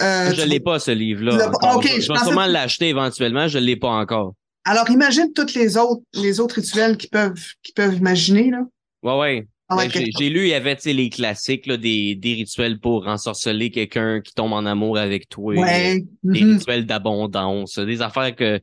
[0.00, 1.50] euh, je tu- l'ai pas, ce livre-là.
[1.74, 4.34] ok, je, vais- je je vais pensais sûrement que- l'acheter éventuellement, je l'ai pas encore.
[4.64, 8.60] alors imagine toutes les autres, les autres rituels qui peuvent, qui peuvent imaginer, là.
[9.02, 9.46] Ouais, ouais.
[9.72, 12.34] Ah Ben, j'ai j'ai lu, il y avait tu sais, les classiques, là, des, des
[12.34, 15.54] rituels pour ensorceler quelqu'un qui tombe en amour avec toi.
[15.54, 16.04] Ouais.
[16.24, 16.54] Des mhm.
[16.58, 17.78] rituels d'abondance.
[17.78, 18.60] Des affaires que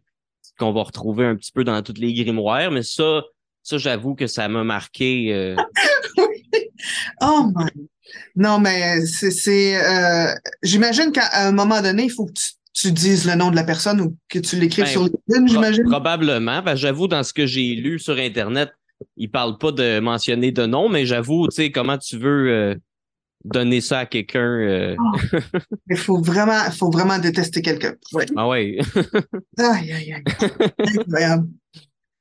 [0.57, 2.71] qu'on va retrouver un petit peu dans toutes les grimoires.
[2.71, 3.23] Mais ça,
[3.63, 5.33] ça j'avoue que ça m'a marqué.
[5.33, 5.55] euh,
[7.21, 7.69] Oh my.
[8.35, 13.25] Non, mais c'est, euh, j'imagine qu'à un moment donné, il faut que tu, tu dises
[13.25, 15.83] le nom de la personne ou que tu l'écrives Ben, sur LinkedIn, pro- j'imagine.
[15.85, 16.61] probablement.
[16.61, 18.69] Ben, j'avoue, dans ce que j'ai lu sur Internet,
[19.17, 22.75] ils parlent pas de mentionner de nom, mais j'avoue, tu sais, comment tu veux euh,
[23.43, 24.39] donner ça à quelqu'un.
[24.41, 24.95] euh,
[25.89, 27.95] Il faut vraiment, faut vraiment détester quelqu'un.
[28.13, 28.25] Ouais.
[28.35, 28.77] Ah ouais.
[29.57, 30.23] Aïe, aïe, aïe.
[30.79, 31.47] Incroyable.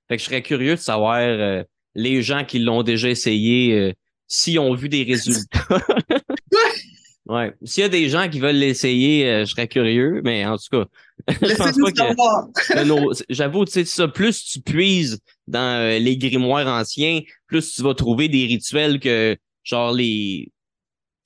[0.09, 1.63] Fait que je serais curieux de savoir euh,
[1.95, 3.93] les gens qui l'ont déjà essayé, euh,
[4.29, 5.67] s'ils ont vu des résultats.
[7.27, 7.53] ouais.
[7.65, 10.69] S'il y a des gens qui veulent l'essayer, euh, je serais curieux, mais en tout
[10.71, 10.85] cas,
[13.29, 15.19] J'avoue, tu sais, ça, plus tu puises
[15.49, 20.53] dans euh, les grimoires anciens, plus tu vas trouver des rituels que, genre, les,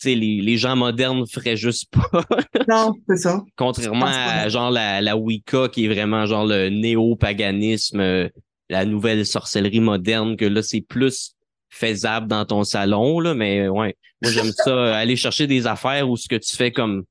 [0.05, 2.24] les, les gens modernes feraient juste pas.
[2.68, 3.43] Non, c'est ça.
[3.56, 8.28] Contrairement à, genre, la, la Wicca, qui est vraiment, genre, le néo-paganisme, euh,
[8.68, 11.32] la nouvelle sorcellerie moderne, que là, c'est plus
[11.68, 13.97] faisable dans ton salon, là, mais euh, ouais.
[14.22, 17.05] Moi, j'aime ça, euh, aller chercher des affaires où ce que tu fais comme,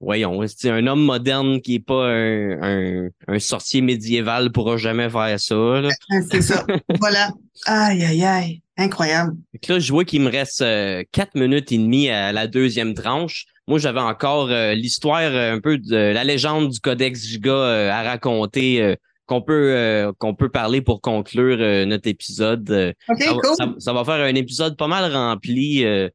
[0.00, 5.08] voyons, c'est un homme moderne qui est pas un, un, un sorcier médiéval pourra jamais
[5.08, 5.82] faire ça,
[6.30, 6.66] C'est ça.
[7.00, 7.30] Voilà.
[7.66, 8.62] Aïe, aïe, aïe.
[8.80, 9.34] Incroyable.
[9.68, 13.44] Là, je vois qu'il me reste euh, quatre minutes et demie à la deuxième tranche.
[13.68, 17.90] Moi, j'avais encore euh, l'histoire euh, un peu de la légende du Codex Giga euh,
[17.90, 18.94] à raconter euh,
[19.26, 22.68] qu'on peut euh, qu'on peut parler pour conclure euh, notre épisode.
[22.70, 23.54] Euh, ça, va- cool.
[23.56, 26.08] ça- ça va faire un épisode pas mal rempli, euh,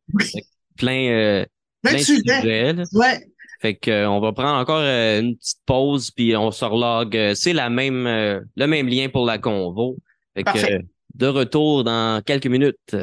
[0.77, 1.45] plein, euh,
[1.83, 2.73] Plein de sujets.
[2.93, 3.19] Ouais.
[3.61, 7.15] Fait que euh, on va prendre encore euh, une petite pause puis on se relog.
[7.15, 9.97] Euh, C'est la même euh, le même lien pour la convo.
[10.35, 10.73] Fait Parfait.
[10.73, 10.79] euh,
[11.15, 12.95] de retour dans quelques minutes.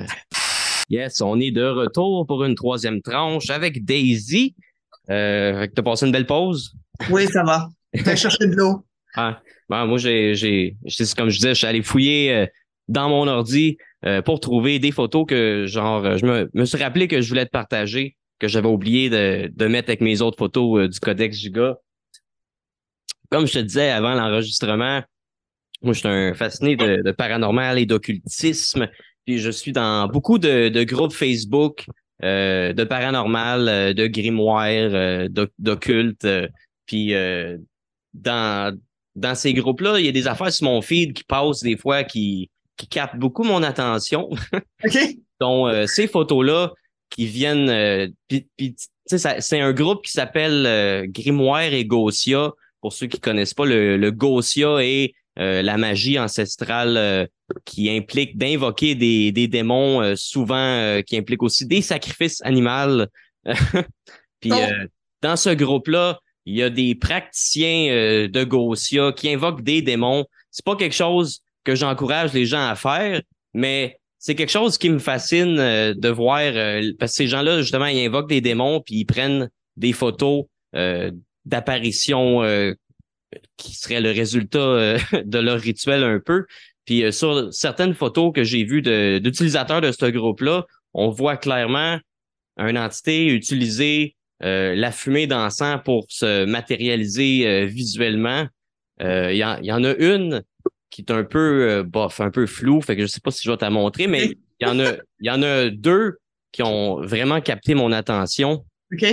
[0.89, 4.55] Yes, on est de retour pour une troisième tranche avec Daisy.
[5.10, 6.74] Euh, t'as passé une belle pause?
[7.10, 7.68] Oui, ça va.
[8.05, 8.84] T'as cherché de l'eau?
[9.14, 10.76] Ah, ben, moi j'ai
[11.16, 12.47] comme je disais, je suis allé fouiller euh,
[12.89, 13.76] dans mon ordi
[14.06, 17.44] euh, pour trouver des photos que genre je me, me suis rappelé que je voulais
[17.44, 21.36] te partager que j'avais oublié de, de mettre avec mes autres photos euh, du Codex
[21.36, 21.76] Giga.
[23.30, 25.02] Comme je te disais avant l'enregistrement,
[25.83, 28.89] moi je suis un fasciné de, de paranormal et d'occultisme,
[29.27, 31.87] puis je suis dans beaucoup de, de groupes Facebook
[32.25, 36.47] euh, de paranormal, euh, de grimoire, euh, d'oc- d'occulte, euh,
[36.87, 37.57] puis euh,
[38.15, 38.77] dans
[39.15, 42.03] dans ces groupes-là, il y a des affaires sur mon feed qui passent des fois
[42.03, 42.49] qui,
[42.79, 44.31] qui captent beaucoup mon attention,
[44.85, 44.99] OK?
[45.39, 46.73] dont euh, ces photos-là
[47.11, 47.69] qui viennent.
[47.69, 52.53] euh, puis- puis, tu sais, ça- c'est un groupe qui s'appelle euh, Grimoire et Gautia.
[52.81, 57.27] Pour ceux qui connaissent pas, le, le Gautia est euh, la magie ancestrale euh,
[57.65, 63.07] qui implique d'invoquer des, des démons, euh, souvent euh, qui implique aussi des sacrifices animaux.
[64.41, 64.57] Puis Oh.
[64.57, 64.87] euh,
[65.23, 70.25] dans ce groupe-là, il y a des praticiens euh, de Gautia qui invoquent des démons.
[70.51, 73.23] C'est pas quelque chose que j'encourage les gens à faire,
[73.55, 77.61] mais c'est quelque chose qui me fascine euh, de voir euh, parce que ces gens-là
[77.61, 80.45] justement ils invoquent des démons puis ils prennent des photos
[80.75, 81.11] euh,
[81.45, 82.75] d'apparitions euh,
[83.57, 86.47] qui seraient le résultat euh, de leur rituel un peu.
[86.85, 91.99] Puis euh, sur certaines photos que j'ai vues d'utilisateurs de ce groupe-là, on voit clairement
[92.59, 98.47] une entité utiliser euh, la fumée d'encens pour se matérialiser visuellement.
[99.01, 100.43] Il y, en- il y en a une
[100.91, 103.51] qui est un peu bof, un peu floue, fait que je sais pas si je
[103.51, 104.27] vais te la montrer, mais
[104.61, 106.19] il y en a, il y en a deux
[106.53, 108.65] qui ont vraiment capté mon attention.
[108.93, 109.05] OK?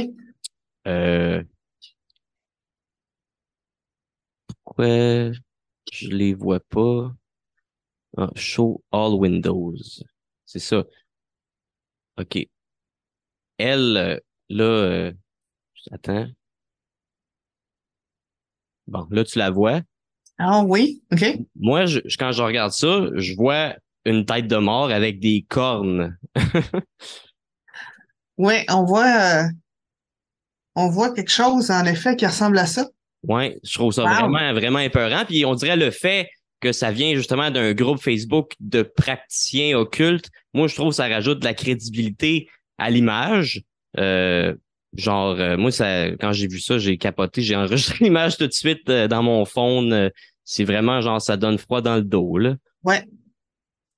[0.88, 1.42] Euh,
[4.70, 5.32] pourquoi
[5.92, 7.12] je les vois pas?
[8.18, 9.76] Ah, show all windows.
[10.46, 10.84] C'est ça.
[12.18, 12.50] OK.
[13.58, 15.14] Elle, là, euh,
[15.92, 16.28] attends.
[18.88, 19.82] Bon, là, tu la vois.
[20.38, 21.04] Ah oui?
[21.12, 21.40] OK?
[21.60, 23.76] Moi, je, je- quand je regarde ça, je vois
[24.06, 26.18] une tête de mort avec des cornes.
[28.38, 29.44] Oui, on voit, euh,
[30.76, 32.88] on voit quelque chose, en effet, qui ressemble à ça.
[33.24, 34.10] Ouais, je trouve ça Wow.
[34.30, 35.26] vraiment, vraiment épeurant.
[35.26, 36.30] Puis on dirait le fait
[36.62, 40.30] que ça vient justement d'un groupe Facebook de praticiens occultes.
[40.54, 43.62] Moi, je trouve que ça rajoute de la crédibilité à l'image.
[43.98, 44.54] Euh,
[44.96, 48.54] genre, euh, moi, ça, quand j'ai vu ça, j'ai capoté, j'ai enregistré l'image tout de
[48.54, 49.94] suite euh, dans mon phone.
[49.94, 50.10] Euh,
[50.44, 52.56] c'est vraiment genre, ça donne froid dans le dos, là.
[52.84, 53.04] Ouais.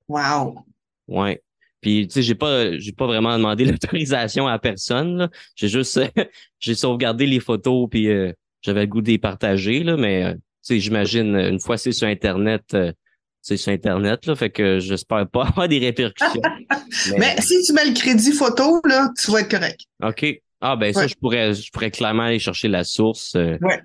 [0.07, 0.65] Wow.
[1.07, 1.41] Ouais.
[1.79, 5.17] Puis tu sais, j'ai pas j'ai pas vraiment demandé l'autorisation à personne.
[5.17, 5.29] là.
[5.55, 5.99] J'ai juste
[6.59, 8.31] j'ai sauvegardé les photos puis euh,
[8.61, 10.35] j'avais le goût les partager là, mais euh,
[10.69, 12.91] j'imagine euh, une fois c'est sur internet, euh,
[13.41, 16.41] c'est sur internet là, fait que j'espère pas avoir des répercussions.
[17.11, 19.81] Mais- Mais si tu mets le crédit photo, là, tu vas être correct.
[20.03, 20.25] OK.
[20.63, 23.33] Ah ben ça je pourrais je pourrais clairement aller chercher la source.
[23.35, 23.57] euh.
[23.61, 23.81] Ouais.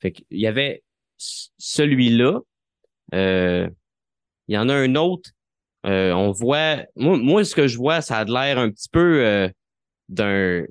[0.00, 0.82] Fait qu'il y avait
[1.58, 2.38] celui-là.
[3.14, 3.68] Euh,
[4.46, 5.30] il y en a un autre.
[5.86, 6.84] Euh, on voit.
[6.96, 9.48] Moi, moi, ce que je vois, ça a l'air un petit peu euh,
[10.08, 10.64] d'un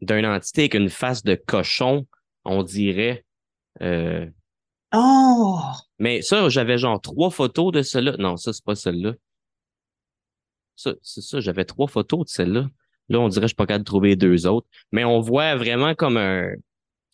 [0.00, 2.06] d'une entité avec une face de cochon,
[2.44, 3.24] on dirait.
[3.82, 4.26] Euh,
[4.92, 5.60] Oh!
[6.00, 8.16] mais ça, j'avais genre trois photos de celle-là.
[8.18, 9.14] Non, ça, c'est pas celle-là.
[10.76, 12.68] Ça, c'est ça, j'avais trois photos de celle-là.
[13.08, 14.66] Là, on dirait que je suis pas capable de trouver deux autres.
[14.92, 16.48] Mais on voit vraiment comme un,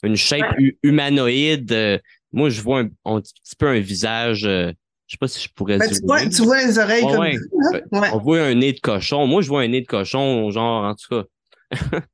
[0.02, 1.72] une shape hu- humanoïde.
[1.72, 1.98] euh,
[2.32, 4.44] moi, je vois un, un petit peu un visage.
[4.46, 4.72] euh,
[5.06, 6.06] je sais pas si je pourrais Ben, tu, zoomer.
[6.06, 7.38] vois, tu vois les oreilles Ouais, comme ouais.
[7.72, 8.00] ça, hein?
[8.00, 8.10] Ouais.
[8.12, 9.26] On voit un nez de cochon.
[9.26, 11.24] Moi, je vois un nez de cochon, genre, en tout cas.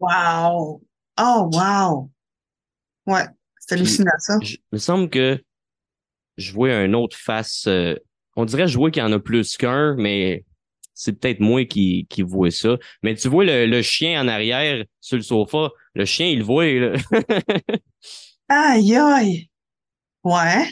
[0.00, 0.82] Wow!
[1.18, 2.10] Oh, wow!
[3.06, 3.24] Ouais,
[3.60, 4.38] c'est hallucinant, ça.
[4.42, 5.42] Je- il me semble que
[6.36, 7.66] je vois un autre face.
[7.66, 7.94] euh,
[8.36, 10.44] on dirait je vois qu'il y en a plus qu'un, mais
[10.94, 12.76] c'est peut-être moi qui, qui vois ça.
[13.02, 15.70] Mais tu vois le, le chien en arrière sur le sofa?
[15.94, 16.66] Le chien, il le voit.
[16.66, 16.92] là.
[18.48, 19.50] Aïe, aïe!
[20.24, 20.68] Ouais.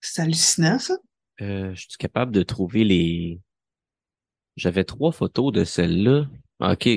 [0.00, 0.96] C'est hallucinant, ça.
[1.40, 3.40] Euh, je suis capable de trouver les.
[4.56, 6.26] J'avais trois photos de celle-là.
[6.60, 6.88] OK.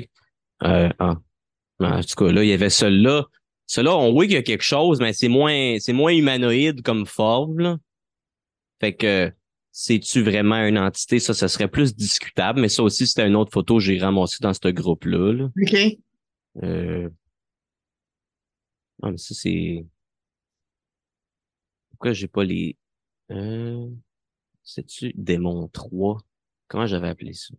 [0.64, 1.18] Euh, ah.
[1.80, 3.26] En tout cas, là, il y avait celle-là.
[3.66, 7.06] Cela, on voit qu'il y a quelque chose, mais c'est moins, c'est moins humanoïde comme
[7.06, 7.58] forme.
[7.60, 7.78] Là.
[8.80, 9.32] Fait que
[9.70, 11.18] c'est-tu vraiment une entité?
[11.18, 14.38] Ça, ça serait plus discutable, mais ça aussi, c'était une autre photo que j'ai ramassée
[14.40, 15.32] dans ce groupe-là.
[15.32, 15.44] Là.
[15.60, 15.98] OK.
[16.62, 17.08] Euh...
[19.02, 19.84] Ah, mais ça, c'est.
[21.90, 22.76] Pourquoi j'ai pas les.
[23.30, 23.88] Euh...
[24.64, 26.18] C'est-tu Démon 3?
[26.68, 27.54] Comment j'avais appelé ça?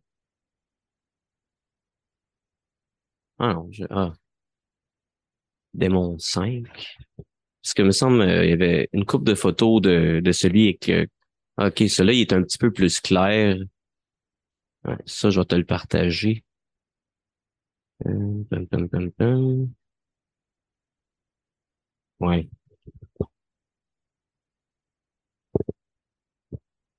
[3.37, 3.83] Ah non, je...
[3.91, 4.13] ah.
[5.73, 6.65] Démon 5.
[7.61, 10.65] Parce que me semble, euh, il y avait une coupe de photos de, de celui
[10.69, 10.89] avec.
[10.89, 11.05] euh,
[11.59, 13.57] Ok, celui-là, il est un petit peu plus clair.
[14.85, 16.43] Ouais, ça, je vais te le partager.
[18.05, 19.65] Euh.
[22.19, 22.49] Ouais.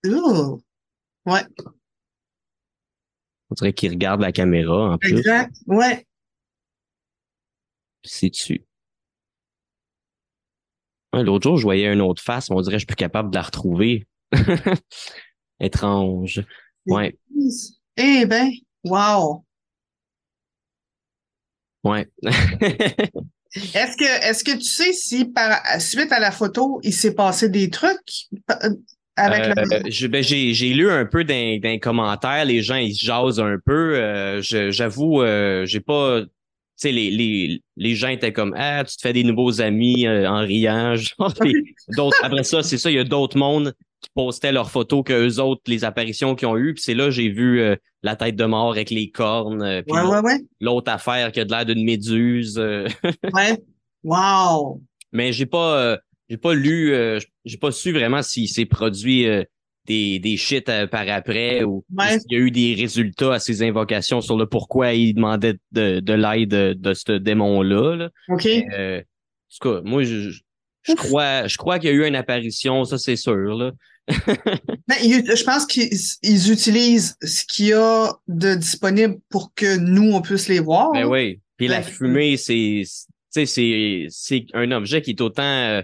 [0.05, 0.61] Ouh.
[1.27, 1.43] Ouais,
[3.51, 5.19] On dirait qu'il regarde la caméra en plus.
[5.19, 5.55] exact.
[5.67, 6.07] Ouais.
[8.03, 8.31] C'est.
[11.15, 12.97] Ouais, L'autre jour, je voyais une autre face, mais on dirait que je suis plus
[12.97, 14.07] capable de la retrouver.
[15.61, 16.45] Étrange.
[16.87, 17.17] Ouais,
[17.97, 18.51] Eh ben,
[18.85, 19.45] wow.
[21.85, 22.11] ouais.
[23.57, 27.49] Est-ce que, est-ce que tu sais si par suite à la photo, il s'est passé
[27.49, 28.27] des trucs?
[29.19, 29.55] Euh,
[30.09, 33.59] ben, j'ai, j'ai lu un peu dans les commentaires, les gens ils se jasent un
[33.65, 33.97] peu.
[33.97, 36.23] Euh, je- j'avoue, euh, j'ai pas.
[36.23, 36.29] Tu
[36.77, 40.29] sais, les, les, les gens étaient comme Ah, tu te fais des nouveaux amis euh,
[40.29, 40.97] en riant.
[41.19, 41.33] Genre,
[41.97, 45.13] d'autres, après ça, c'est ça, il y a d'autres mondes qui postaient leurs photos que
[45.29, 46.75] eux autres, les apparitions qu'ils ont eues.
[46.75, 49.63] Puis c'est là j'ai vu euh, la tête de mort avec les cornes.
[49.63, 50.41] euh, puis Ouais, ouais, ouais.
[50.61, 52.59] l'autre affaire qui a de l'air d'une méduse.
[52.59, 52.89] euh,
[53.33, 53.57] Ouais.
[54.03, 54.83] Wow.
[55.13, 55.97] mais j'ai pas euh,
[56.29, 59.45] j'ai pas lu euh, j'ai pas su vraiment s'il s'est produit euh,
[59.87, 62.19] des des shit euh, par après ou Ouais.
[62.19, 66.01] s'il y a eu des résultats à ses invocations sur le pourquoi il demandait de,
[66.01, 68.09] de l'aide de, de ce démon là.
[68.29, 68.47] OK.
[68.47, 69.03] Euh, en
[69.61, 72.97] tout cas moi je, je- crois je crois qu'il y a eu une apparition ça
[72.99, 73.73] c'est sûr là
[74.89, 75.89] Ben, il- je pense qu'ils
[76.23, 80.93] ils utilisent ce qu'il y a de disponible pour que nous, on puisse les voir.
[80.93, 82.87] ben oui puis la fumée c'est tu
[83.31, 85.83] sais c'est c'est un objet qui est autant euh,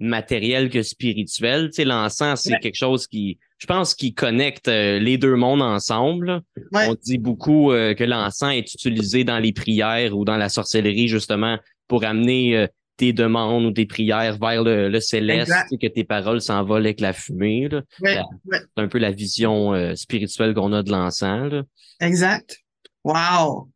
[0.00, 2.58] matériel que spirituel tu sais l'encens c'est Ouais.
[2.60, 6.40] quelque chose qui je pense qui connecte euh, les deux mondes ensemble.
[6.72, 6.88] Ouais.
[6.88, 11.08] on dit beaucoup euh, que l'encens est utilisé dans les prières ou dans la sorcellerie
[11.08, 12.66] justement pour amener euh,
[12.96, 16.84] tes demandes ou tes prières vers le, le céleste tu sais, que tes paroles s'envolent
[16.86, 17.68] avec la fumée.
[18.00, 18.20] Ouais,
[18.50, 21.52] c'est un peu la vision euh, spirituelle qu'on a de l'encens
[22.00, 22.58] exact.
[23.04, 23.68] Wow.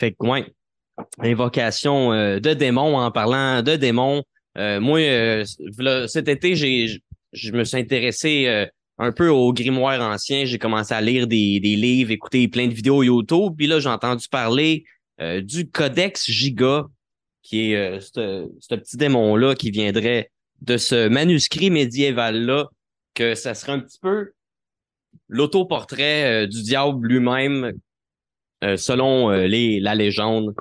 [0.00, 0.46] Fait que, ouais,
[1.20, 2.96] invocation de démons.
[2.98, 4.22] En parlant de démons,
[4.56, 5.44] euh, moi, euh,
[5.76, 7.00] v'là- cet été, j'ai,
[7.32, 8.66] je me suis intéressé euh,
[8.98, 10.44] un peu au grimoire ancien.
[10.44, 13.54] J'ai commencé à lire des, des livres, écouter plein de vidéos YouTube.
[13.56, 14.84] Puis là, j'ai entendu parler
[15.20, 16.86] euh, du Codex Giga,
[17.42, 20.30] qui est euh, ce ce petit démon-là qui viendrait
[20.62, 22.68] de ce manuscrit médiéval-là,
[23.14, 24.32] que ça serait un petit peu
[25.28, 27.72] l'autoportrait euh, du diable lui-même
[28.76, 30.54] selon les, la légende.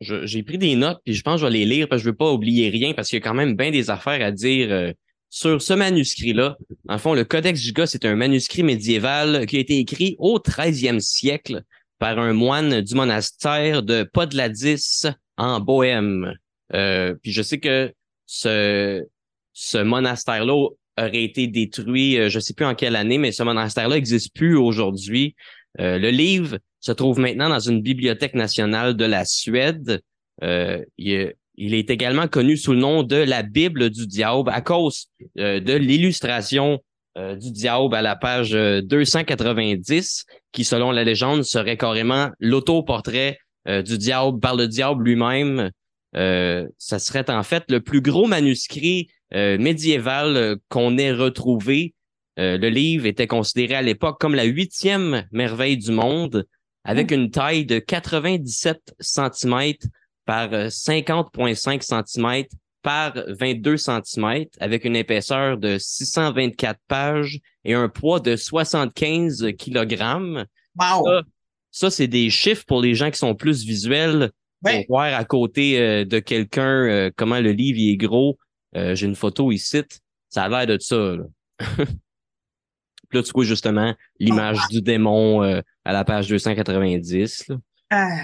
[0.00, 2.10] J'ai pris des notes puis je pense que je vais les lire parce que je
[2.10, 4.70] veux pas oublier rien parce qu'il y a quand même bien des affaires à dire
[4.70, 4.92] euh,
[5.28, 6.56] sur ce manuscrit-là.
[6.88, 11.00] En fond, le Codex Giga, c'est un manuscrit médiéval qui a été écrit au 13e
[11.00, 11.62] siècle
[11.98, 15.02] par un moine du monastère de Podladis
[15.36, 16.34] en Bohème.
[16.74, 17.92] Euh, puis je sais que
[18.26, 19.04] ce,
[19.52, 20.68] ce monastère-là
[20.98, 24.56] aurait été détruit, euh, je sais plus en quelle année, mais ce monastère-là n'existe plus
[24.56, 25.34] aujourd'hui.
[25.80, 30.00] Euh, le livre se trouve maintenant dans une bibliothèque nationale de la Suède.
[30.42, 31.12] Euh, il,
[31.74, 35.06] est- également connu sous le nom de la Bible du diable à cause
[35.38, 36.78] euh, de l'illustration
[37.16, 43.38] euh, du diable à la page euh, 290, qui selon la légende serait carrément l'autoportrait
[43.66, 45.70] euh, du diable par le diable lui-même.
[46.16, 51.94] Euh, ça serait en fait le plus gros manuscrit euh, médiéval euh, qu'on ait retrouvé.
[52.38, 56.46] Euh, le livre était considéré à l'époque comme la huitième merveille du monde,
[56.88, 59.74] avec une taille de 97 cm
[60.24, 62.46] par euh, 50,5 cm
[62.80, 70.46] par 22 cm, avec une épaisseur de 624 pages et un poids de 75 kg.
[70.80, 71.04] Wow.
[71.04, 71.22] Ça,
[71.70, 74.30] ça, c'est des chiffres pour les gens qui sont plus visuels
[74.64, 74.84] Ouais.
[74.86, 78.38] pour voir à côté euh, de quelqu'un euh, comment le livre il est gros.
[78.76, 79.82] Euh, J'ai une photo ici.
[80.30, 80.96] Ça a l'air de ça.
[80.96, 81.24] Là.
[83.08, 87.48] Puis là, tu vois justement l'image du démon euh, à la page 290.
[87.48, 87.56] là.
[87.90, 88.18] Ah,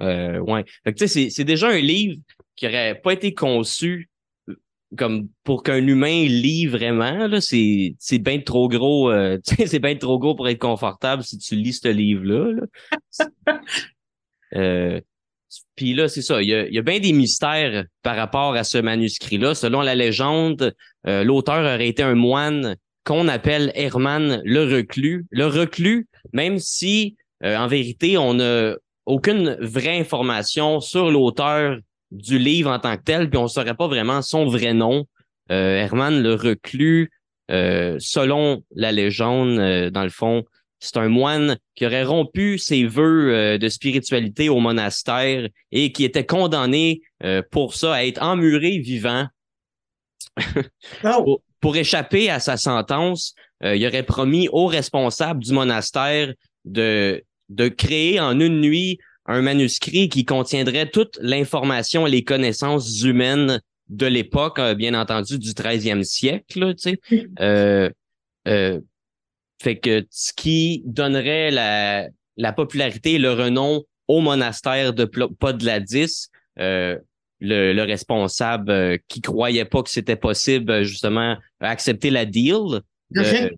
[0.00, 0.64] Euh, ouais.
[0.84, 2.16] Fait que tu sais, c'est- déjà un livre
[2.56, 4.08] qui aurait pas été conçu
[4.48, 4.54] euh,
[4.96, 7.28] comme pour qu'un humain lit vraiment.
[7.40, 9.10] C'est bien trop gros.
[9.10, 12.52] euh, c'est bien trop gros pour être confortable si tu lis ce livre-là.
[12.52, 12.66] là.
[14.54, 15.00] Euh,
[15.76, 16.42] Puis là, c'est ça.
[16.42, 19.54] Il y, a, il y a bien des mystères par rapport à ce manuscrit-là.
[19.54, 20.74] Selon la légende,
[21.04, 25.24] l'auteur aurait été un moine qu'on appelle Hermann le Reclus.
[25.30, 28.76] Le Reclus, même si euh, en vérité, on n'a
[29.06, 31.78] aucune vraie information sur l'auteur
[32.10, 35.06] du livre en tant que tel, puis on ne saurait pas vraiment son vrai nom.
[35.50, 37.10] Euh, Hermann le Reclus,
[37.50, 40.44] euh, selon la légende, euh, dans le fond,
[40.78, 46.26] c'est un moine qui aurait rompu ses vœux de spiritualité au monastère et qui était
[46.26, 47.02] condamné
[47.52, 49.28] pour ça à être emmuré vivant.
[51.04, 51.22] Oh.
[51.24, 56.34] pour, pour échapper à sa sentence, euh, il aurait promis aux responsables du monastère
[56.64, 63.02] de, de créer en une nuit un manuscrit qui contiendrait toute l'information et les connaissances
[63.02, 67.00] humaines de l'époque, euh, bien entendu, du 13e siècle, tu sais.
[67.40, 67.90] Euh,
[68.48, 68.80] euh,
[69.62, 76.28] fait que ce qui donnerait la, la popularité et le renom au monastère de Podladis,
[76.58, 76.98] euh,
[77.40, 82.80] le, le responsable euh, qui croyait pas que c'était possible, justement, accepter la deal.
[83.14, 83.50] De- Ok.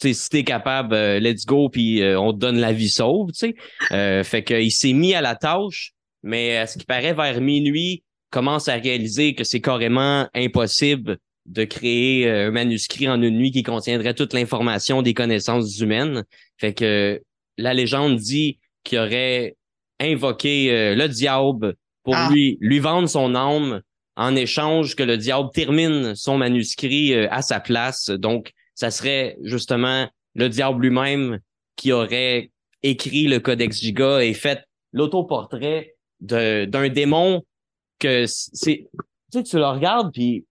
[0.00, 2.88] tu sais, si t'es capable, euh, let's go, puis euh, on te donne la vie
[2.88, 3.54] sauve, tu sais.
[3.92, 5.92] Euh, fait qu'il s'est mis à la tâche,
[6.22, 11.64] mais à ce qui paraît, vers minuit, commence à réaliser que c'est carrément impossible de
[11.64, 16.24] créer euh, un manuscrit en une nuit qui contiendrait toute l'information des connaissances humaines.
[16.56, 17.20] Fait que
[17.58, 19.56] la légende dit qu'il aurait
[20.00, 21.74] invoqué euh, le diable
[22.04, 22.28] pour Ah.
[22.32, 23.82] lui, lui vendre son âme
[24.16, 28.08] en échange que le diable termine son manuscrit euh, à sa place.
[28.10, 28.52] Donc,
[28.82, 31.38] ça serait justement le diable lui-même
[31.76, 32.50] qui aurait
[32.82, 37.44] écrit le Codex Giga et fait l'autoportrait d'un démon
[38.00, 38.88] que c'est
[39.30, 40.44] tu sais tu le regardes puis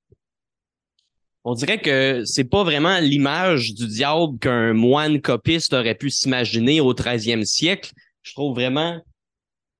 [1.43, 6.79] on dirait que c'est pas vraiment l'image du diable qu'un moine copiste aurait pu s'imaginer
[6.79, 7.91] au 13e siècle.
[8.21, 9.01] Je trouve vraiment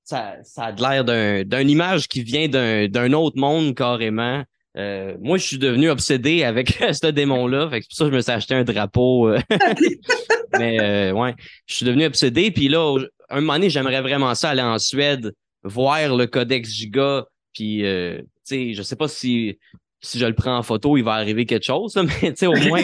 [0.04, 4.44] ça, ça a l'air d'un, d'une image qui vient d'un autre monde carrément.
[4.78, 7.70] Euh, moi, je suis devenu obsédé avec ce démon-là.
[7.70, 9.30] Fait que c'est pour ça que je me suis acheté un drapeau.
[9.30, 9.40] euh.
[10.60, 11.34] Mais euh, ouais,
[11.66, 12.52] je suis devenu obsédé.
[12.52, 12.98] Puis là,
[13.30, 15.34] un moment donné, j'aimerais vraiment ça aller en Suède,
[15.64, 17.26] voir le Codex Giga.
[17.54, 19.58] Puis, euh, tu sais, je sais pas si
[20.04, 22.56] si je le prends en photo, il va arriver quelque chose, mais tu sais, au
[22.56, 22.82] moins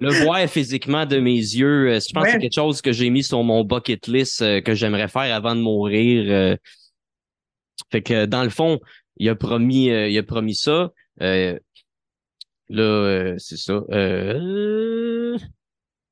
[0.00, 3.10] le voir physiquement de mes yeux, euh, je pense que c'est quelque chose que j'ai
[3.10, 6.24] mis sur mon bucket list euh, que j'aimerais faire avant de mourir.
[6.28, 6.56] euh.
[7.92, 8.80] Fait que dans le fond,
[9.18, 10.90] il a promis, euh, il a promis ça.
[11.22, 11.58] Euh,
[12.68, 13.82] là, euh, c'est ça.
[13.90, 15.36] Euh,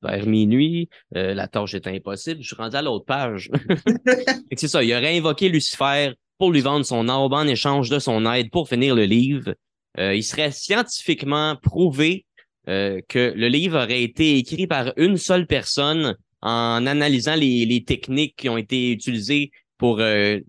[0.01, 2.41] vers minuit, euh, la tâche est impossible.
[2.41, 3.49] Je suis rendu à l'autre page.
[4.55, 4.83] C'est ça.
[4.83, 8.69] Il aurait invoqué Lucifer pour lui vendre son arbre en échange de son aide pour
[8.69, 9.55] finir le livre.
[9.97, 12.25] Euh, il serait scientifiquement prouvé
[12.67, 17.83] euh, que le livre aurait été écrit par une seule personne en analysant les, les
[17.83, 20.43] techniques qui ont été utilisées pour le,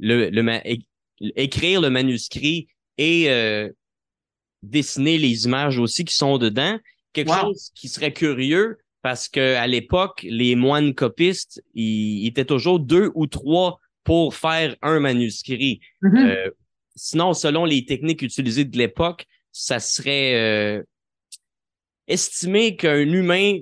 [1.21, 2.69] écrire le manuscrit
[2.99, 3.71] et euh,
[4.63, 6.79] dessiner les images aussi qui sont dedans.
[7.13, 7.41] Quelque Wow.
[7.41, 13.11] chose qui serait curieux parce que à l'époque, les moines copistes, ils, étaient toujours deux
[13.15, 15.81] ou trois pour faire un manuscrit.
[16.03, 16.17] Mhm.
[16.17, 16.51] Euh,
[16.97, 20.83] sinon, selon les techniques utilisées de l'époque, ça serait euh,
[22.07, 23.59] estimé qu'un humain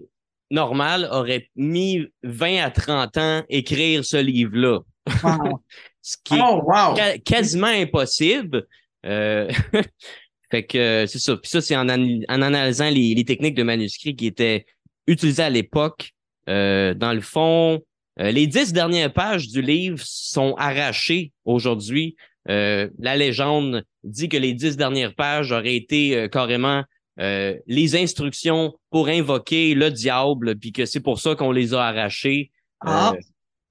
[0.51, 4.81] normal aurait mis 20 à 30 ans écrire ce livre-là.
[5.23, 5.63] Wow.
[6.03, 6.95] Ce qui est Oh, wow.
[7.25, 8.67] quasiment impossible.
[9.05, 9.51] Euh,
[10.51, 11.37] fait que euh, c'est ça.
[11.37, 14.65] Puis ça, c'est en, an- en analysant les, les techniques de manuscrit qui étaient
[15.07, 16.11] utilisées à l'époque.
[16.49, 17.81] Euh, dans le fond,
[18.21, 22.17] euh, les dix dernières pages du livre sont arrachées aujourd'hui.
[22.49, 26.85] Euh, la légende dit que les dix dernières pages auraient été euh, carrément
[27.19, 31.83] euh, les instructions pour invoquer le diable, puis que c'est pour ça qu'on les a
[31.83, 32.53] arrachées.
[32.83, 33.15] Ah,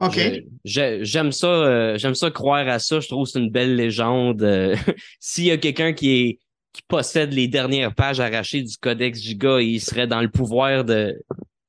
[0.01, 0.19] OK.
[0.65, 2.99] J'aime ça, euh, j'aime ça croire à ça.
[2.99, 4.43] Je trouve que c'est une belle légende.
[4.43, 4.75] Euh,
[5.21, 6.39] S'il y a quelqu'un qui est
[6.75, 11.19] qui possède les dernières pages arrachées du Codex Giga, il serait dans le pouvoir de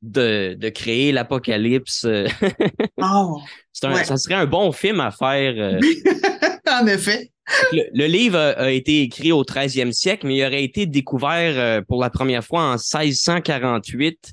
[0.02, 2.06] de, de créer l'apocalypse.
[3.02, 3.40] Oh,
[3.72, 4.04] c'est un- Ouais.
[4.04, 5.54] Ça serait un bon film à faire.
[5.56, 5.80] euh.
[6.82, 7.30] en effet.
[7.72, 11.54] Le, le livre a, a été écrit au 13e siècle, mais il aurait été découvert
[11.56, 14.32] euh, pour la première fois en 1648.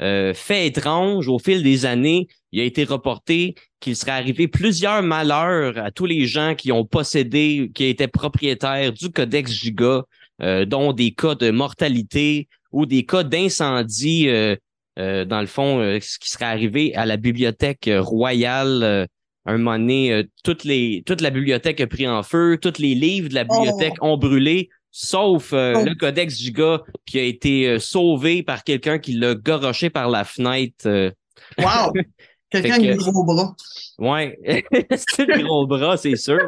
[0.00, 5.02] Euh, fait étrange, au fil des années, il a été reporté qu'il serait arrivé plusieurs
[5.02, 10.02] malheurs à tous les gens qui ont possédé, qui étaient propriétaires du Codex Giga,
[10.42, 14.56] euh, dont des cas de mortalité ou des cas d'incendie, euh,
[14.98, 18.82] euh, dans le fond, ce qui serait arrivé à la bibliothèque royale.
[18.82, 19.06] euh,
[19.46, 22.94] un moment donné, euh, toutes les, toute la bibliothèque a pris en feu, tous les
[22.94, 25.84] livres de la bibliothèque ont brûlé, sauf euh, Oh.
[25.84, 30.22] le Codex Giga qui a été euh, sauvé par quelqu'un qui l'a goroché par la
[30.24, 30.86] fenêtre.
[30.86, 31.10] euh.
[31.58, 31.92] Wow.
[32.50, 33.56] Quelqu'un avec des gros bras.
[33.98, 34.38] Ouais,
[34.96, 36.38] c'est le gros bras, c'est sûr.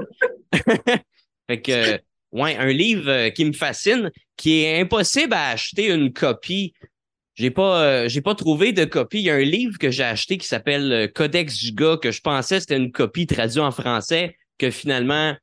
[1.51, 1.99] fait que,
[2.31, 6.73] ouais, un livre qui me fascine, qui est impossible à acheter une copie.
[7.35, 9.19] J'ai pas, j'ai pas trouvé de copie.
[9.19, 12.61] Il y a un livre que j'ai acheté qui s'appelle Codex Giga, que je pensais
[12.61, 15.35] c'était une copie traduite en français, que finalement,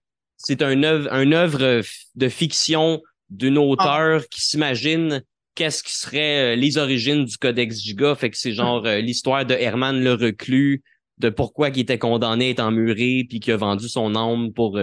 [0.44, 1.82] c'est un œuvre, un œuvre
[2.15, 5.24] de fiction d'une auteure qui s'imagine
[5.56, 8.15] qu'est-ce qui serait les origines du Codex Giga.
[8.15, 10.84] Fait que c'est genre l'histoire de Herman le Reclus,
[11.20, 14.80] de pourquoi il était condamné à être emmuré, puis qu'il a vendu son âme pour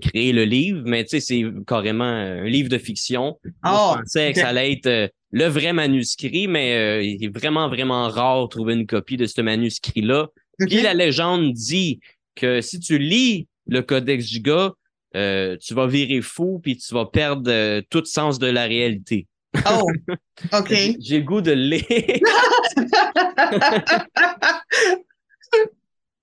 [0.00, 3.38] créer le livre, mais tu sais, c'est carrément un livre de fiction.
[3.64, 7.34] Oh, je pensais que ça allait être euh, le vrai manuscrit, mais euh, il est
[7.34, 10.28] vraiment, vraiment rare de trouver une copie de ce manuscrit-là.
[10.58, 12.00] Puis la légende dit
[12.34, 14.72] que si tu lis le Codex Giga,
[15.14, 19.26] euh, tu vas virer fou, puis tu vas perdre euh, tout sens de la réalité.
[19.70, 19.86] Oh,
[20.52, 20.72] OK.
[21.00, 21.78] J'ai le goût de le.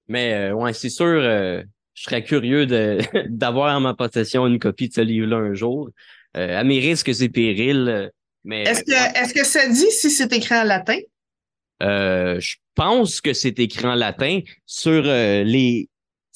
[0.08, 1.62] Mais euh, ouais, c'est sûr, euh,
[1.94, 2.66] je serais curieux
[3.30, 5.90] d'avoir en ma possession une copie de ce livre-là un jour.
[6.36, 8.12] À mes risques et périls.
[8.44, 11.00] Mais Est-ce que, est-ce que ça dit si c'est écrit en latin?
[11.82, 15.90] je pense que c'est écrit en latin sur les.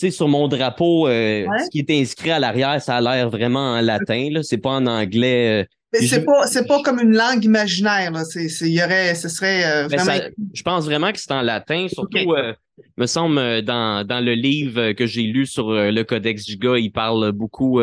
[0.03, 1.63] Sais, sur mon drapeau, euh, Ouais.
[1.65, 4.29] ce qui est inscrit à l'arrière, ça a l'air vraiment en latin.
[4.31, 5.61] Là, c'est pas en anglais.
[5.61, 8.23] euh, Mais Je- c'est pas, c'est pas comme une langue imaginaire, là.
[8.25, 10.17] C'est, c'est, il y aurait, ce serait euh, Ben, vraiment.
[10.19, 11.87] ça- je pense vraiment que c'est en latin.
[11.87, 12.35] Surtout, Ok.
[12.37, 12.53] euh,
[12.97, 17.31] me semble, dans, dans le livre que j'ai lu sur le Codex Giga, il parle
[17.31, 17.79] beaucoup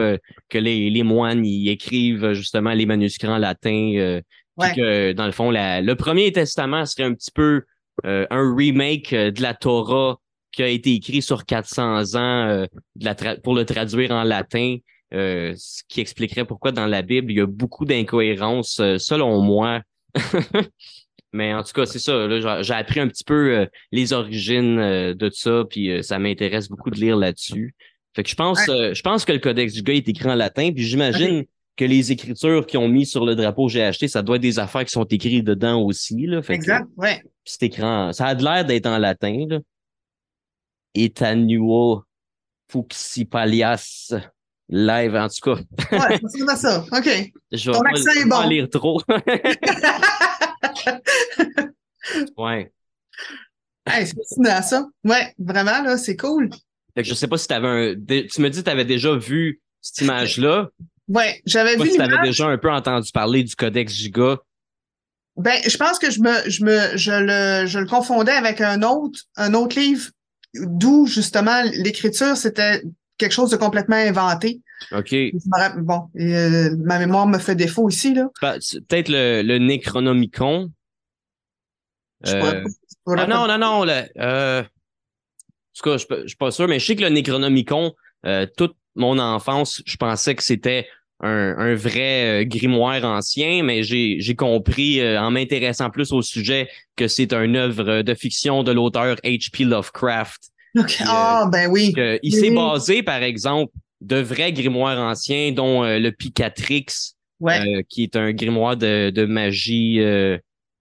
[0.49, 4.21] que les, les moines écrivent justement les manuscrits en latin.
[4.57, 4.75] Ouais.
[4.75, 7.63] que, dans le fond, la, le Premier Testament serait un petit peu
[8.05, 10.19] un remake de la Torah
[10.53, 12.19] qui a été écrit sur 400 ans
[12.49, 12.67] euh,
[12.97, 14.77] de la tra- pour le traduire en latin.
[15.13, 19.41] euh, ce qui expliquerait pourquoi dans la Bible, il y a beaucoup d'incohérences, euh, selon
[19.41, 19.81] moi.
[21.33, 22.27] Mais en tout cas, c'est ça.
[22.27, 26.69] là, j'ai- appris un petit peu euh, les origines euh, de ça, puis ça m'intéresse
[26.69, 27.75] beaucoup de lire là-dessus.
[28.17, 30.73] Fait que je pense, je pense que le Codex du gars est écrit en latin,
[30.75, 31.45] puis j'imagine
[31.77, 34.43] que les écritures qu'ils ont mis sur le drapeau que j'ai acheté, ça doit être
[34.43, 36.27] des affaires qui sont écrites dedans aussi.
[36.27, 36.43] Là.
[36.43, 37.23] Fait que, Exact, ouais.
[37.45, 39.45] c'est écrit en- ça a l'air d'être en latin.
[39.49, 39.59] Là.
[40.95, 42.05] Etanuo
[42.71, 44.13] Fuxipalias
[44.69, 45.61] live, en tout cas.
[45.93, 46.85] Ouais, ressemble à ça.
[46.93, 47.33] OK.
[47.53, 48.49] Je vais Ton pas, accent est pas bon.
[48.49, 49.03] lire trop.
[52.37, 52.73] ouais.
[53.87, 54.87] Hey, c'est fascinant, ça.
[55.05, 56.51] Ouais, vraiment, là, c'est cool.
[56.95, 57.95] Fait que je sais pas si t'avais un.
[57.97, 60.69] dé- Tu me dis que t'avais déjà vu cette image-là.
[61.09, 62.29] Ouais, j'avais pas vu si t'avais l'image.
[62.29, 64.39] déjà un peu entendu parler du Codex Giga.
[65.37, 68.83] Ben, je pense que je me, je me, je le, je le confondais avec un
[68.83, 70.11] autre, un autre livre
[70.55, 72.83] d'où, justement, l'écriture, c'était
[73.19, 74.61] quelque chose de complètement inventé.
[74.93, 75.15] OK.
[75.79, 78.29] Bon, euh, ma mémoire me fait défaut ici, là.
[78.61, 80.71] C'est Peut-être le, le Necronomicon.
[82.25, 83.85] Je Euh, pourrais je pourrais Ah non, non, non.
[83.85, 84.67] Le, euh, en
[85.75, 87.95] tout cas, je je suis pas sûr, mais je sais que le Necronomicon,
[88.27, 90.89] euh, toute mon enfance, je pensais que c'était
[91.21, 96.69] un, un vrai euh, grimoire ancien, mais j'ai compris euh, en m'intéressant plus au sujet
[96.97, 99.65] que c'est une œuvre de fiction de l'auteur H.P.
[99.65, 100.41] Lovecraft.
[100.79, 100.97] Ok.
[101.07, 101.93] Ah, ben oui.
[101.97, 106.87] Il Oui, s'est basé, par exemple, de vrais grimoires anciens, dont euh, le Picatrix,
[107.41, 107.59] Ouais.
[107.79, 110.37] euh, qui est un grimoire de, de magie euh,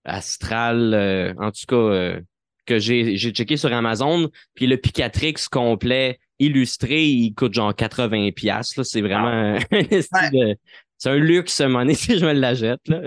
[0.06, 2.20] astrale, euh, en tout cas, euh,
[2.66, 4.30] que j'ai j'ai checké sur Amazon.
[4.56, 8.76] Puis le Picatrix complet illustré, il coûte genre 80 pièces.
[8.78, 8.84] là.
[8.84, 10.56] C'est vraiment de-
[10.98, 12.82] c'est un luxe, donné, si je me la jette.
[12.88, 13.02] Là.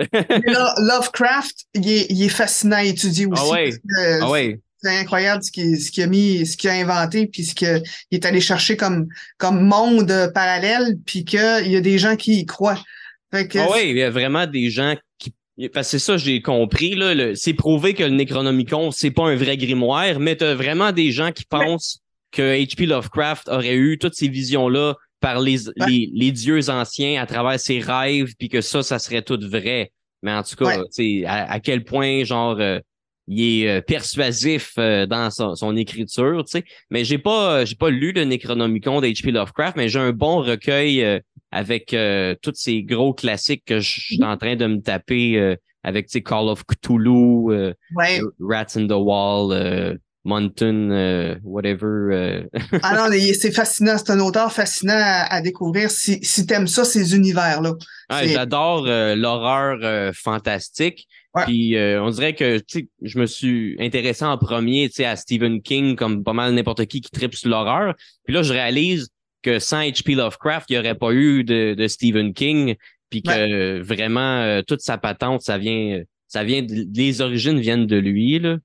[0.79, 3.43] Lovecraft, il est, il est fascinant à étudier aussi.
[3.45, 3.71] Ah ouais.
[3.71, 4.61] que ah ouais.
[4.83, 8.41] C'est incroyable ce qu'il a mis, ce qu'il a inventé, puis ce qu'il est allé
[8.41, 9.07] chercher comme,
[9.39, 12.83] comme monde parallèle, puis qu'il y a des gens qui y croient.
[13.31, 15.33] Que, Ah ouais, il y a vraiment des gens qui.
[15.73, 16.97] Parce que c'est ça, j'ai compris.
[16.97, 21.13] Là, c'est prouvé que le Necronomicon, c'est pas un vrai grimoire, mais t'as vraiment des
[21.13, 22.02] gens qui pensent
[22.33, 22.87] que H.P.
[22.87, 27.79] Lovecraft aurait eu toutes ces visions-là par les, les, les dieux anciens à travers ses
[27.79, 29.93] rêves, puis que ça, ça serait tout vrai.
[30.23, 30.85] Mais en tout cas, Ouais.
[30.95, 32.81] tu sais, à, à quel point, genre, euh,
[33.29, 36.65] il est euh, persuasif euh, dans son, son écriture, tu sais.
[36.91, 39.31] Mais j'ai pas, euh, j'ai pas lu le Necronomicon d'H.P.
[39.31, 41.21] Lovecraft, mais j'ai un bon recueil euh,
[41.53, 45.55] avec euh, tous ces gros classiques que je suis en train de me taper euh,
[45.85, 48.21] avec, tu sais, Call of Cthulhu, euh, ouais.
[48.41, 51.87] Rats in the Wall, euh, Mountain, euh, whatever.
[52.15, 52.43] euh.
[52.83, 53.97] Ah non, c'est fascinant.
[53.99, 57.75] C'est un auteur fascinant à, à découvrir si, si t'aimes ça, ces univers-là.
[58.09, 61.07] Ah, J'adore euh, l'horreur euh, fantastique.
[61.35, 61.45] Ouais.
[61.47, 65.05] Puis euh, on dirait que tu sais, je me suis intéressé en premier tu sais,
[65.07, 67.95] à Stephen King, comme pas mal n'importe qui qui tripe sur l'horreur.
[68.25, 69.09] Puis là, je réalise
[69.43, 70.15] que sans H.P.
[70.15, 72.77] Lovecraft, il n'y aurait pas eu de, de Stephen King.
[73.11, 77.97] Puis que vraiment, toute sa patente, ça vient, ça vient, de- les origines viennent de
[77.97, 78.39] lui.
[78.39, 78.57] Là.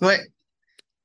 [0.00, 0.18] Ouais.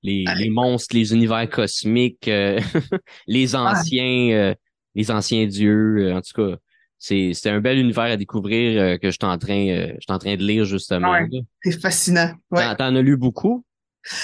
[0.04, 0.36] Les, Ouais.
[0.36, 2.60] les monstres, les univers cosmiques, euh,
[3.28, 4.56] les anciens, euh,
[4.96, 6.12] les anciens dieux.
[6.14, 6.58] en tout cas,
[6.98, 10.20] c'est c'est un bel univers à découvrir que je suis en train je suis en
[10.20, 11.12] train de lire justement.
[11.12, 11.28] Ouais,
[11.64, 12.32] c'est fascinant.
[12.52, 12.76] Ouais.
[12.76, 13.64] T'en as lu beaucoup?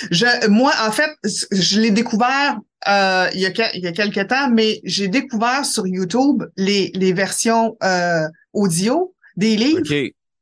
[0.10, 1.12] Je, moi, en fait,
[1.52, 5.66] je l'ai découvert euh, il, y a, il y a quelques temps, mais j'ai découvert
[5.66, 9.84] sur YouTube les, les versions euh, audio des livres.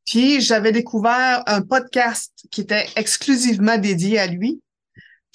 [0.05, 4.61] Puis j'avais découvert un podcast qui était exclusivement dédié à lui.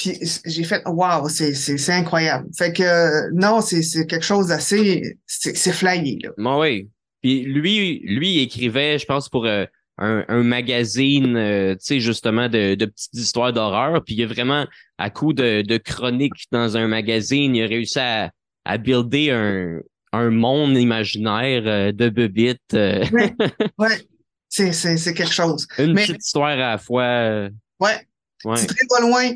[0.01, 2.49] Puis j'ai fait waouh, c'est c'est incroyable.
[2.57, 6.31] Fait que non, c'est c'est quelque chose d'assez c'est flyé là.
[6.39, 6.89] Bon, oui.
[7.21, 9.67] Puis lui lui il écrivait, je pense pour euh,
[9.99, 14.03] un, magazine, euh, tu sais, justement, de, de petites histoires d'horreur.
[14.03, 14.67] Puis il a vraiment,
[14.97, 18.31] à coup de, de chroniques dans un magazine, il a réussi à,
[18.65, 19.81] à builder un,
[20.13, 22.11] un monde imaginaire euh, de.
[22.75, 23.05] Euh.
[23.13, 23.35] ouais,
[23.79, 24.09] ouais.
[24.49, 25.67] C'est, c'est, c'est quelque chose.
[25.79, 27.51] Une petite histoire à la fois.
[27.79, 28.01] Ouais.
[28.47, 28.57] ouais.
[28.57, 29.33] C'est très pas loin.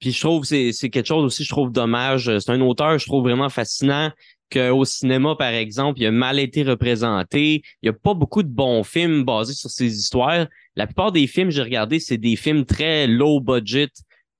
[0.00, 2.30] Puis je trouve c'est c'est quelque chose aussi je trouve dommage.
[2.38, 4.10] C'est un auteur je trouve vraiment fascinant
[4.50, 7.62] qu'au cinéma, par exemple, il a mal été représenté.
[7.82, 10.46] Il n'y a pas beaucoup de bons films basés sur ces histoires.
[10.76, 13.90] La plupart des films que j'ai regardés, c'est des films très low budget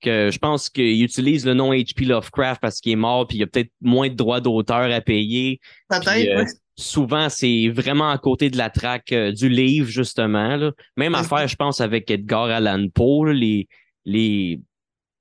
[0.01, 2.07] que je pense qu'ils utilisent le nom H.P.
[2.07, 5.01] Lovecraft parce qu'il est mort, puis il y a peut-être moins de droits d'auteur à
[5.01, 5.61] payer.
[5.93, 6.45] Euh,
[6.77, 10.57] Souvent, c'est vraiment à côté de la traque euh, du livre, justement.
[10.57, 10.73] Là.
[10.97, 13.69] Même affaire, je pense, avec Edgar Allan Poe, les,
[14.07, 14.61] les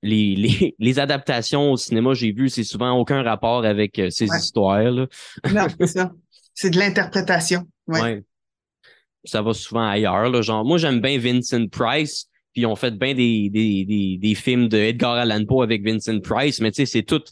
[0.02, 4.26] les, les, les, adaptations au cinéma, j'ai vu, c'est souvent aucun rapport avec euh, ces
[4.26, 4.82] histoires.
[4.82, 5.06] Là.
[5.52, 6.12] non, c'est ça.
[6.54, 7.66] C'est de l'interprétation.
[7.86, 8.22] Ouais.
[9.24, 10.30] Ça va souvent ailleurs.
[10.30, 12.26] Là, genre, moi, j'aime bien Vincent Price.
[12.52, 16.18] Puis on fait bien des, des, des, des, films de Edgar Allan Poe avec Vincent
[16.18, 17.22] Price, mais tu sais, c'est tout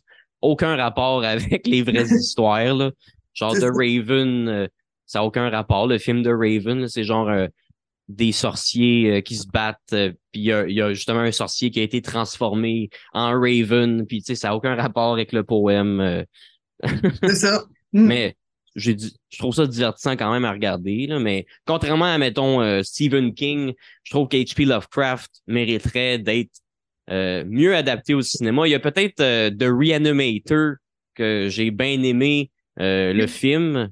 [0.40, 2.74] aucun rapport avec les vraies histoires.
[2.74, 2.92] Là.
[3.34, 4.66] Genre The Raven, euh,
[5.06, 5.86] ça n'a aucun rapport.
[5.86, 7.48] Le film de Raven, c'est genre euh,
[8.09, 11.80] des sorciers euh, qui se battent, euh, puis il y a, justement un sorcier qui
[11.80, 16.01] a été transformé en Raven, puis tu sais, ça n'a aucun rapport avec le poème.
[16.01, 16.24] Euh.
[17.22, 17.64] C'est ça.
[17.94, 18.06] Mm.
[18.06, 18.36] Mais
[18.76, 23.32] j'ai je trouve ça divertissant quand même à regarder, là, mais contrairement à, mettons, Stephen
[23.32, 23.72] King,
[24.02, 24.66] je trouve qu'H.P.
[24.66, 26.52] Lovecraft mériterait d'être
[27.09, 28.68] mieux adapté au cinéma.
[28.68, 30.74] Il y a peut-être The Reanimator
[31.14, 33.86] que j'ai bien aimé le film, euh,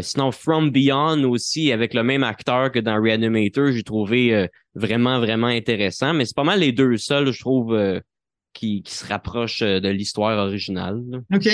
[0.00, 5.20] sinon, From Beyond aussi, avec le même acteur que dans Reanimator, j'ai trouvé euh, vraiment,
[5.20, 6.14] vraiment intéressant.
[6.14, 8.00] Mais c'est pas mal les deux seuls, je trouve, euh,
[8.54, 11.02] qui, qui se rapprochent de l'histoire originale.
[11.34, 11.48] OK.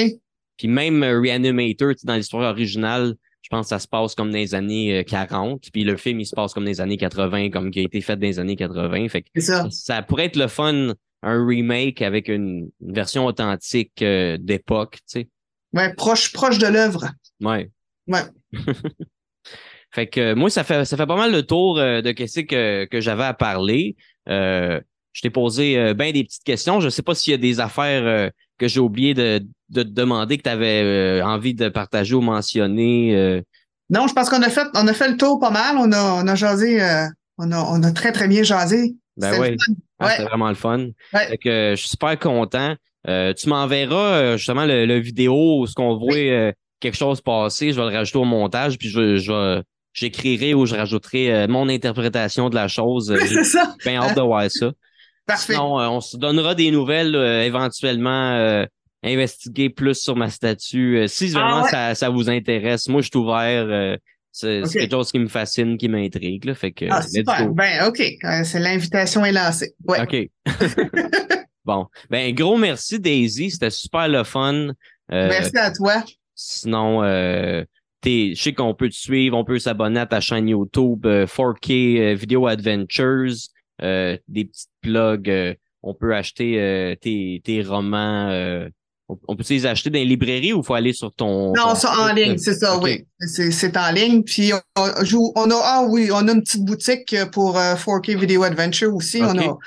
[0.57, 4.55] Puis même Reanimator, dans l'histoire originale, je pense que ça se passe comme dans les
[4.55, 5.63] années 40.
[5.73, 8.01] Puis le film, il se passe comme dans les années 80, comme qui a été
[8.01, 9.09] fait dans les années 80.
[9.09, 9.69] Fait que ça.
[9.71, 15.29] ça pourrait être le fun, un remake avec une, version authentique d'époque, tu sais.
[15.73, 17.11] Ouais, proche, proche de l'œuvre.
[17.41, 17.71] Ouais.
[18.09, 18.23] Ouais.
[19.91, 22.87] fait que moi, ça fait ça fait pas mal le tour euh, de qu'est-ce que,
[22.87, 23.97] que j'avais à parler.
[24.29, 24.81] Euh,
[25.13, 26.81] je t'ai posé euh, bien des petites questions.
[26.81, 30.39] Je sais pas s'il y a des affaires que j'ai oublié de, de te demander
[30.39, 33.43] que tu avais envie de partager ou mentionner.
[33.91, 35.77] Non, je pense qu'on a fait on a fait le tour pas mal.
[35.79, 36.81] On a, on a jasé,
[37.39, 38.97] on, a, on a très, très bien jasé.
[39.17, 39.57] Ben oui.
[39.99, 40.89] Ah, C'était vraiment le fun.
[41.11, 42.77] Fait que, je suis super content.
[43.07, 47.97] tu m'enverras justement le, le vidéo, ce qu'on voit quelque chose passer, je vais le
[47.97, 49.63] rajouter au montage, puis je, je
[49.99, 53.11] j'écrirai ou je rajouterai euh, mon interprétation de la chose.
[53.11, 53.75] Oui, c'est ça.
[53.85, 54.73] Bien hâte de voir ça.
[55.27, 55.55] Parfait.
[55.55, 58.65] Sinon, euh, on se donnera des nouvelles euh, éventuellement.
[59.05, 61.07] investiguer plus sur ma statue.
[61.07, 63.97] si ah vraiment ça, ça vous intéresse, moi je suis ouvert.
[64.33, 66.53] c'est quelque chose qui me fascine, qui m'intrigue.
[66.55, 67.49] Fait que, ah, super.
[67.51, 68.03] Ben, OK.
[68.45, 69.75] c'est l'invitation est lancée.
[69.87, 70.01] Ouais.
[70.01, 70.17] OK.
[71.65, 71.87] bon.
[72.11, 73.51] Ben, gros merci, Daisy.
[73.53, 74.73] C'était super le fun.
[75.09, 76.03] merci à toi.
[76.41, 77.65] Sinon, euh,
[78.05, 82.13] je sais qu'on peut te suivre, on peut s'abonner à ta chaîne YouTube 4K euh,
[82.13, 83.35] euh, Video Adventures,
[83.81, 85.57] des petites plugs.
[85.83, 88.31] on peut acheter tes, tes romans.
[89.09, 91.53] on peut les acheter dans les librairies ou faut aller sur ton.
[91.55, 93.05] Non, c'est en ligne, c'est ça, oui.
[93.19, 94.23] C'est en ligne.
[94.23, 98.45] Puis on, joue, on a, ah oui, on a une petite boutique pour 4K Video
[98.45, 99.21] Adventure aussi.
[99.23, 99.59] On, a,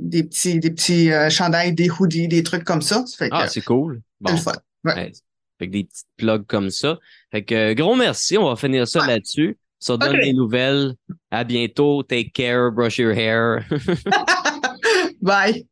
[0.00, 3.02] des, petits, des petits chandails, des hoodies, des trucs comme ça.
[3.04, 4.00] ça ah, c'est cool.
[4.20, 4.30] Bon.
[4.30, 4.52] C'est le fun.
[4.84, 5.12] Ouais.
[5.58, 6.98] Fait des petites plugs comme ça.
[7.30, 9.56] Fait que euh, gros merci, on va finir ça là-dessus.
[9.78, 10.94] Ça donne des nouvelles.
[11.30, 12.02] À bientôt.
[12.02, 12.72] Take care.
[12.72, 13.66] Brush your hair.
[15.20, 15.66] Bye.